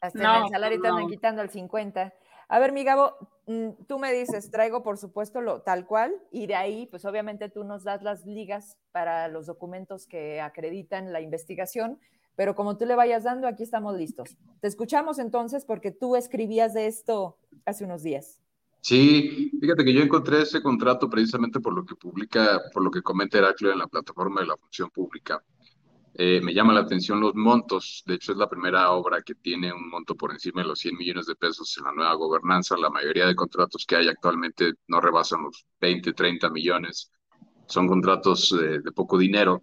[0.00, 2.14] Hasta no, en el salario te andan quitando el 50.
[2.48, 3.14] A ver, mi Gabo,
[3.46, 7.48] mm, tú me dices, traigo por supuesto lo tal cual, y de ahí, pues obviamente
[7.48, 11.98] tú nos das las ligas para los documentos que acreditan la investigación,
[12.36, 14.36] pero como tú le vayas dando, aquí estamos listos.
[14.60, 18.40] Te escuchamos entonces porque tú escribías de esto hace unos días.
[18.82, 23.02] Sí, fíjate que yo encontré ese contrato precisamente por lo que publica, por lo que
[23.02, 25.42] comenta Heraclio en la plataforma de la función pública.
[26.22, 28.02] Eh, me llama la atención los montos.
[28.04, 30.98] De hecho, es la primera obra que tiene un monto por encima de los 100
[30.98, 32.76] millones de pesos en la nueva gobernanza.
[32.76, 37.10] La mayoría de contratos que hay actualmente no rebasan los 20, 30 millones.
[37.64, 39.62] Son contratos de, poco dinero.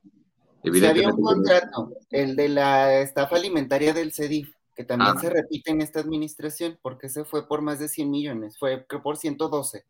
[0.63, 5.21] Evidentemente, había un contrato, el de la estafa alimentaria del CEDIF, que también ah.
[5.21, 9.17] se repite en esta administración, porque se fue por más de 100 millones, fue por
[9.17, 9.85] 112.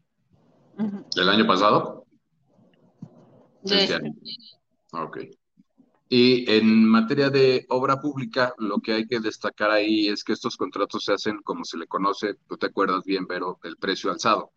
[1.16, 2.06] ¿El año pasado?
[3.64, 3.74] Sí.
[3.74, 4.02] Este
[4.92, 5.18] ok.
[6.10, 10.56] Y en materia de obra pública, lo que hay que destacar ahí es que estos
[10.56, 14.52] contratos se hacen, como se le conoce, tú te acuerdas bien, pero el precio alzado.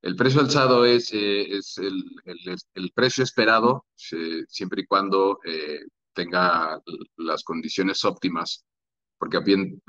[0.00, 2.04] El precio alzado es, eh, es el,
[2.74, 5.80] el, precio esperado siempre y cuando eh,
[6.14, 6.80] tenga
[7.16, 8.64] las condiciones óptimas,
[9.18, 9.38] porque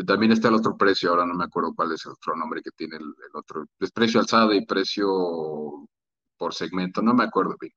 [0.05, 2.71] también, está el otro precio, ahora no me acuerdo cuál es el otro nombre que
[2.71, 5.87] tiene el, el otro, es precio alzado y precio
[6.37, 7.73] por segmento, no me acuerdo bien.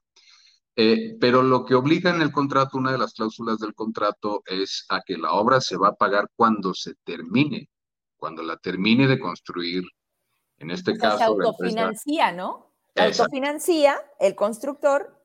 [0.77, 4.87] Eh, pero lo que obliga en el contrato, una de las cláusulas del contrato, es
[4.89, 7.69] a que la obra se va a pagar cuando se termine,
[8.17, 9.85] cuando la termine de construir.
[10.59, 11.19] En este caso.
[11.19, 12.75] Se autofinancia, ¿no?
[12.97, 15.23] Autofinancia el constructor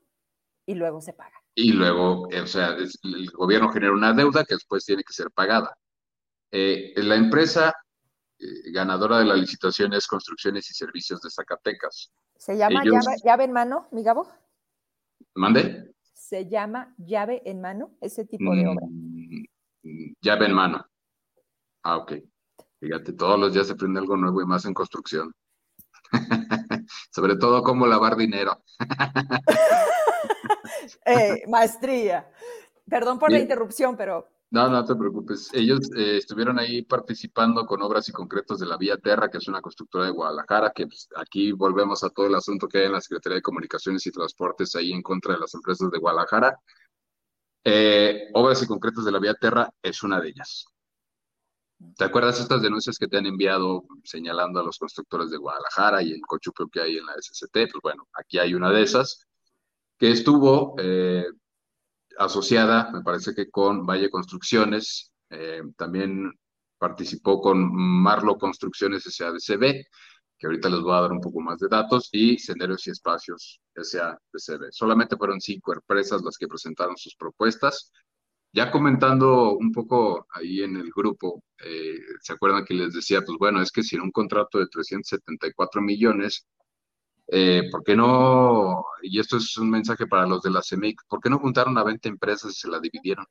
[0.66, 1.42] y luego se paga.
[1.54, 5.78] Y luego, o sea, el gobierno genera una deuda que después tiene que ser pagada.
[6.52, 7.74] Eh, la empresa
[8.38, 12.12] eh, ganadora de la licitación es Construcciones y Servicios de Zacatecas.
[12.38, 12.84] ¿Se llama
[13.24, 14.30] llave, en mano, mi Gabo?
[15.36, 15.94] ¿Mande?
[16.14, 18.86] ¿Se llama llave en mano ese tipo de obra?
[18.88, 20.86] Mm, llave en mano.
[21.84, 22.14] Ah, ok.
[22.80, 25.34] Fíjate, todos los días se aprende algo nuevo y más en construcción.
[27.12, 28.64] Sobre todo cómo lavar dinero.
[31.04, 32.30] Eh, maestría.
[32.88, 35.50] Perdón por la interrupción, pero no, no te preocupes.
[35.54, 39.48] Ellos eh, estuvieron ahí participando con obras y concretos de la Vía Terra, que es
[39.48, 42.94] una constructora de Guadalajara, que pues, aquí volvemos a todo el asunto que hay en
[42.94, 46.60] la Secretaría de Comunicaciones y Transportes ahí en contra de las empresas de Guadalajara.
[47.64, 50.66] Eh, obras y concretos de la Vía Terra es una de ellas.
[51.98, 56.12] ¿Te acuerdas estas denuncias que te han enviado señalando a los constructores de Guadalajara y
[56.14, 57.52] el cochupio que hay en la SCT?
[57.52, 59.26] Pues bueno, aquí hay una de esas
[59.98, 61.26] que estuvo eh,
[62.18, 66.32] asociada, me parece que con Valle Construcciones, eh, también
[66.78, 69.86] participó con Marlo Construcciones SADCB,
[70.38, 73.62] que ahorita les voy a dar un poco más de datos, y Senderos y Espacios
[73.76, 74.72] SADCB.
[74.72, 77.92] Solamente fueron cinco empresas las que presentaron sus propuestas.
[78.54, 83.38] Ya comentando un poco ahí en el grupo, eh, ¿se acuerdan que les decía, pues
[83.38, 86.48] bueno, es que si en un contrato de 374 millones,
[87.28, 91.20] eh, ¿Por qué no, y esto es un mensaje para los de la CEMIC, ¿por
[91.20, 93.26] qué no juntaron a 20 empresas y se la dividieron?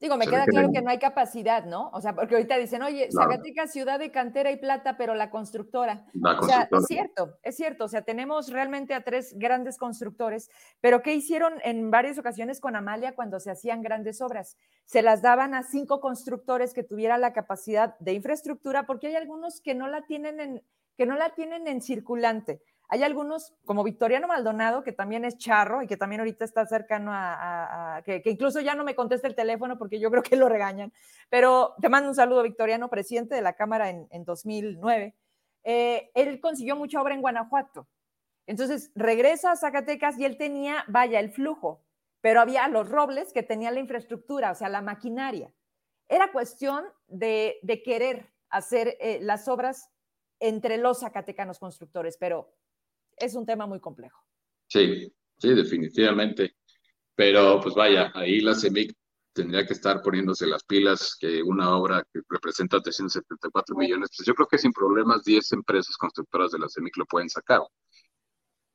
[0.00, 1.90] Digo, me queda claro que no hay capacidad, ¿no?
[1.92, 6.06] O sea, porque ahorita dicen, oye, Zacatecas, ciudad de cantera y plata, pero la constructora.
[6.14, 7.84] o sea, es cierto, es cierto.
[7.84, 12.76] O sea, tenemos realmente a tres grandes constructores, pero ¿qué hicieron en varias ocasiones con
[12.76, 14.56] Amalia cuando se hacían grandes obras?
[14.84, 19.60] Se las daban a cinco constructores que tuvieran la capacidad de infraestructura, porque hay algunos
[19.60, 20.62] que no la tienen en,
[20.98, 22.60] que no la tienen en circulante.
[22.88, 27.12] Hay algunos, como Victoriano Maldonado, que también es charro y que también ahorita está cercano
[27.14, 30.92] a, que, incluso ya no me contesta el teléfono porque yo creo que lo regañan.
[31.30, 35.14] Pero te mando un saludo, Victoriano, presidente de la Cámara en, 2009.
[35.62, 37.86] Eh, él consiguió mucha obra en Guanajuato.
[38.46, 41.84] Entonces regresa a Zacatecas y él tenía, vaya, el flujo,
[42.20, 45.52] pero había los robles que tenían la infraestructura, o sea, la maquinaria.
[46.08, 49.90] Era cuestión de, querer hacer eh, las obras
[50.40, 52.54] entre los zacatecanos constructores, pero
[53.16, 54.22] es un tema muy complejo.
[54.66, 56.56] Sí, sí, definitivamente.
[57.14, 58.94] Pero pues vaya, ahí la CEMIC
[59.32, 64.34] tendría que estar poniéndose las pilas que una obra que representa 374 millones, pues yo
[64.34, 67.60] creo que sin problemas 10 empresas constructoras de la CEMIC lo pueden sacar.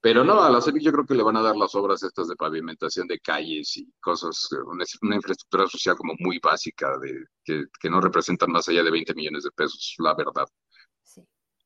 [0.02, 2.28] Pero no, a la CEMIC yo creo que le van a dar las obras estas
[2.28, 7.90] de pavimentación de calles y cosas, una, infraestructura social como muy básica, de, que, que
[7.90, 10.46] no representan más allá de 20 millones de pesos, la verdad.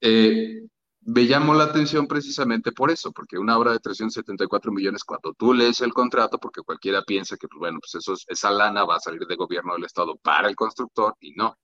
[0.01, 0.67] Eh,
[1.01, 5.53] me llamó la atención precisamente por eso, porque una obra de 374 millones, cuando tú
[5.53, 8.99] lees el contrato, porque cualquiera piensa que, pues, bueno, pues eso, esa lana va a
[8.99, 11.57] salir del gobierno del Estado para el constructor, y no.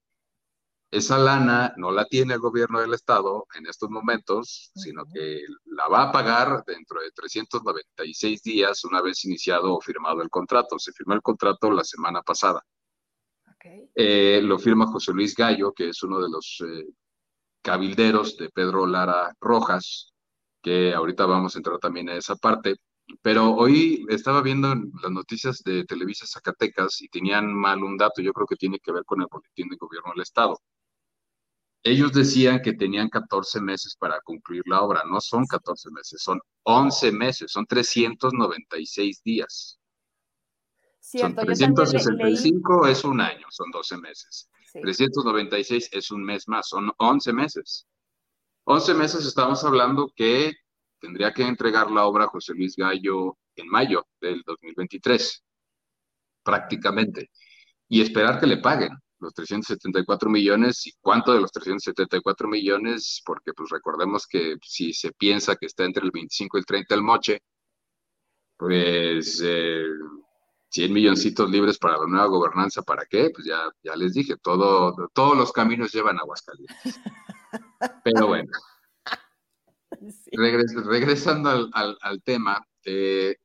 [0.94, 5.88] Esa lana no la tiene el gobierno del Estado en estos momentos, sino que la
[5.88, 10.78] va a pagar dentro de 396 días una vez iniciado o firmado el contrato.
[10.78, 12.64] Se firmó el contrato la semana pasada.
[13.96, 16.86] Eh, lo firma José Luis Gallo, que es uno de los eh,
[17.64, 20.14] cabilderos de Pedro Lara Rojas,
[20.61, 22.76] que ahorita vamos a entrar también a esa parte.
[23.22, 28.34] Pero hoy estaba viendo las noticias de Televisa Zacatecas y tenían mal un dato, yo
[28.34, 30.60] creo que tiene que ver con el boletín de gobierno del Estado.
[31.85, 36.40] Ellos decían que tenían 14 meses para concluir la obra, no son 14 meses, son
[36.64, 39.80] 11 meses, son 396 días.
[41.02, 44.49] son 365 es un año, son 12 meses.
[44.74, 47.88] 396 es un mes más, son 11 meses.
[48.66, 50.54] 11 meses estamos hablando que
[51.00, 55.44] tendría que entregar la obra José Luis Gallo en mayo del 2023,
[56.44, 57.30] prácticamente,
[57.90, 60.88] y esperar que le paguen los 374 millones.
[60.88, 65.84] Y cuánto de los 374 millones, porque pues recordemos que si se piensa que está
[65.86, 67.40] entre el 25 y el 30 el moche,
[68.58, 69.86] pues eh,
[70.74, 73.30] 100 milloncitos libres para la nueva gobernanza, ¿para qué?
[73.30, 77.00] Pues ya, ya les dije, todo, todos los caminos llevan a Aguascalientes.
[78.04, 78.52] Pero bueno,
[80.88, 83.36] regresando al, tema, eh,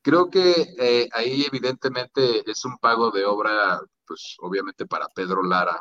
[0.00, 5.78] creo que eh, ahí evidentemente es un pago de obra, pues obviamente para Pedro Lara,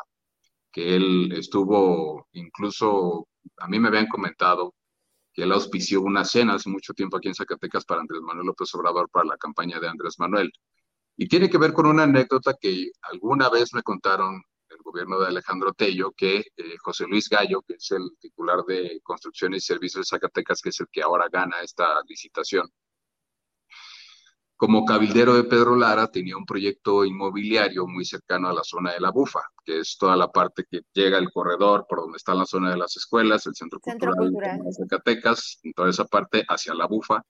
[0.73, 3.29] que él estuvo incluso,
[3.59, 4.75] a mí me habían comentado
[5.31, 8.75] que él auspició una cena hace mucho tiempo aquí en Zacatecas para Andrés Manuel López
[8.75, 10.51] Obrador para la campaña de Andrés Manuel.
[11.17, 15.27] Y tiene que ver con una anécdota que alguna vez me contaron el gobierno de
[15.27, 20.05] Alejandro Tello, que eh, José Luis Gallo, que es el titular de Construcción y Servicios
[20.05, 22.71] de Zacatecas, que es el que ahora gana esta licitación,
[24.57, 28.99] como cabildero de Pedro Lara tenía un proyecto inmobiliario muy cercano a la zona de
[28.99, 32.47] la Bufa, que es toda la parte que llega el corredor por donde está la
[32.47, 36.87] zona de las escuelas, el centro, cultural, de Zacatecas, en toda esa parte hacia la
[36.87, 37.21] Bufa.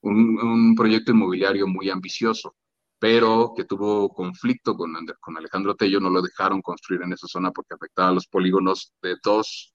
[0.00, 2.56] Un, proyecto inmobiliario muy ambicioso,
[3.02, 7.50] pero que tuvo conflicto con, con Alejandro Tello, no lo dejaron construir en esa zona
[7.50, 9.74] porque afectaba a los polígonos de dos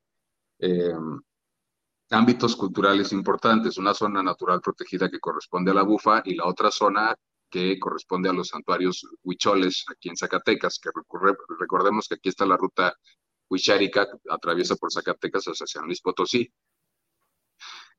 [0.59, 0.93] eh,
[2.09, 6.71] ámbitos culturales importantes, una zona natural protegida que corresponde a la Bufa y la otra
[6.71, 7.13] zona
[7.49, 10.89] que corresponde a los santuarios huicholes aquí en Zacatecas, que
[11.59, 12.95] recordemos que aquí está la ruta
[13.49, 16.49] huichárica, atraviesa por Zacatecas hacia San Luis Potosí.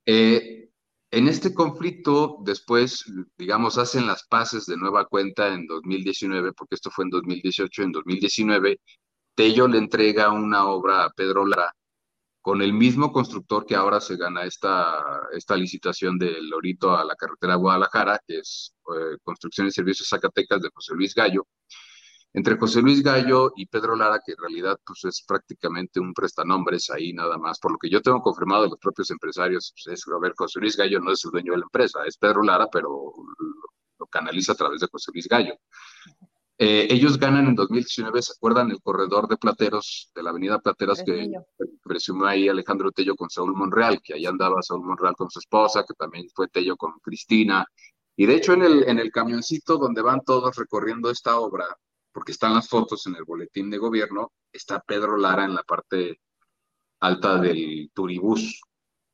[0.06, 0.67] Eh,
[1.10, 3.04] en este conflicto, después,
[3.36, 7.92] digamos, hacen las paces de nueva cuenta en 2019, porque esto fue en 2018, en
[7.92, 8.80] 2019,
[9.34, 11.72] Tello le entrega una obra a Pedro Lara
[12.48, 17.14] con el mismo constructor que ahora se gana esta, esta licitación del Lorito a la
[17.14, 21.46] carretera Guadalajara, que es eh, Construcción y Servicios Zacatecas de José Luis Gallo.
[22.34, 26.90] Entre José Luis Gallo y Pedro Lara, que en realidad pues, es prácticamente un prestanombres
[26.90, 30.08] ahí nada más, por lo que yo tengo confirmado de los propios empresarios, pues, es,
[30.08, 32.68] a ver, José Luis Gallo no es el dueño de la empresa, es Pedro Lara,
[32.70, 33.12] pero
[33.98, 35.54] lo canaliza a través de José Luis Gallo.
[36.60, 38.70] Eh, ellos ganan en 2019, ¿se acuerdan?
[38.72, 41.30] El corredor de Plateros, de la avenida Plateros, que
[41.84, 45.84] presumió ahí Alejandro Tello con Saúl Monreal, que ahí andaba Saúl Monreal con su esposa,
[45.86, 47.64] que también fue Tello con Cristina.
[48.16, 51.64] Y de hecho en el, en el camioncito donde van todos recorriendo esta obra,
[52.12, 56.20] porque están las fotos en el boletín de gobierno, está Pedro Lara en la parte
[57.00, 58.60] alta del turibús.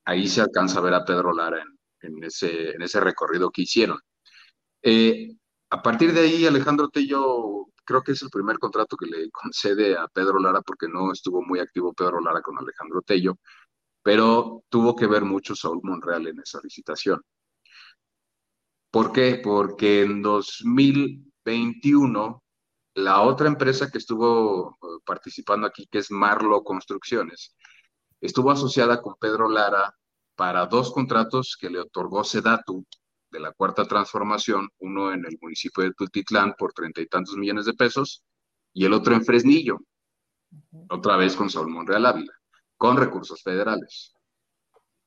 [0.04, 1.64] Ahí se alcanza a ver a Pedro Lara
[2.00, 3.98] en, ese recorrido que hicieron.
[4.82, 5.30] Eh,
[5.70, 9.96] a partir de ahí, Alejandro Tello creo que es el primer contrato que le concede
[9.96, 13.38] a Pedro Lara, porque no estuvo muy activo Pedro Lara con Alejandro Tello,
[14.02, 17.22] pero tuvo que ver mucho Saúl Monreal en esa licitación.
[18.90, 19.40] ¿Por qué?
[19.42, 22.43] Porque en 2021,
[22.94, 27.54] la otra empresa que estuvo eh, participando aquí, que es Marlo Construcciones,
[28.20, 29.94] estuvo asociada con Pedro Lara
[30.36, 32.84] para dos contratos que le otorgó Sedatu
[33.30, 37.66] de la cuarta transformación, uno en el municipio de Tultitlán por treinta y tantos millones
[37.66, 38.22] de pesos
[38.72, 39.78] y el otro en Fresnillo,
[40.88, 42.32] otra vez con Saúl Monreal Ávila,
[42.76, 44.12] con recursos federales,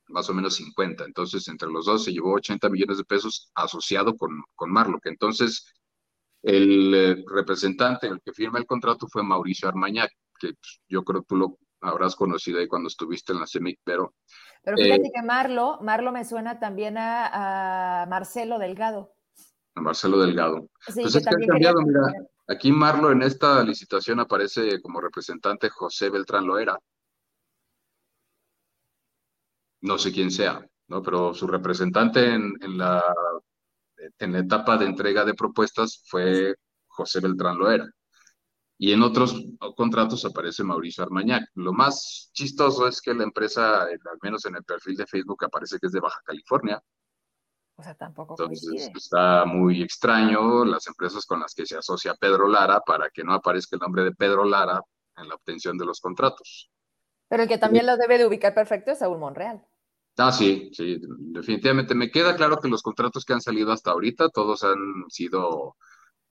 [0.08, 1.06] más o menos 50.
[1.06, 5.10] Entonces, entre los dos se llevó 80 millones de pesos asociado con, con Marlo, que
[5.10, 5.74] entonces
[6.44, 11.22] el eh, representante, el que firma el contrato fue Mauricio Armañac, que pues, yo creo
[11.22, 14.16] que tú lo habrás conocido ahí cuando estuviste en la CEMIC, pero...
[14.64, 19.14] Pero fíjate eh, que Marlo, Marlo me suena también a, Marcelo Delgado.
[19.76, 20.68] A Marcelo Delgado.
[20.88, 22.02] Sí, Entonces, pues ha cambiado, mira,
[22.48, 26.78] aquí Marlo en esta licitación aparece como representante José Beltrán Loera.
[29.82, 31.02] No sé quién sea, ¿no?
[31.02, 33.04] Pero su representante en, en la,
[34.20, 36.56] en la etapa de entrega de propuestas fue
[36.88, 37.86] José Beltrán Loera
[38.78, 39.44] y en otros
[39.76, 41.50] contratos aparece Mauricio Armañac.
[41.56, 45.80] Lo más chistoso es que la empresa, al menos en el perfil de Facebook, aparece
[45.80, 46.82] que es de Baja California.
[47.76, 52.48] O sea, tampoco Entonces, está muy extraño las empresas con las que se asocia Pedro
[52.48, 54.82] Lara para que no aparezca el nombre de Pedro Lara
[55.16, 56.72] en la obtención de los contratos.
[57.28, 59.64] Pero el que también lo debe de ubicar perfecto es Saúl Monreal.
[60.18, 61.94] Ah, sí, sí, definitivamente.
[61.94, 65.76] Me queda claro que los contratos que han salido hasta ahorita, todos han sido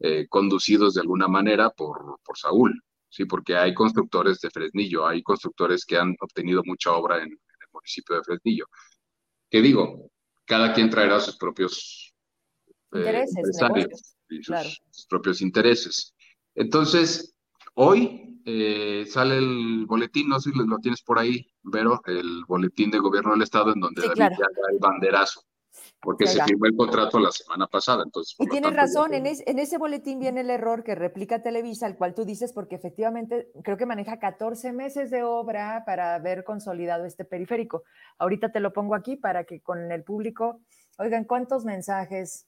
[0.00, 3.26] eh, conducidos de alguna manera por, por Saúl, ¿sí?
[3.26, 8.16] porque hay constructores de Fresnillo, hay constructores que han obtenido mucha obra en, el municipio
[8.16, 8.66] de Fresnillo.
[9.48, 10.10] ¿Qué digo?
[10.44, 12.12] Cada quien traerá sus propios
[12.92, 16.12] eh, intereses, y sus, propios intereses.
[16.56, 17.35] Entonces,
[17.76, 22.90] hoy eh, sale el boletín, no sé si lo tienes por ahí, Vero, el boletín
[22.90, 25.40] de gobierno del Estado en donde David ya da el banderazo
[26.00, 28.04] porque se firmó el contrato la semana pasada.
[28.04, 32.14] Entonces, y tienes razón, en, ese boletín viene el error que replica Televisa, el cual
[32.14, 37.24] tú dices, porque efectivamente creo que maneja 14 meses de obra para haber consolidado este
[37.24, 37.82] periférico.
[38.18, 40.60] Ahorita te lo pongo aquí para que con el público,
[40.98, 42.46] oigan, ¿cuántos mensajes?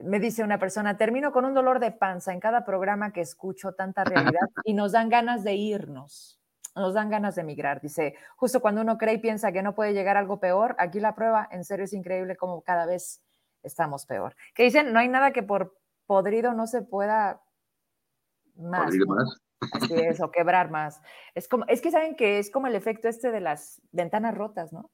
[0.00, 3.72] Me dice una persona, termino con un dolor de panza en cada programa que escucho
[3.72, 4.04] tanta
[4.36, 6.40] realidad y nos dan ganas de irnos
[6.76, 7.80] nos dan ganas de emigrar.
[7.80, 11.14] Dice, justo cuando uno cree y piensa que no puede llegar algo peor, aquí la
[11.14, 13.22] prueba, en serio es increíble cómo cada vez
[13.62, 14.36] estamos peor.
[14.54, 17.42] Que dicen, no hay nada que por podrido no se pueda
[18.56, 18.92] más.
[19.06, 19.40] más?
[19.72, 21.00] Así es, o quebrar más.
[21.34, 24.72] Es, como, es que saben que es como el efecto este de las ventanas rotas,
[24.72, 24.90] ¿no?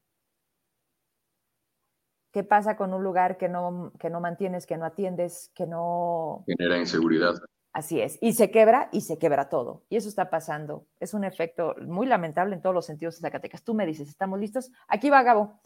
[2.33, 6.45] ¿Qué pasa con un lugar que no, que no mantienes, que no atiendes, que no...
[6.47, 7.35] Genera inseguridad.
[7.73, 9.85] Así es, y se quebra y se quebra todo.
[9.89, 10.87] Y eso está pasando.
[10.99, 13.63] Es un efecto muy lamentable en todos los sentidos de Zacatecas.
[13.63, 14.73] Tú me dices, ¿estamos listos?
[14.89, 15.61] Aquí va Gabo.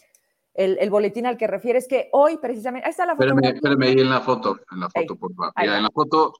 [0.52, 3.34] el, boletín al que refieres, que hoy precisamente, ahí está la foto.
[3.42, 5.52] Espérame, ahí en la foto, en la foto, por favor.
[5.56, 6.34] en la foto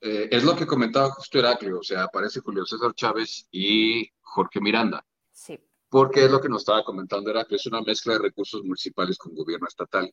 [0.00, 4.60] eh, es lo que comentaba justo Heraclio, o sea, aparece Julio César Chávez y Jorge
[4.60, 5.04] Miranda.
[5.32, 5.58] Sí.
[5.94, 9.32] Porque es lo que nos estaba comentando Heraclio, es una mezcla de recursos municipales con
[9.32, 10.12] gobierno estatal.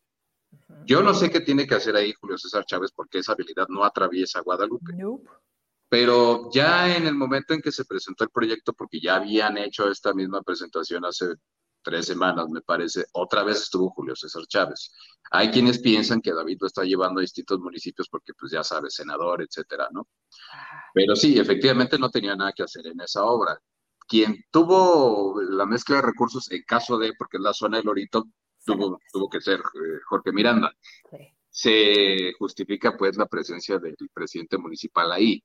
[0.85, 3.83] Yo no sé qué tiene que hacer ahí Julio César Chávez porque esa habilidad no
[3.83, 4.93] atraviesa Guadalupe.
[5.89, 9.89] Pero ya en el momento en que se presentó el proyecto, porque ya habían hecho
[9.89, 11.33] esta misma presentación hace
[11.81, 14.93] tres semanas, me parece, otra vez estuvo Julio César Chávez.
[15.31, 18.93] Hay quienes piensan que David lo está llevando a distintos municipios porque, pues ya sabes,
[18.93, 20.07] senador, etcétera, ¿no?
[20.93, 23.59] Pero sí, efectivamente no tenía nada que hacer en esa obra.
[24.11, 28.25] Quien tuvo la mezcla de recursos, en caso de, porque es la zona del Lorito,
[28.65, 30.75] tuvo, tuvo que ser eh, Jorge Miranda.
[31.49, 35.41] Se justifica, pues, la presencia del presidente municipal ahí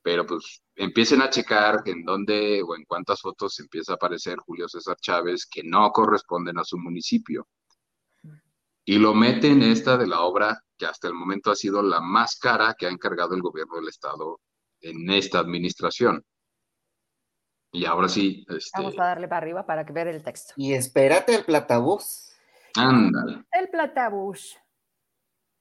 [0.00, 4.66] pero pues empiecen a checar en dónde o en cuántas fotos empieza a aparecer Julio
[4.66, 7.46] César Chávez que no corresponden a su municipio.
[8.86, 12.38] Y lo meten esta de la obra que hasta el momento ha sido la más
[12.38, 14.40] cara que ha encargado el gobierno del estado
[14.80, 16.24] en esta administración.
[17.72, 18.46] Y ahora sí.
[18.48, 18.70] Este...
[18.80, 20.54] Vamos a darle para arriba para ver el texto.
[20.56, 22.32] Y espérate el platabús.
[22.76, 23.44] Ándale.
[23.52, 24.56] El platabús.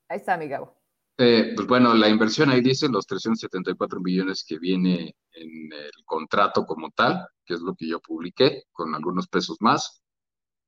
[0.10, 0.78] Ahí está, mi Gabo.
[1.20, 6.64] Eh, pues bueno, la inversión ahí dice los 374 millones que viene en el contrato
[6.66, 10.04] como tal, que es lo que yo publiqué, con algunos pesos más.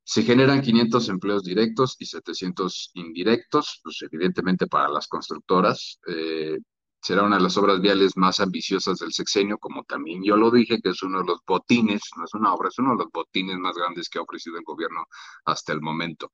[0.04, 6.00] Se generan 500 empleos directos y 700 indirectos, pues evidentemente para las constructoras.
[6.08, 6.58] Eh,
[7.02, 10.80] será una de las obras viales más ambiciosas del sexenio, como también yo lo dije,
[10.82, 13.58] que es uno de los botines, no es una obra, es uno de los botines
[13.58, 15.06] más grandes que ha ofrecido el gobierno
[15.46, 16.32] hasta el momento.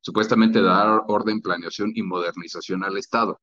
[0.00, 3.40] Supuestamente dar orden, planeación y modernización al Estado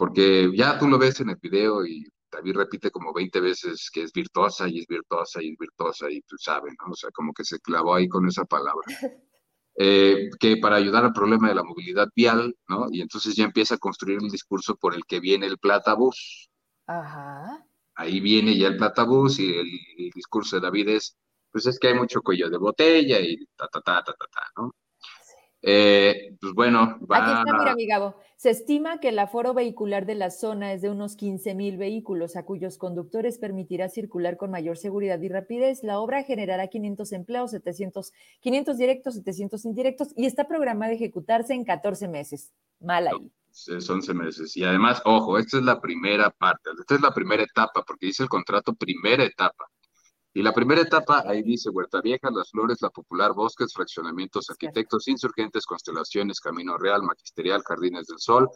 [0.00, 4.04] porque ya tú lo ves en el video y David repite como 20 veces que
[4.04, 6.92] es virtuosa y es virtuosa y es virtuosa y tú sabes, ¿no?
[6.92, 8.80] O sea, como que se clavó ahí con esa palabra.
[9.76, 12.88] Eh, que para ayudar al problema de la movilidad vial, ¿no?
[12.90, 16.50] Y entonces ya empieza a construir el discurso por el que viene el platabús.
[16.86, 17.64] Ajá.
[17.94, 19.68] Ahí viene ya el platabús y el,
[19.98, 21.16] el, discurso de David es,
[21.50, 24.42] pues es que hay mucho cuello de botella y ta, ta, ta, ta, ta, ta,
[24.56, 24.74] ¿no?
[25.62, 27.18] Eh, pues bueno, va...
[27.18, 28.16] Aquí está, mira, mi Gabo.
[28.36, 32.36] Se estima que el aforo vehicular de la zona es de unos 15 mil vehículos,
[32.36, 35.82] a cuyos conductores permitirá circular con mayor seguridad y rapidez.
[35.82, 41.52] La obra generará 500 empleos, 700, 500 directos, 700 indirectos y está programada a ejecutarse
[41.52, 42.52] en 14 meses.
[42.80, 43.30] Mal ahí.
[43.50, 44.56] Es 11 meses.
[44.56, 48.22] Y además, ojo, esta es la primera parte, esta es la primera etapa, porque dice
[48.22, 49.66] el contrato primera etapa.
[50.32, 55.08] Y la primera etapa, ahí dice Huerta Vieja, Las Flores, La Popular, Bosques, Fraccionamientos, Arquitectos,
[55.08, 58.48] Insurgentes, Constelaciones, Camino Real, Magisterial, Jardines del Sol,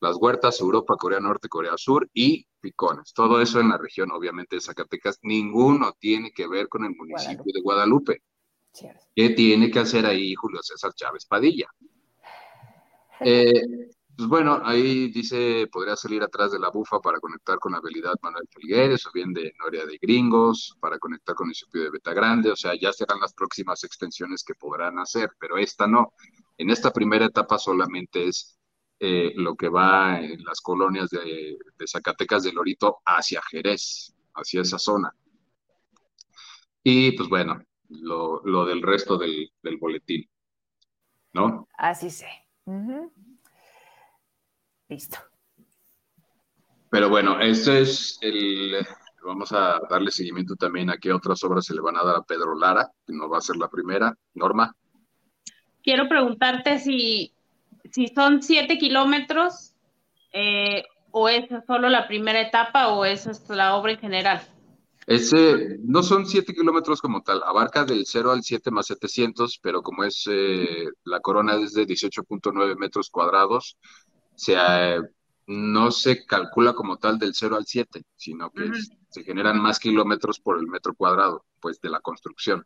[0.00, 3.12] Las Huertas, Europa, Corea Norte, Corea Sur y Picones.
[3.12, 5.18] Todo eso en la región, obviamente, de Zacatecas.
[5.22, 8.22] Ninguno tiene que ver con el municipio de Guadalupe.
[9.14, 11.66] ¿Qué tiene que hacer ahí Julio César Chávez Padilla?
[13.24, 13.52] Eh,
[14.22, 18.14] pues bueno, ahí dice, podría salir atrás de la bufa para conectar con la habilidad
[18.22, 22.14] Manuel Felgueres o bien de Noria de Gringos, para conectar con el municipio de Beta
[22.14, 26.12] Grande, o sea, ya serán las próximas extensiones que podrán hacer, pero esta no.
[26.56, 28.56] En esta primera etapa solamente es
[29.00, 34.78] eh, lo que va en las colonias de, Zacatecas del Lorito hacia Jerez, hacia esa
[34.78, 35.12] zona.
[36.84, 39.50] Y pues bueno, lo, del resto del,
[39.80, 40.30] boletín,
[41.32, 41.66] ¿no?
[41.76, 42.28] Así sé.
[44.92, 45.16] Listo.
[46.90, 48.76] Pero bueno, este es el.
[49.24, 52.22] Vamos a darle seguimiento también a qué otras obras se le van a dar a
[52.22, 54.14] Pedro Lara, que no va a ser la primera.
[54.34, 54.76] Norma.
[55.82, 57.32] Quiero preguntarte si,
[57.90, 59.72] si son siete kilómetros
[60.34, 64.42] eh, o es solo la primera etapa o es la obra en general.
[65.06, 69.82] Ese, no son siete kilómetros como tal, abarca del 0 al 7 más 700, pero
[69.82, 73.76] como es eh, la corona es de 18.9 metros cuadrados,
[74.34, 75.00] sea,
[75.46, 78.70] no se calcula como tal del 0 al 7, sino que
[79.08, 82.64] se generan más kilómetros por el metro cuadrado, pues, de la construcción.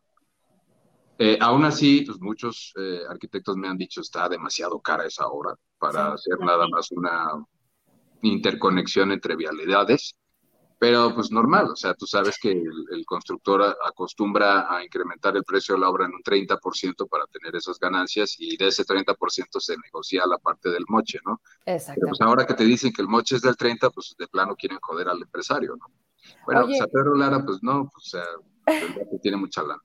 [1.19, 5.55] Eh, aún así, pues muchos eh, arquitectos me han dicho está demasiado cara esa obra
[5.79, 7.43] para hacer nada más una
[8.21, 10.15] interconexión entre vialidades
[10.79, 15.75] pero pues normal, o sea, tú sabes que el, constructor acostumbra a incrementar el precio
[15.75, 19.75] de la obra en un 30% para tener esas ganancias y de ese 30% se
[19.77, 21.41] negocia la parte del moche, ¿no?
[21.65, 22.05] Exacto.
[22.07, 24.77] pues ahora que te dicen que el moche es del 30, pues de plano quieren
[24.81, 25.87] joder al empresario, ¿no?
[26.45, 28.25] Bueno, pues a Pedro Lara, pues no, pues, o sea,
[28.65, 29.81] pues, tiene mucha lana.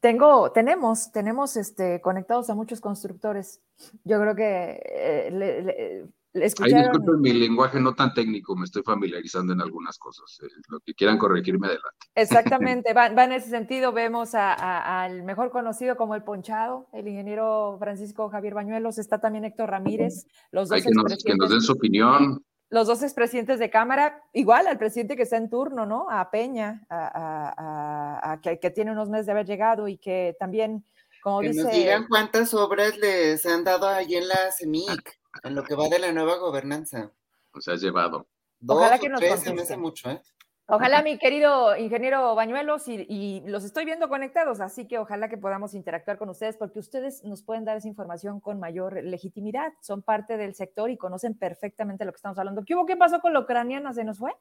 [0.00, 3.60] Tengo, tenemos, tenemos este, conectados a muchos constructores.
[4.04, 6.06] Yo creo que eh,
[6.36, 10.38] Ahí disculpen mi lenguaje no tan técnico, me estoy familiarizando en algunas cosas.
[10.42, 12.06] Eh, lo que quieran corregirme adelante.
[12.14, 13.92] Exactamente, va, en ese sentido.
[13.92, 19.70] Vemos al mejor conocido como el Ponchado, el ingeniero Francisco Javier Bañuelos, está también Héctor
[19.70, 22.44] Ramírez, los dos Hay que nos, que nos den su opinión.
[22.68, 26.10] Los dos expresidentes de Cámara, igual al presidente que está en turno, ¿no?
[26.10, 30.84] A Peña, a, que, que, tiene unos meses de haber llegado y que también,
[31.22, 31.62] como que dice.
[31.62, 35.88] Nos digan cuántas obras les han dado ahí en la CEMIC, en lo que va
[35.88, 37.10] de la nueva gobernanza.
[37.52, 38.26] O sea, has llevado.
[38.58, 40.20] Dos Ojalá que nos tres, se me hace mucho, ¿eh?
[40.68, 45.74] Ojalá, mi querido ingeniero Bañuelos, y, los estoy viendo conectados, así que ojalá que podamos
[45.74, 49.72] interactuar con ustedes, porque ustedes nos pueden dar esa información con mayor legitimidad.
[49.80, 52.64] Son parte del sector y conocen perfectamente lo que estamos hablando.
[52.64, 52.84] ¿Qué hubo?
[52.84, 53.92] ¿Qué pasó con la ucraniana?
[53.92, 54.32] ¿Se nos fue?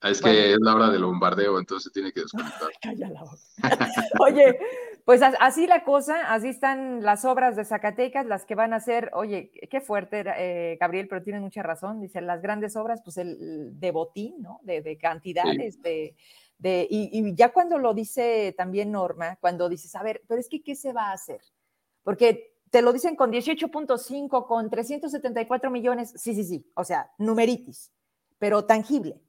[0.00, 2.68] Ah, es que es la hora del bombardeo, entonces tiene que desconectar.
[4.20, 4.58] Oye,
[5.04, 9.10] pues así la cosa, así están las obras de Zacatecas, las que van a ser,
[9.14, 13.78] oye, qué fuerte, eh, Gabriel, pero tiene mucha razón, dice, las grandes obras, pues el
[13.78, 14.58] de botín, ¿no?
[14.64, 16.16] De, cantidades, de,
[16.58, 20.62] de y, ya cuando lo dice también Norma, cuando dices, a ver, pero es que,
[20.62, 21.40] ¿qué se va a hacer?
[22.02, 27.92] Porque te lo dicen con 18.5, con 374 millones, sí, sí, sí, o sea, numeritis,
[28.38, 29.20] pero tangible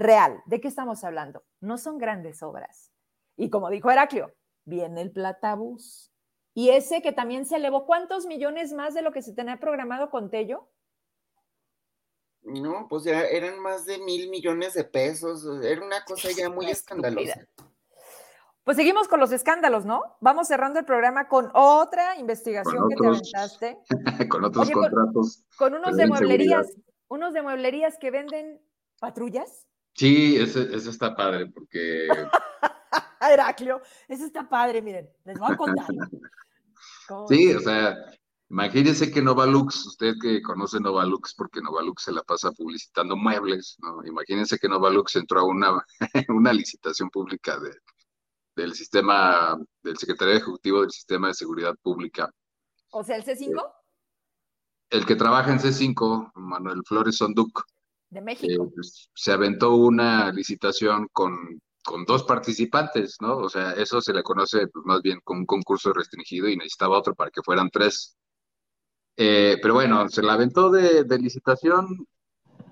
[0.00, 0.42] real.
[0.46, 1.44] ¿De qué estamos hablando?
[1.60, 2.90] No son grandes obras.
[3.36, 6.10] Y como dijo Heraclio, viene el platabús.
[6.54, 10.10] Y ese que también se elevó, ¿cuántos millones más de lo que se tenía programado
[10.10, 10.68] con Tello?
[12.42, 15.44] No, pues ya eran más de mil millones de pesos.
[15.62, 17.46] Era una cosa ya muy escandalosa.
[18.64, 20.16] Pues seguimos con los escándalos, ¿no?
[20.20, 23.78] Vamos cerrando el programa con otra investigación que te aventaste.
[24.28, 25.44] con otros contratos.
[25.56, 26.66] Con, unos de mueblerías,
[27.08, 28.60] unos de mueblerías que venden
[28.98, 29.66] patrullas.
[29.94, 32.08] Sí, ese, está padre porque...
[33.20, 35.86] Heraclio, eso está padre, miren, les voy a contar.
[37.28, 37.96] sí, o sea,
[38.48, 44.04] imagínense que Novalux, usted que conoce Novalux, porque Novalux se la pasa publicitando muebles, ¿no?
[44.06, 45.84] Imagínense que Novalux entró a una,
[46.28, 47.70] una licitación pública de,
[48.56, 52.30] del sistema, del secretario ejecutivo del Sistema de Seguridad Pública.
[52.90, 53.60] O sea, el C5?
[53.60, 53.80] Eh,
[54.90, 57.64] el que trabaja en C5, Manuel Flores Sonduc
[58.10, 58.64] de México.
[58.64, 63.38] Eh, pues, se aventó una licitación con, con dos participantes, ¿no?
[63.38, 66.98] O sea, eso se le conoce pues, más bien como un concurso restringido y necesitaba
[66.98, 68.16] otro para que fueran tres.
[69.16, 72.06] Eh, pero bueno, se la aventó de, de licitación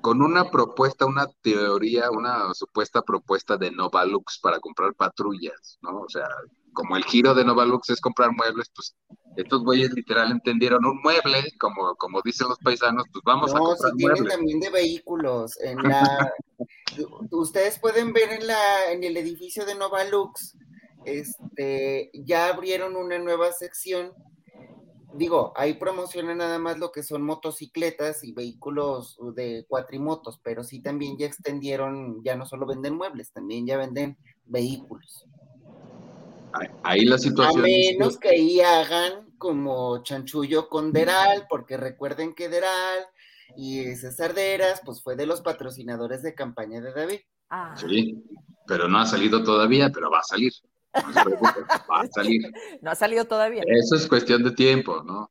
[0.01, 6.01] con una propuesta, una teoría, una supuesta propuesta de Novalux para comprar patrullas, ¿no?
[6.01, 6.29] O sea,
[6.73, 8.97] como el giro de Novalux es comprar muebles, pues
[9.37, 13.91] estos güeyes literal entendieron un mueble, como, como dicen los paisanos, pues vamos a comprar
[13.91, 15.59] si tienen también de vehículos.
[15.61, 16.33] En la,
[17.31, 20.57] ustedes pueden ver en la, en el edificio de Novalux,
[21.05, 24.13] este, ya abrieron una nueva sección
[25.15, 30.81] digo, ahí promocionan nada más lo que son motocicletas y vehículos de cuatrimotos, pero sí
[30.81, 34.17] también ya extendieron, ya no solo venden muebles, también ya venden
[34.47, 35.27] vehículos.
[36.83, 37.61] Ahí la situación.
[37.61, 43.07] A menos que ahí hagan como chanchullo con Deral, porque recuerden que Deral
[43.57, 47.21] y César Deras, pues fue de los patrocinadores de campaña de David.
[47.51, 47.75] Ah.
[47.77, 48.23] Sí,
[48.67, 50.53] pero no ha salido todavía, pero va a salir.
[50.95, 52.43] va a salir.
[52.83, 53.63] No ha salido todavía.
[53.67, 55.31] Eso es cuestión de tiempo, ¿no?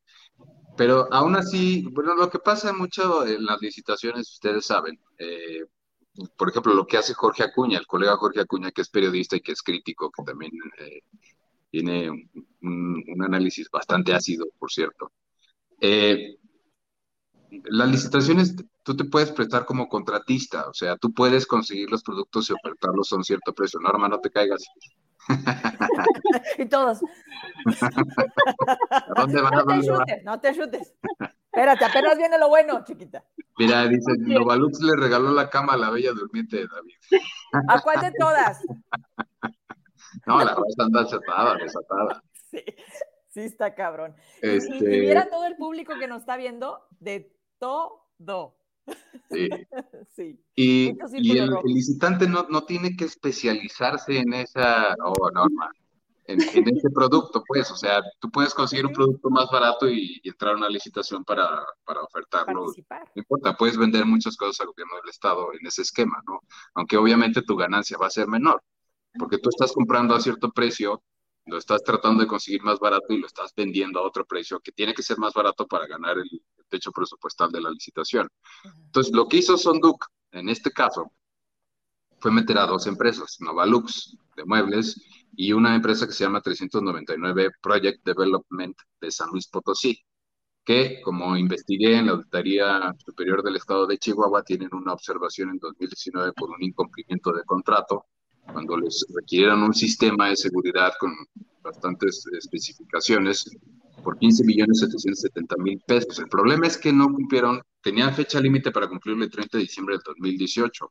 [0.76, 5.64] Pero aún así, bueno, lo que pasa mucho en las licitaciones, ustedes saben, eh,
[6.36, 9.40] por ejemplo, lo que hace Jorge Acuña, el colega Jorge Acuña, que es periodista y
[9.40, 11.00] que es crítico, que también eh,
[11.70, 12.10] tiene
[12.62, 15.12] un, análisis bastante ácido, por cierto.
[15.80, 16.36] Eh,
[17.64, 22.50] las licitaciones tú te puedes prestar como contratista, o sea, tú puedes conseguir los productos
[22.50, 23.80] y ofertarlos a un cierto precio.
[23.80, 24.64] Norma, no te caigas.
[26.58, 27.00] y todos.
[28.90, 29.54] ¿A dónde van?
[29.54, 30.94] No te chutes, no te chutes.
[31.52, 33.24] Espérate, apenas viene lo bueno, chiquita.
[33.58, 37.24] Mira, dice, Novalux le regaló la cama a la bella durmiente de David.
[37.68, 38.62] ¿A cuál de todas?
[40.26, 42.22] No, la cosa anda desatada, desatada.
[42.50, 42.64] Sí,
[43.28, 44.14] sí está cabrón.
[44.40, 45.06] Este...
[45.06, 48.56] Y, todo el público que nos está viendo, de todo.
[49.30, 49.48] Sí.
[50.16, 50.40] sí.
[50.54, 55.70] Y, y el, licitante no, no, tiene que especializarse en esa oh, norma,
[56.28, 60.54] en, ese producto, pues, o sea, tú puedes conseguir un producto más barato y, entrar
[60.54, 62.66] a una licitación para, para ofertarlo.
[62.66, 66.40] No importa, puedes vender muchas cosas al gobierno del Estado en ese esquema, ¿no?
[66.74, 68.62] Aunque obviamente tu ganancia va a ser menor,
[69.18, 71.02] porque tú estás comprando a cierto precio,
[71.46, 74.72] lo estás tratando de conseguir más barato y lo estás vendiendo a otro precio que
[74.72, 78.28] tiene que ser más barato para ganar el, techo presupuestal de la licitación.
[78.64, 81.12] Entonces, lo que hizo Sonduk en este caso
[82.20, 85.00] fue meter a dos empresas, Novalux de muebles
[85.36, 89.98] y una empresa que se llama 399 Project Development de San Luis Potosí,
[90.64, 95.58] que como investigué en la Auditoría Superior del Estado de Chihuahua, tienen una observación en
[95.58, 98.06] 2019 por un incumplimiento de contrato
[98.52, 101.14] cuando les requirieron un sistema de seguridad con
[101.62, 103.44] bastantes especificaciones
[104.02, 106.18] por 15 millones 770 mil pesos.
[106.18, 109.96] El problema es que no cumplieron, tenían fecha límite para cumplirlo el 30 de diciembre
[109.96, 110.90] del 2018.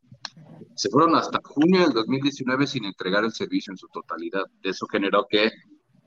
[0.74, 4.44] Se fueron hasta junio del 2019 sin entregar el servicio en su totalidad.
[4.62, 5.50] Eso generó que,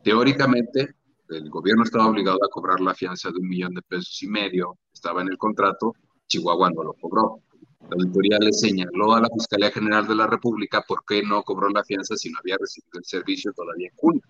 [0.04, 0.96] teóricamente,
[1.30, 4.78] el gobierno estaba obligado a cobrar la fianza de un millón de pesos y medio,
[4.94, 5.94] estaba en el contrato,
[6.28, 7.42] Chihuahua no lo cobró.
[7.90, 11.68] La auditoría le señaló a la Fiscalía General de la República por qué no cobró
[11.70, 14.22] la fianza si no había recibido el servicio todavía en junio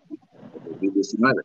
[0.64, 1.44] de 2019.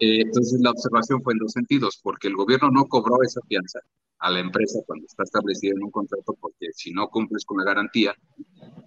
[0.00, 3.80] Eh, entonces la observación fue en dos sentidos, porque el gobierno no cobró esa fianza
[4.20, 7.64] a la empresa cuando está establecida en un contrato, porque si no cumples con la
[7.64, 8.14] garantía,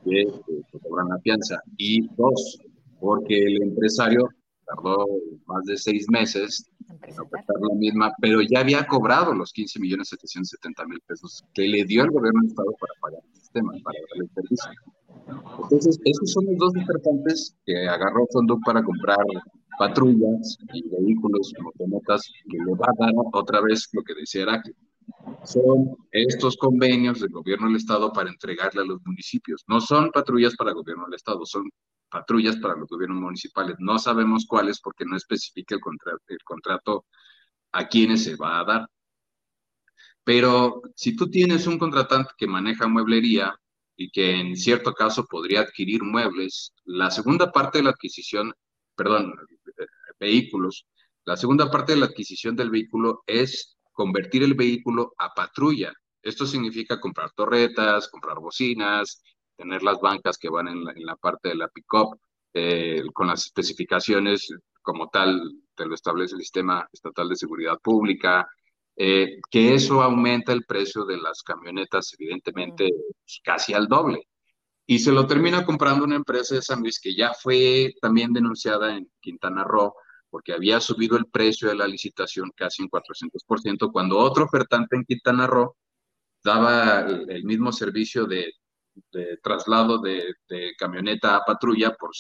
[0.03, 0.25] te,
[0.81, 1.61] cobran la fianza.
[1.77, 2.59] Y dos,
[2.99, 4.29] porque el empresario
[4.65, 5.05] tardó
[5.47, 10.09] más de seis meses en ofertar la misma, pero ya había cobrado los 15 millones
[10.09, 13.99] 770 mil pesos que le dio el gobierno del Estado para pagar el sistema, para
[14.09, 14.71] darle el servicio.
[15.63, 19.17] Entonces, esos son los dos importantes que agarró Fondo para comprar
[19.77, 24.75] patrullas y vehículos, motonetas, que le va a dar otra vez lo que decía Heraclio.
[25.43, 29.63] Son estos convenios del gobierno del Estado para entregarle a los municipios.
[29.67, 31.69] No son patrullas para el gobierno del Estado, son
[32.09, 33.75] patrullas para los gobiernos municipales.
[33.79, 35.81] No sabemos cuáles porque no especifica el
[36.43, 37.05] contrato
[37.71, 38.87] a quienes se va a dar.
[40.23, 43.55] Pero si tú tienes un contratante que maneja mueblería
[44.01, 48.51] y que en cierto caso podría adquirir muebles, la segunda parte de la adquisición,
[48.95, 49.35] perdón,
[50.19, 50.87] vehículos,
[51.23, 55.93] la segunda parte de la adquisición del vehículo es convertir el vehículo a patrulla.
[56.23, 59.21] Esto significa comprar torretas, comprar bocinas,
[59.55, 62.17] tener las bancas que van en la, parte de la pick-up,
[62.55, 64.51] eh, con las especificaciones
[64.81, 65.39] como tal,
[65.75, 68.47] te lo establece el Sistema Estatal de Seguridad Pública,
[68.95, 74.27] eh, que eso aumenta el precio de las camionetas, evidentemente, pues, casi al doble.
[74.85, 78.95] Y se lo termina comprando una empresa de San Luis que ya fue también denunciada
[78.95, 79.93] en Quintana Roo,
[80.29, 85.05] porque había subido el precio de la licitación casi un 400%, cuando otro ofertante en
[85.05, 85.75] Quintana Roo
[86.43, 88.53] daba el mismo servicio de
[89.11, 90.33] de traslado de,
[90.77, 92.11] camioneta a patrulla por,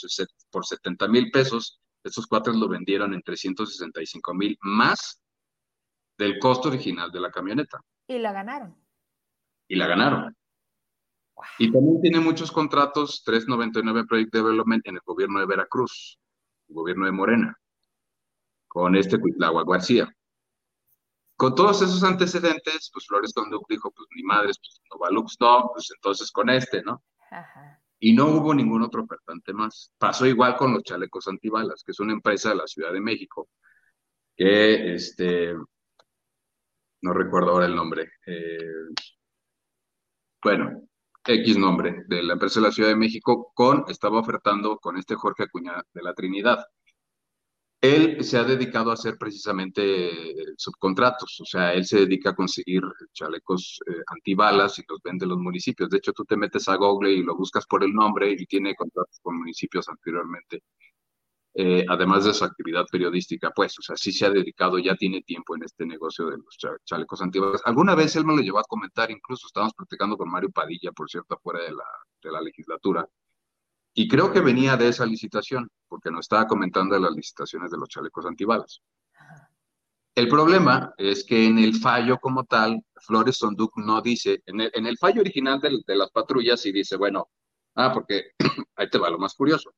[0.49, 1.79] por 70 mil pesos.
[2.03, 5.20] Estos cuates lo vendieron en 365 mil más
[6.21, 7.81] del costo original de la camioneta.
[8.07, 8.75] Y la ganaron.
[9.67, 10.37] Y la ganaron.
[11.57, 16.19] Y también tiene muchos contratos 399 Project Development en el gobierno de Veracruz,
[16.69, 17.57] el gobierno de Morena,
[18.67, 20.15] con este Cuitlagua García.
[21.35, 25.89] Con todos esos antecedentes, pues Flores Conduc dijo, pues mi madre, pues Novalux no, pues
[25.95, 27.01] entonces con este, ¿no?
[27.99, 29.91] Y no hubo ningún otro ofertante más.
[29.97, 33.49] Pasó igual con los chalecos antibalas, que es una empresa de la Ciudad de México,
[34.35, 35.55] que, este,
[37.01, 38.57] no recuerdo ahora el nombre, eh,
[40.43, 40.87] bueno,
[41.23, 45.15] X nombre de la empresa de la Ciudad de México, con, estaba ofertando con este
[45.15, 46.65] Jorge Acuña de la Trinidad.
[47.81, 50.11] Él se ha dedicado a hacer precisamente
[50.55, 55.39] subcontratos, o sea, él se dedica a conseguir chalecos eh, antibalas y los vende los
[55.39, 55.89] municipios.
[55.89, 58.75] De hecho, tú te metes a Google y lo buscas por el nombre y tiene
[58.75, 60.61] contratos con municipios anteriormente.
[61.53, 65.21] Eh, además de su actividad periodística, pues, o sea, sí se ha dedicado, ya tiene
[65.21, 67.61] tiempo en este negocio de los chalecos antibalas.
[67.65, 71.09] Alguna vez él me lo llevó a comentar, incluso estábamos platicando con Mario Padilla, por
[71.09, 71.83] cierto, fuera de la,
[72.23, 73.05] de la legislatura,
[73.93, 77.89] y creo que venía de esa licitación, porque nos estaba comentando las licitaciones de los
[77.89, 78.81] chalecos antibalas.
[80.15, 84.71] El problema es que en el fallo como tal, Flores Sonduc no dice, en el,
[84.73, 87.29] en el fallo original de, de, las patrullas sí dice, bueno,
[87.75, 88.31] ah, porque
[88.75, 89.73] ahí te va lo más curioso.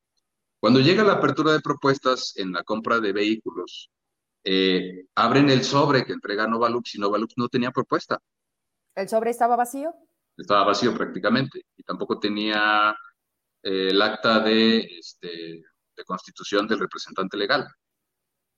[0.63, 3.91] Cuando llega la apertura de propuestas en la compra de vehículos,
[4.45, 8.17] eh, abren el sobre que entrega Novalux y Novalux no tenía propuesta.
[8.95, 9.93] ¿El sobre estaba vacío?
[10.37, 12.95] Estaba vacío prácticamente y tampoco tenía
[13.61, 15.63] el acta de, este,
[15.97, 17.67] de constitución del representante legal.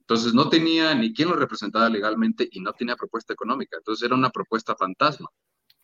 [0.01, 3.77] Entonces no tenía ni quien lo representaba legalmente y no tenía propuesta económica.
[3.77, 5.27] Entonces era una propuesta fantasma.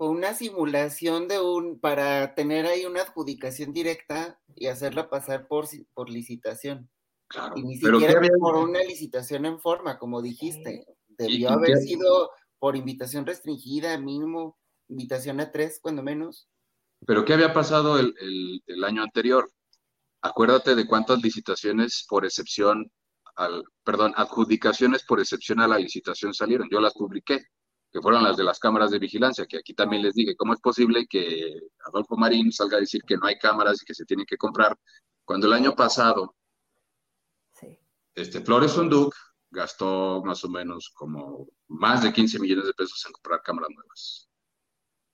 [0.01, 5.67] Fue una simulación de un, para tener ahí una adjudicación directa y hacerla pasar por,
[5.93, 6.89] por licitación.
[7.27, 7.53] Claro.
[7.55, 10.87] Y ni siquiera por una licitación en forma, como dijiste.
[11.07, 14.57] Debió haber sido por invitación restringida, mínimo,
[14.87, 16.49] invitación a tres, cuando menos.
[17.05, 19.51] Pero ¿qué había pasado el, año anterior?
[20.23, 22.91] Acuérdate de cuántas licitaciones por excepción,
[23.35, 26.69] al, perdón, adjudicaciones por excepción a la licitación salieron.
[26.71, 27.45] Yo las publiqué,
[27.91, 30.61] que fueron las de las cámaras de vigilancia, que aquí también les dije, ¿cómo es
[30.61, 31.53] posible que
[31.85, 34.77] Adolfo Marín salga a decir que no hay cámaras y que se tienen que comprar?
[35.25, 36.35] Cuando el año pasado,
[38.15, 39.13] este, Flores Sonduc
[39.49, 44.29] gastó más o menos como más de 15 millones de pesos en comprar cámaras nuevas.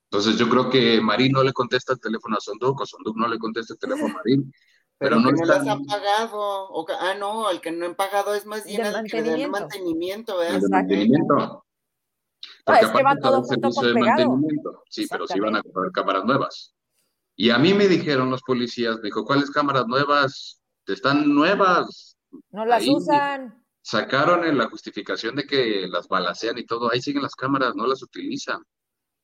[0.10, 3.28] Entonces yo creo que Marín no le contesta el teléfono a Sonduk, o Sonduk no
[3.28, 4.54] le contesta el teléfono a Marín.
[5.00, 6.88] Pero, no, las ha pagado.
[7.00, 9.52] ah, no, el que no han pagado es más bien el mantenimiento.
[9.52, 10.56] mantenimiento, ¿verdad?
[10.56, 11.67] El mantenimiento.
[12.66, 14.84] Ah, es que va todo junto con mantenimiento.
[14.90, 16.76] Sí, pero sí van a comprar cámaras nuevas.
[17.36, 20.62] Y a mí me dijeron los policías, me dijo, ¿cuáles cámaras nuevas?
[20.86, 22.18] Están nuevas.
[22.50, 23.64] No las usan.
[23.82, 27.88] Sacaron en la justificación de que las balacean y todo, ahí siguen las cámaras, no
[27.88, 28.62] las utilizan.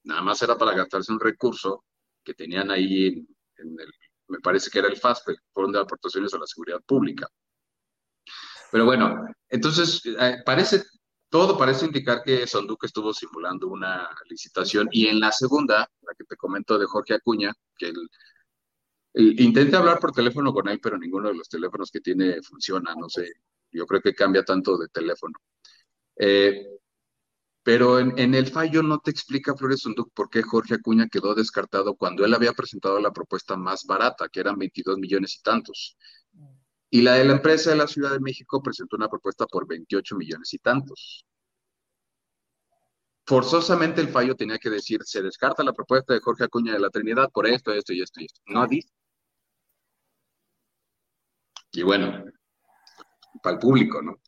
[0.03, 1.83] Nada más era para gastarse un recurso
[2.23, 3.07] que tenían ahí
[3.57, 3.91] en, el,
[4.27, 7.27] me parece que era el FASPE, Fondo de Aportaciones a la Seguridad Pública.
[8.71, 10.83] Pero bueno, entonces eh, parece,
[11.33, 16.25] todo parece indicar que Sonduque estuvo simulando una licitación y en la segunda, la que
[16.25, 18.07] te comento de Jorge Acuña, que él,
[19.15, 23.09] intenté hablar por teléfono con él, pero ninguno de los teléfonos que tiene funciona, no
[23.09, 23.31] sé,
[23.71, 25.33] yo creo que cambia tanto de teléfono.
[26.17, 26.67] Eh,
[27.63, 31.95] pero en, el fallo no te explica Flores Sunduc por qué Jorge Acuña quedó descartado
[31.95, 35.97] cuando él había presentado la propuesta más barata, que eran 22 millones y tantos.
[36.93, 40.15] Y la de la empresa de la Ciudad de México presentó una propuesta por 28
[40.15, 41.25] millones y tantos.
[43.25, 46.91] Forzosamente el fallo tenía que decir, se descarta la propuesta de Jorge Acuña de la
[46.91, 48.41] Trinidad por esto, esto y esto y esto.
[48.45, 48.93] No dice.
[51.71, 52.25] Y bueno,
[53.41, 54.21] para el público, ¿no?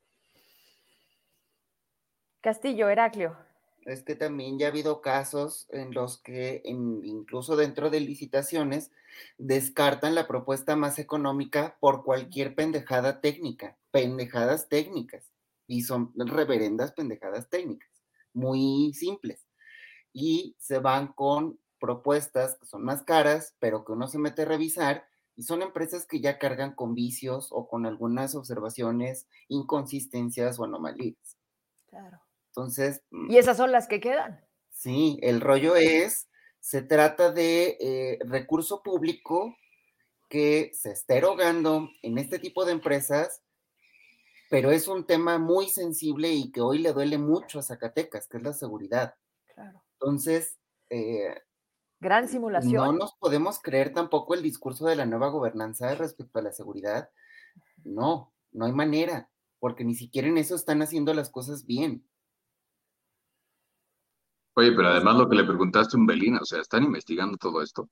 [2.42, 3.38] Castillo, Heraclio.
[3.86, 8.92] Es que también ya ha habido casos en los que incluso dentro de licitaciones
[9.38, 15.32] descartan la propuesta más económica por cualquier pendejada técnica, pendejadas técnicas,
[15.68, 17.90] y son reverendas pendejadas técnicas,
[18.34, 19.46] muy simples.
[20.14, 24.46] Y se van con propuestas que son más caras, pero que uno se mete a
[24.46, 25.06] revisar,
[25.36, 31.38] y son empresas que ya cargan con vicios o con algunas observaciones, inconsistencias o anomalías.
[31.90, 32.25] Claro.
[32.56, 33.04] Entonces.
[33.12, 34.42] Mm, y esas son las que quedan.
[34.70, 36.30] Sí, el rollo es,
[36.60, 39.56] se trata de eh, recurso público
[40.30, 43.42] que se está erogando en este tipo de empresas,
[44.50, 48.38] pero es un tema muy sensible y que hoy le duele mucho a Zacatecas, que
[48.38, 49.16] es la seguridad.
[49.54, 49.84] Claro.
[49.94, 50.58] Entonces,
[50.90, 51.36] eh,
[52.00, 52.86] gran simulación.
[52.86, 57.10] No nos podemos creer tampoco el discurso de la nueva gobernanza respecto a la seguridad.
[57.84, 59.30] No, no hay manera,
[59.60, 62.06] porque ni siquiera en eso están haciendo las cosas bien.
[64.56, 67.62] Oye, pero además lo que le preguntaste a un Belina, o sea, están investigando todo
[67.62, 67.90] esto.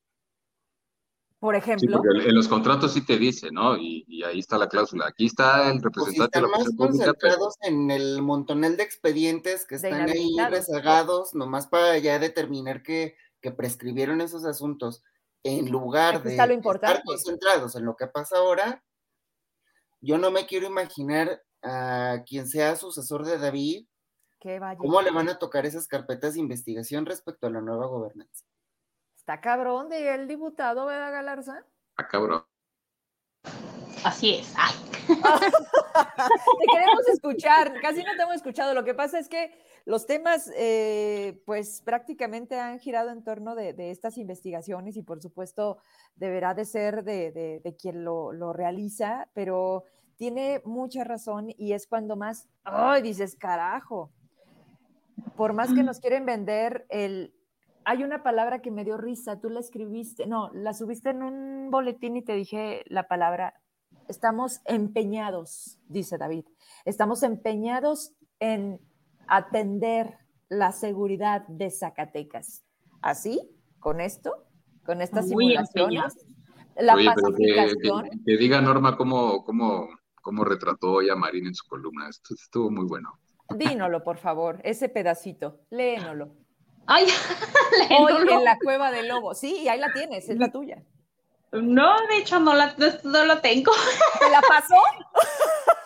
[1.40, 1.86] Por ejemplo.
[1.86, 3.76] Sí, porque en los contratos sí te dice, ¿no?
[3.76, 5.08] Y, ahí está la cláusula.
[5.08, 9.76] Aquí está el pues representante de la más concentrados en el montonel de expedientes que
[9.76, 15.04] están ahí rezagados, nomás para ya determinar que, que prescribieron esos asuntos,
[15.44, 18.82] en lugar de estar concentrados en lo que pasa ahora,
[20.00, 23.86] yo no me quiero imaginar a quien sea sucesor de David
[24.78, 28.46] ¿Cómo le van a tocar esas carpetas de investigación respecto a la nueva gobernanza?
[29.16, 31.66] Está cabrón de el diputado, ¿verdad, Galarza?
[31.92, 32.44] Está cabrón.
[34.04, 34.54] Así es.
[35.08, 38.74] te queremos escuchar, casi no te hemos escuchado.
[38.74, 39.52] Lo que pasa es que
[39.86, 45.78] los temas, eh, pues prácticamente han girado en torno de, estas investigaciones y por supuesto
[46.16, 49.86] deberá de ser de, quien lo, lo, realiza, pero
[50.18, 54.12] tiene mucha razón y es cuando más, ay, dices, carajo,
[55.36, 57.34] por más que nos quieren vender el...
[57.86, 61.70] Hay una palabra que me dio risa, tú la escribiste, no, la subiste en un
[61.70, 63.60] boletín y te dije la palabra,
[64.08, 66.46] estamos empeñados, dice David,
[66.86, 68.80] estamos empeñados en
[69.28, 70.18] atender
[70.50, 72.64] la seguridad de Zacatecas.
[73.02, 73.42] ¿Así?
[73.80, 74.32] ¿Con esto?
[74.86, 76.26] ¿Con estas simulaciones?
[76.76, 78.10] La pacificación.
[78.26, 79.90] Que, diga Norma cómo, cómo,
[80.22, 82.10] cómo retrató hoy a Marín en su columna.
[82.10, 83.20] Esto estuvo muy bueno.
[83.50, 86.36] Dínolo, por favor, ese pedacito, léenolo.
[86.86, 87.08] Ay,
[88.00, 89.34] Hoy en la cueva del lobo.
[89.34, 90.84] Sí, ahí la tienes, es la tuya.
[91.52, 93.72] No, de hecho no la no, lo tengo.
[94.20, 94.76] ¿Te la pasó?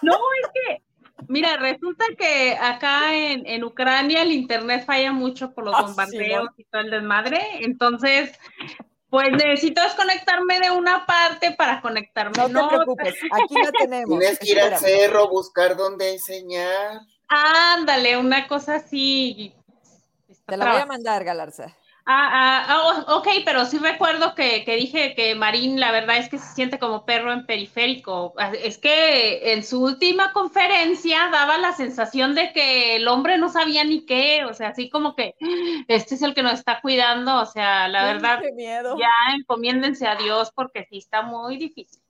[0.01, 0.84] no, es que,
[1.27, 6.63] mira, resulta que acá en, Ucrania el internet falla mucho por los ah, bombardeos y
[6.65, 7.41] todo el desmadre.
[7.59, 8.31] Entonces,
[9.09, 12.47] pues necesito desconectarme de una parte para conectarme.
[12.49, 14.19] No te preocupes, aquí la tenemos.
[14.19, 17.01] Tienes que ir al cerro, buscar dónde enseñar.
[17.27, 19.53] Ándale, una cosa así.
[20.45, 21.75] Te la voy a mandar, Galarza.
[22.09, 26.29] Ah, ah, ah oh, ok, pero sí recuerdo que, dije que Marín, la verdad es
[26.29, 28.33] que se siente como perro en periférico.
[28.37, 33.49] Ah, es que en su última conferencia daba la sensación de que el hombre no
[33.49, 35.35] sabía ni qué, o sea, así como que
[35.89, 40.53] este es el que nos está cuidando, o sea, la verdad, ya encomiéndense a Dios
[40.55, 42.01] porque sí está muy difícil.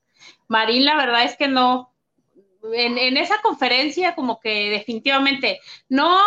[0.48, 1.92] Marín, la verdad es que no,
[2.74, 6.18] en, esa conferencia como que definitivamente no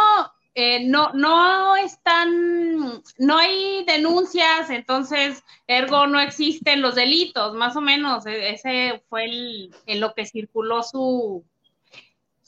[0.55, 7.81] eh, no, no están, no hay denuncias, entonces, ergo no existen los delitos, más o
[7.81, 11.45] menos, e, ese fue el, en lo que circuló su,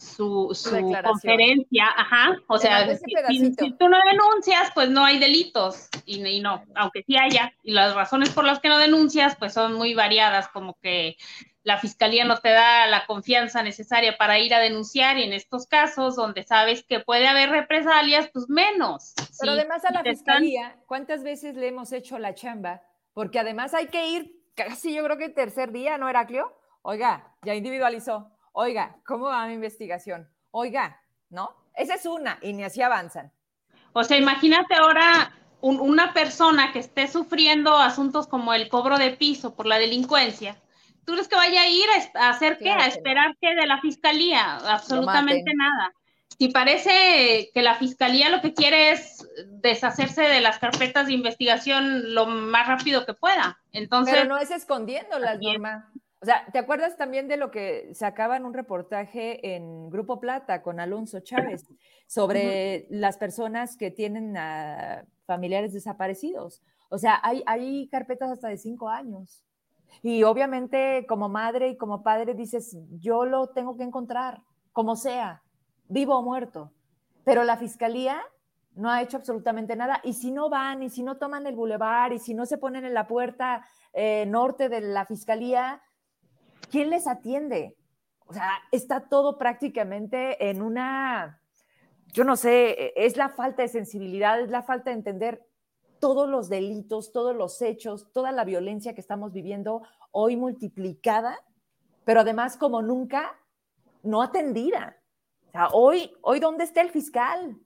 [0.02, 0.48] su,
[1.04, 6.64] conferencia, ajá, o sea, si, tú no denuncias, pues no hay delitos, y, y, no,
[6.74, 10.48] aunque sí haya, y las razones por las que no denuncias, pues son muy variadas,
[10.48, 11.16] como que
[11.64, 15.66] la fiscalía no te da la confianza necesaria para ir a denunciar y en estos
[15.66, 19.14] casos donde sabes que puede haber represalias, pues menos.
[19.38, 22.82] Pero además a la fiscalía, ¿cuántas veces le hemos hecho la chamba?
[23.12, 26.52] Porque además hay que ir casi yo creo que el tercer día, ¿no, Heraclio?
[26.82, 28.30] Oiga, ya individualizó.
[28.52, 30.28] Oiga, ¿cómo va mi investigación?
[30.50, 31.00] Oiga,
[31.30, 31.54] ¿no?
[31.74, 33.32] Esa es una y ni así avanzan.
[33.92, 39.54] O sea, imagínate ahora una persona que esté sufriendo asuntos como el cobro de piso
[39.54, 40.56] por la delincuencia
[41.04, 42.70] ¿Tú crees que vaya a ir a, hacer qué?
[42.70, 44.56] A esperar qué de la fiscalía?
[44.56, 45.92] Absolutamente nada.
[46.38, 52.14] Si parece que la fiscalía lo que quiere es deshacerse de las carpetas de investigación
[52.14, 53.60] lo más rápido que pueda.
[53.72, 54.14] Entonces.
[54.14, 55.91] Pero no es escondiéndolas, Norma.
[56.22, 60.20] O sea, ¿te acuerdas también de lo que se acaba en un reportaje en Grupo
[60.20, 61.66] Plata con Alonso Chávez
[62.06, 64.36] sobre las personas que tienen
[65.26, 66.62] familiares desaparecidos?
[66.90, 69.44] O sea, hay, hay carpetas hasta de cinco años.
[70.00, 74.42] Y obviamente como madre y como padre dices, yo lo tengo que encontrar,
[74.72, 75.42] como sea,
[75.88, 76.70] vivo o muerto.
[77.24, 78.22] Pero la fiscalía
[78.76, 80.00] no ha hecho absolutamente nada.
[80.04, 82.84] Y si no van, y si no toman el bulevar, y si no se ponen
[82.84, 85.82] en la puerta eh, norte de la fiscalía,
[86.70, 87.76] ¿quién les atiende?
[88.26, 91.40] O sea, está todo prácticamente en una,
[92.12, 95.46] yo no sé, es la falta de sensibilidad, es la falta de entender
[95.98, 101.38] todos los delitos, todos los hechos, toda la violencia que estamos viviendo hoy multiplicada,
[102.04, 103.38] pero además como nunca
[104.02, 104.96] no atendida.
[105.48, 107.58] O sea, hoy, hoy ¿dónde está el fiscal?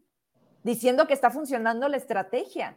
[0.62, 2.76] Diciendo que está funcionando la estrategia,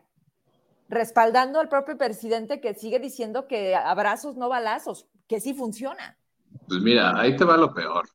[0.88, 6.18] respaldando al propio presidente que sigue diciendo que abrazos, no balazos, que sí funciona.
[6.68, 8.10] Pues mira, ahí te va lo peor.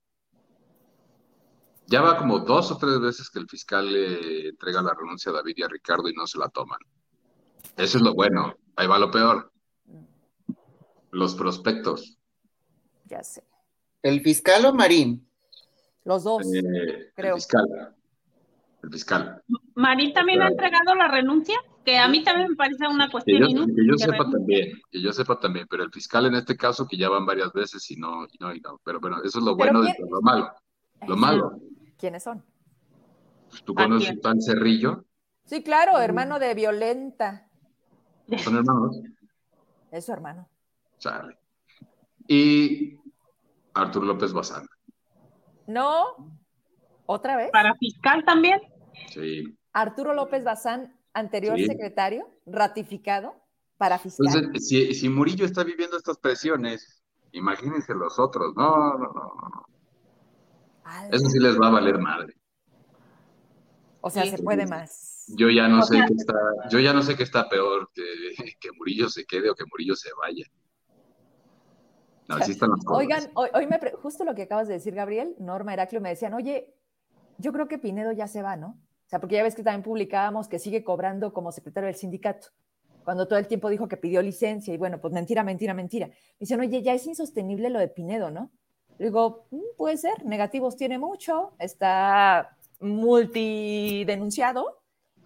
[1.87, 5.37] Ya va como dos o tres veces que el fiscal le entrega la renuncia a
[5.37, 6.81] David y a Ricardo y no se la toman.
[7.77, 8.57] Eso es lo bueno.
[8.75, 9.53] Ahí va lo peor.
[11.13, 12.19] Los prospectos.
[13.05, 13.45] Ya sé.
[14.03, 15.25] ¿El fiscal o Marín?
[16.03, 17.37] Los dos, eh, creo.
[17.37, 17.97] El fiscal.
[18.83, 19.43] El fiscal.
[19.77, 21.59] ¿Marín también ha entregado la renuncia?
[21.85, 25.03] Que a mí también me parece una cuestión que yo, que yo sepa también, que
[25.03, 27.97] yo sepa también, pero el fiscal en este caso que ya van varias veces y
[27.97, 28.81] no, y no, y no.
[28.83, 30.51] Pero bueno, eso es lo bueno de lo malo.
[31.07, 31.61] Lo malo.
[31.99, 32.43] ¿Quiénes son?
[33.51, 35.05] Pues, ¿Tú conoces a Tan Cerrillo?
[35.45, 37.49] Sí, claro, hermano de Violenta.
[38.39, 39.01] ¿Son hermanos?
[39.91, 40.49] Es su hermano.
[40.97, 41.37] Sale.
[42.27, 42.99] Y
[43.75, 44.67] Arturo López Bazán.
[45.67, 46.17] No,
[47.07, 47.51] otra vez.
[47.53, 48.61] ¿Para fiscal también?
[49.11, 49.57] Sí.
[49.73, 53.35] Arturo López Bazán, anterior secretario, ratificado
[53.79, 54.27] para fiscal.
[54.27, 58.55] Entonces, si, si, Murillo está viviendo estas presiones, imagínense los otros.
[58.57, 59.67] No, no, no, no.
[61.11, 62.35] Eso sí les va a valer madre.
[64.01, 65.25] O sea, se puede más.
[65.29, 66.35] Yo ya no sé qué está,
[66.69, 68.03] yo ya no sé qué está peor, que,
[68.61, 70.45] que Murillo se quede o que Murillo se vaya.
[72.29, 76.09] No, están Oigan, hoy, me justo lo que acabas de decir, Gabriel, Norma, Heraclio, me
[76.11, 76.75] decían, oye,
[77.39, 78.79] yo creo que Pinedo ya se va, ¿no?
[79.07, 82.49] O sea, porque ya ves que también publicábamos que sigue cobrando como secretario del sindicato,
[83.05, 86.07] cuando todo el tiempo dijo que pidió licencia y bueno, pues mentira, mentira, mentira.
[86.07, 88.51] Me dicen, oye, ya es insostenible lo de Pinedo, ¿no?
[88.99, 94.81] Le digo, mm, puede ser, negativos tiene mucho, está multidenunciado,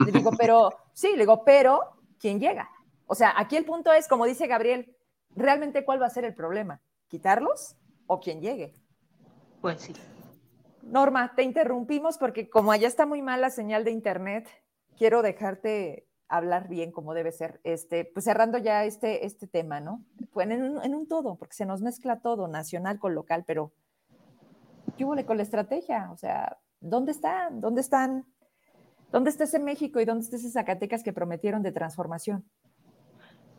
[0.05, 1.81] le digo, pero, sí, le digo, pero,
[2.19, 2.69] ¿quién llega?
[3.07, 4.95] O sea, aquí el punto es, como dice Gabriel,
[5.35, 6.81] ¿realmente cuál va a ser el problema?
[7.09, 7.77] ¿Quitarlos
[8.07, 8.75] o quién llegue?
[9.61, 9.93] Pues sí.
[10.91, 14.49] Norma, te interrumpimos porque como allá está muy mal la señal de internet,
[14.97, 17.61] quiero dejarte hablar bien como debe ser.
[17.65, 20.05] Este, pues cerrando ya este, este tema, ¿no?
[20.33, 23.73] Pues en un, en un todo, porque se nos mezcla todo, nacional con local, pero
[24.97, 26.11] ¿qué hubo con la estrategia?
[26.13, 27.61] O sea, ¿dónde están?
[27.61, 28.27] ¿Dónde están
[29.11, 32.45] ¿Dónde está ese México y dónde está ese Zacatecas que prometieron de transformación?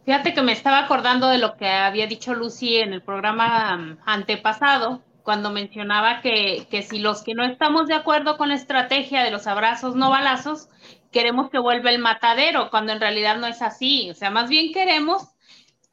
[0.06, 3.98] Fíjate que me estaba acordando de lo que había dicho Lucy en el programa um,
[4.06, 9.24] antepasado, cuando mencionaba que, que, si los que no estamos de acuerdo con la estrategia
[9.24, 10.70] de los abrazos no balazos,
[11.12, 14.10] queremos que vuelva el matadero, cuando en realidad no es así.
[14.10, 15.28] O sea, más bien queremos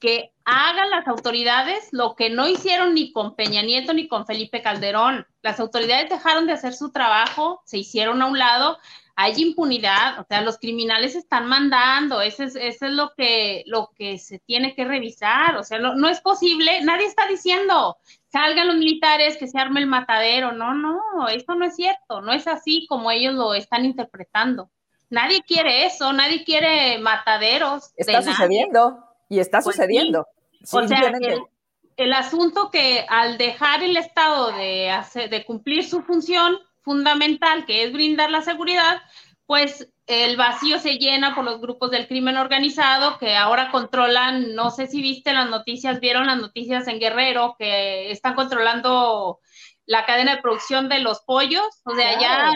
[0.00, 4.62] que hagan las autoridades lo que no hicieron ni con Peña Nieto ni con Felipe
[4.62, 5.26] Calderón.
[5.42, 8.78] Las autoridades dejaron de hacer su trabajo, se hicieron a un lado,
[9.16, 13.90] hay impunidad, o sea, los criminales están mandando, eso es, eso es lo, que, lo
[13.97, 17.97] que se tiene que revisar, o sea, no, no es posible, nadie está diciendo
[18.36, 20.52] salgan los militares, que se arme el matadero.
[20.52, 24.70] No, no, esto no es cierto, no es así como ellos lo están interpretando.
[25.09, 27.93] Nadie quiere eso, nadie quiere mataderos.
[27.97, 28.98] Está sucediendo
[29.28, 30.26] y está pues sucediendo.
[30.70, 31.12] o sea,
[31.97, 37.82] el, asunto que al dejar el Estado de, hacer, de cumplir su función fundamental, que
[37.82, 39.02] es brindar la seguridad,
[39.44, 44.70] pues el vacío se llena por los grupos del crimen organizado que ahora controlan, no
[44.70, 49.40] sé si viste las noticias, vieron las noticias en Guerrero, que están controlando
[49.84, 52.52] la cadena de producción de los pollos, o sea, ya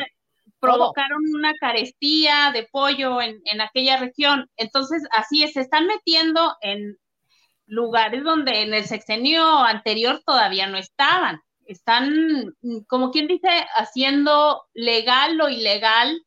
[0.60, 4.48] provocaron una carestía de pollo en, en aquella región.
[4.56, 6.98] Entonces, así es, se están metiendo en
[7.66, 11.40] lugares donde en el sexenio anterior todavía no estaban.
[11.70, 12.56] Están,
[12.86, 16.24] como quien dice, haciendo legal lo ilegal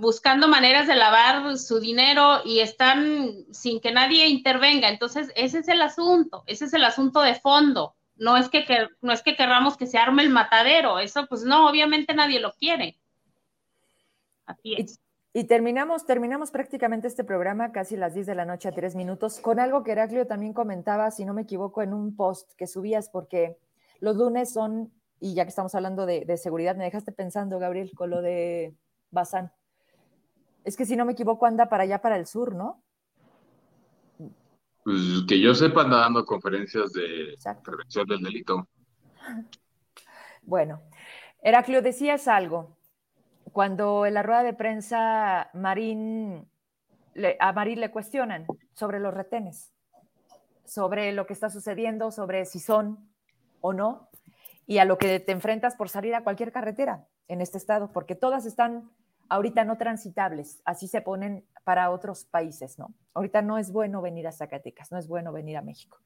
[0.00, 4.88] buscando maneras de lavar su dinero y están sin que nadie intervenga.
[4.88, 7.94] Entonces, ese es el asunto, ese es el asunto de fondo.
[8.16, 8.64] No es que,
[9.00, 12.52] no es que querramos que se arme el matadero, eso pues no, obviamente nadie lo
[12.52, 12.98] quiere.
[14.62, 19.40] Y, terminamos, terminamos prácticamente este programa casi las 10 de la noche a 3 minutos
[19.40, 23.08] con algo que Heraclio también comentaba, si no me equivoco, en un post que subías,
[23.10, 23.58] porque
[24.00, 27.92] los lunes son, y ya que estamos hablando de, de seguridad, me dejaste pensando, Gabriel,
[27.94, 28.76] con lo de
[29.10, 29.52] Bazán.
[30.64, 32.82] Es que si no me equivoco, anda para allá, para el sur, ¿no?
[34.84, 38.68] Pues que yo sepa, anda dando conferencias de prevención del delito.
[40.42, 40.80] Bueno,
[41.42, 42.78] Heraclio, decías algo.
[43.52, 46.50] Cuando en la rueda de prensa Marín,
[47.38, 49.74] a Marín le cuestionan sobre los retenes,
[50.64, 53.10] sobre lo que está sucediendo, sobre si son
[53.60, 54.08] o no,
[54.66, 58.14] y a lo que te enfrentas por salir a cualquier carretera en este estado, porque
[58.14, 58.90] todas están
[59.28, 62.94] ahorita no transitables, así se ponen para otros países, ¿no?
[63.14, 65.98] Ahorita no es bueno venir a Zacatecas, no es bueno venir a México.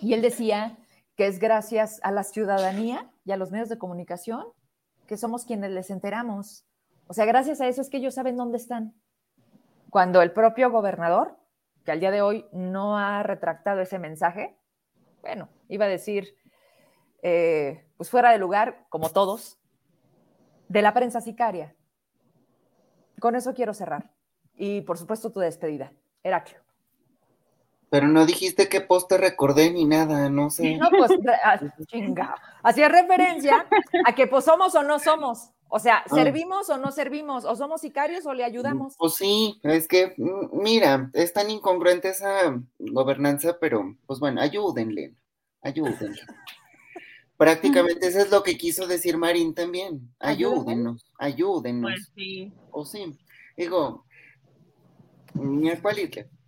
[0.00, 0.76] Y él decía
[1.16, 4.46] que es gracias a la ciudadanía y a los medios de comunicación
[5.06, 6.64] que somos quienes les enteramos.
[7.06, 8.94] O sea, gracias a eso es que ellos saben dónde están.
[9.90, 11.36] Cuando el propio gobernador,
[11.84, 14.54] que al día de hoy no ha retractado ese mensaje,
[15.22, 16.36] bueno, iba a decir,
[17.22, 19.58] eh, pues fuera de lugar, como todos,
[20.68, 21.74] de la prensa sicaria.
[23.20, 24.10] Con eso quiero cerrar.
[24.54, 25.92] Y por supuesto tu despedida.
[26.22, 26.60] Heraclio.
[27.90, 30.76] Pero no dijiste qué post te recordé ni nada, no sé.
[30.76, 31.10] No, pues,
[31.42, 32.34] ah, chingado.
[32.62, 33.66] Hacía referencia
[34.04, 35.50] a que pues somos o no somos.
[35.68, 36.14] O sea, ah.
[36.14, 37.44] ¿servimos o no servimos?
[37.44, 38.94] ¿O somos sicarios o le ayudamos?
[38.98, 45.14] Pues sí, es que, mm, mira, es tan incongruente esa gobernanza, pero pues bueno, ayúdenle,
[45.62, 46.20] ayúdenle.
[47.38, 50.12] Prácticamente eso es lo que quiso decir Marín también.
[50.18, 51.92] Ayúdenos, ayúdenos.
[51.92, 52.52] Pues sí.
[52.72, 53.16] O sí.
[53.56, 54.04] Digo,
[55.34, 55.80] ni al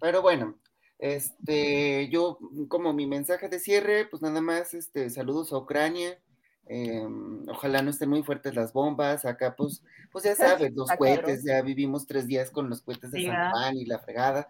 [0.01, 0.59] Pero bueno,
[0.99, 6.19] este, yo como mi mensaje de cierre, pues nada más, este, saludos a Ucrania.
[6.67, 9.25] Em, ojalá no estén muy fuertes las bombas.
[9.25, 10.35] Acá, pues, pues ya
[10.69, 14.01] sabes, los cohetes, ya vivimos tres días con los cohetes de San Juan y la
[14.01, 14.49] fregada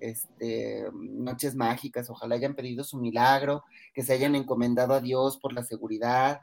[0.00, 3.62] este, noches mágicas, ojalá hayan pedido su milagro,
[3.94, 6.40] que se hayan encomendado a Dios por la seguridad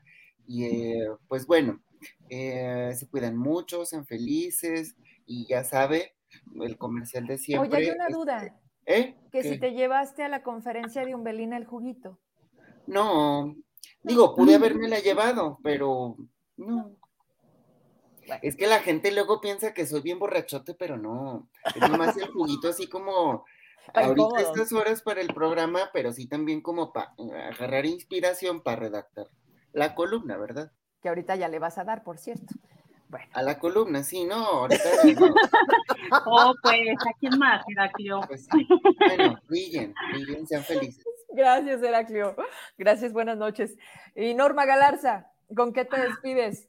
[0.47, 1.81] y eh, pues bueno,
[2.29, 6.13] eh, se cuidan mucho, sean felices y ya sabe,
[6.61, 7.69] el comercial de siempre.
[7.69, 8.55] Oye, hay una duda.
[8.85, 9.15] ¿eh?
[9.31, 12.19] Que si te llevaste a la conferencia de Umbelina el juguito.
[12.85, 13.55] No,
[14.03, 16.15] digo, pude haberme la llevado, pero
[16.55, 16.95] no.
[18.41, 21.49] Es que la gente luego piensa que soy bien borrachote, pero no.
[21.75, 23.45] Es nomás el juguito así como
[23.93, 27.13] ahorita estas horas para el programa, pero sí también como para
[27.49, 29.27] agarrar inspiración para redactar
[29.73, 30.71] la columna, ¿verdad?
[31.01, 32.55] Que ahorita ya le vas a dar, por cierto.
[33.09, 33.27] Bueno.
[33.33, 34.83] A la columna, sí, no, ahorita
[36.25, 38.19] Oh, pues, ¿a quién más, Heraclio?
[38.27, 41.05] Pues, bueno, brillen, brillen, sean felices.
[41.29, 42.35] Gracias, Heraclio.
[42.77, 43.77] Gracias, buenas noches.
[44.13, 46.67] Y Norma Galarza, ¿con qué te despides?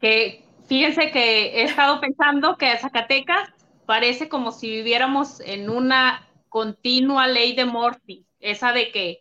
[0.00, 3.50] Que Fíjense que he estado pensando que Zacatecas
[3.86, 9.20] parece como si viviéramos en una continua ley de Morty, esa de que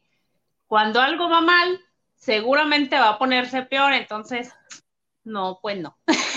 [0.67, 1.79] cuando algo va mal,
[2.15, 4.53] seguramente va a ponerse peor, entonces,
[5.23, 5.97] no, pues no.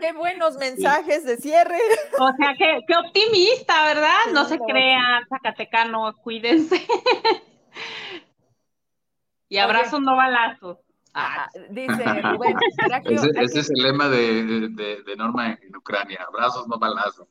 [0.00, 1.78] qué, buenos mensajes de cierre.
[2.18, 4.18] O sea, qué, qué optimista, ¿verdad?
[4.32, 6.86] No se crean, Zacatecanos, cuídense.
[9.48, 10.78] y abrazos, no balazos.
[11.16, 12.04] Ah, dice
[13.40, 17.26] ese, es el lema de, Norma en Ucrania, abrazos, no balazos.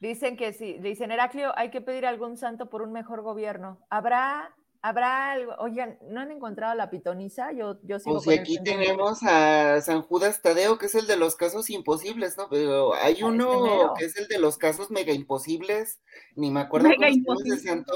[0.00, 3.78] Dicen que sí, dicen Heraclio, hay que pedir algún santo por un mejor gobierno.
[3.90, 5.52] ¿Habrá ¿Habrá algo?
[5.58, 7.52] Oigan, ¿no han encontrado la pitoniza?
[7.52, 11.36] Yo, yo sigo Pues aquí tenemos a San Judas Tadeo, que es el de los
[11.36, 12.48] casos imposibles, ¿no?
[12.48, 16.00] Pero hay uno que es el de los casos mega imposibles,
[16.34, 17.92] ni me acuerdo mega cómo se santo,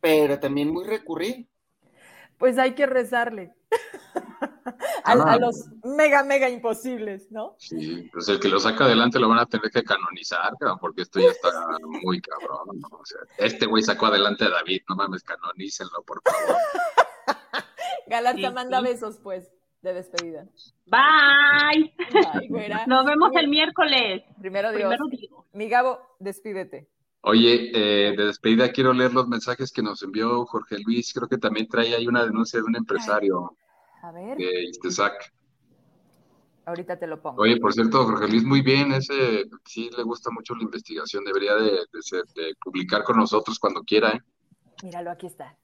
[0.00, 1.46] pero también muy recurrir.
[2.42, 3.54] Pues hay que rezarle.
[5.04, 7.54] a, los mega, mega imposibles, ¿no?
[7.56, 10.50] Sí, pues el que lo saca adelante lo van a tener que canonizar,
[10.80, 11.50] porque esto ya está
[12.02, 12.82] muy cabrón.
[12.90, 16.56] O sea, este güey sacó adelante a David, no mames, canonícenlo, por favor.
[18.08, 19.48] Galarza manda besos, pues,
[19.82, 20.48] de despedida.
[20.86, 21.94] Bye.
[22.88, 24.24] Nos vemos el miércoles.
[24.40, 24.92] Primero Dios.
[25.52, 26.88] Mi Gabo, despídete.
[27.24, 31.12] Oye, eh, de despedida quiero leer los mensajes que nos envió Jorge Luis.
[31.14, 33.56] Creo que también trae ahí una denuncia de un empresario.
[34.02, 34.36] A ver.
[34.36, 35.32] De Istesac.
[36.64, 37.42] Ahorita te lo pongo.
[37.42, 41.54] Oye, por cierto, Jorge Luis, muy bien, ese sí le gusta mucho la investigación, debería
[41.56, 41.86] de,
[42.62, 44.10] publicar con nosotros cuando quiera.
[44.10, 44.20] ¿eh?
[44.82, 45.56] Míralo, aquí está.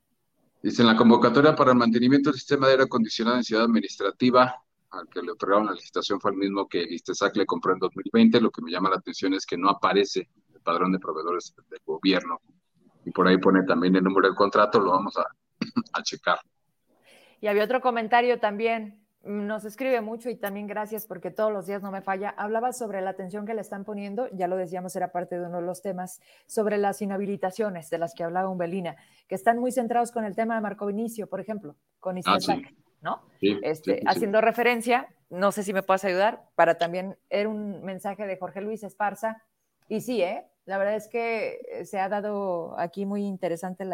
[0.62, 4.60] Dice, en la convocatoria para el mantenimiento del sistema de aire acondicionado en Ciudad Administrativa,
[4.90, 7.78] al que le otorgaron la licitación fue el mismo que el Istesac le compró en
[7.78, 10.28] 2020, lo que me llama la atención es que no aparece
[10.68, 12.42] padrón de proveedores del gobierno.
[13.06, 15.24] Y por ahí pone también el número del contrato, lo vamos a,
[15.94, 16.38] a checar.
[17.40, 21.82] Y había otro comentario también, nos escribe mucho y también gracias porque todos los días
[21.82, 22.34] no me falla.
[22.36, 25.56] Hablaba sobre la atención que le están poniendo, ya lo decíamos, era parte de uno
[25.56, 28.96] de los temas, sobre las inhabilitaciones de las que hablaba Umbelina,
[29.26, 32.74] que están muy centrados con el tema de Marco Vinicio, por ejemplo, con ah, Istesac,
[33.00, 33.22] ¿no?
[33.40, 38.36] este, haciendo referencia, no sé si me puedes ayudar, para también, era un mensaje de
[38.36, 39.42] Jorge Luis Esparza,
[39.88, 40.44] y sí, ¿eh?
[40.68, 43.84] La verdad es que se ha dado aquí muy interesante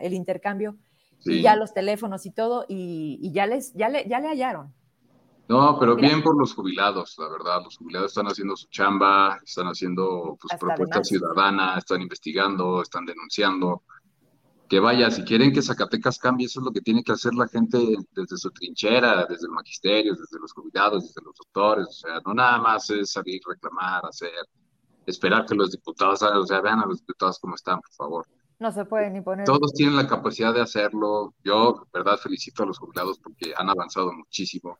[0.00, 0.76] el intercambio
[1.24, 4.74] y ya los teléfonos y todo, y, ya, les, ya, le, ya le hallaron.
[5.48, 7.62] No, pero bien por los jubilados, la verdad.
[7.62, 13.82] Los jubilados están haciendo su chamba, están haciendo pues, propuestas ciudadanas, están investigando, están denunciando.
[14.68, 17.46] Que vaya, si quieren que Zacatecas cambie, eso es lo que tiene que hacer la
[17.46, 17.78] gente
[18.12, 21.86] desde su trinchera, desde el magisterio, desde los jubilados, desde los doctores.
[21.86, 24.30] O sea, no nada más es salir, reclamar, hacer,
[25.06, 28.26] esperar que los diputados o sea, vean a los diputados cómo están, por favor.
[28.58, 29.46] No se puede ni poner.
[29.46, 31.34] Todos tienen la capacidad de hacerlo.
[31.42, 34.78] Yo, verdad, felicito a los jubilados porque han avanzado muchísimo.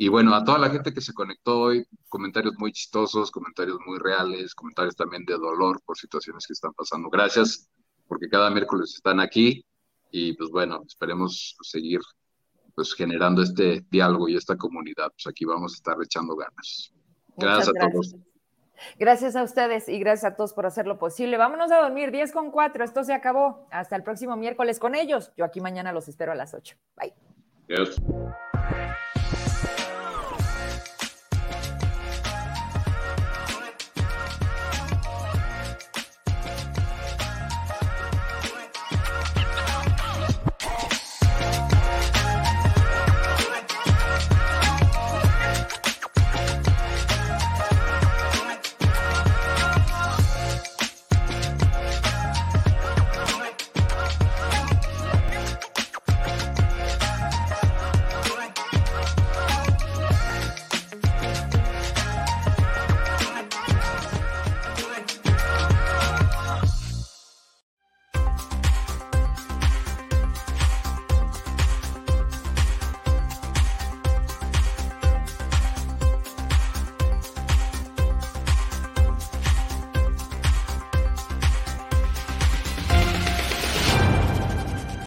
[0.00, 3.98] Y bueno, a toda la gente que se conectó hoy, comentarios muy chistosos, comentarios muy
[3.98, 7.10] reales, comentarios también de dolor por situaciones que están pasando.
[7.10, 7.68] Gracias,
[8.06, 9.64] porque cada miércoles están aquí
[10.12, 12.00] y pues bueno, esperemos seguir
[12.76, 15.08] pues generando este diálogo y esta comunidad.
[15.08, 16.92] Pues aquí vamos a estar echando ganas.
[17.36, 18.14] Gracias, a todos.
[18.98, 21.36] Gracias a ustedes y gracias a todos por hacerlo posible.
[21.36, 22.84] Vámonos a dormir, 10 con 4.
[22.84, 23.66] Esto se acabó.
[23.70, 25.32] Hasta el próximo miércoles con ellos.
[25.36, 26.76] Yo aquí mañana los espero a las 8.
[26.96, 27.14] Bye.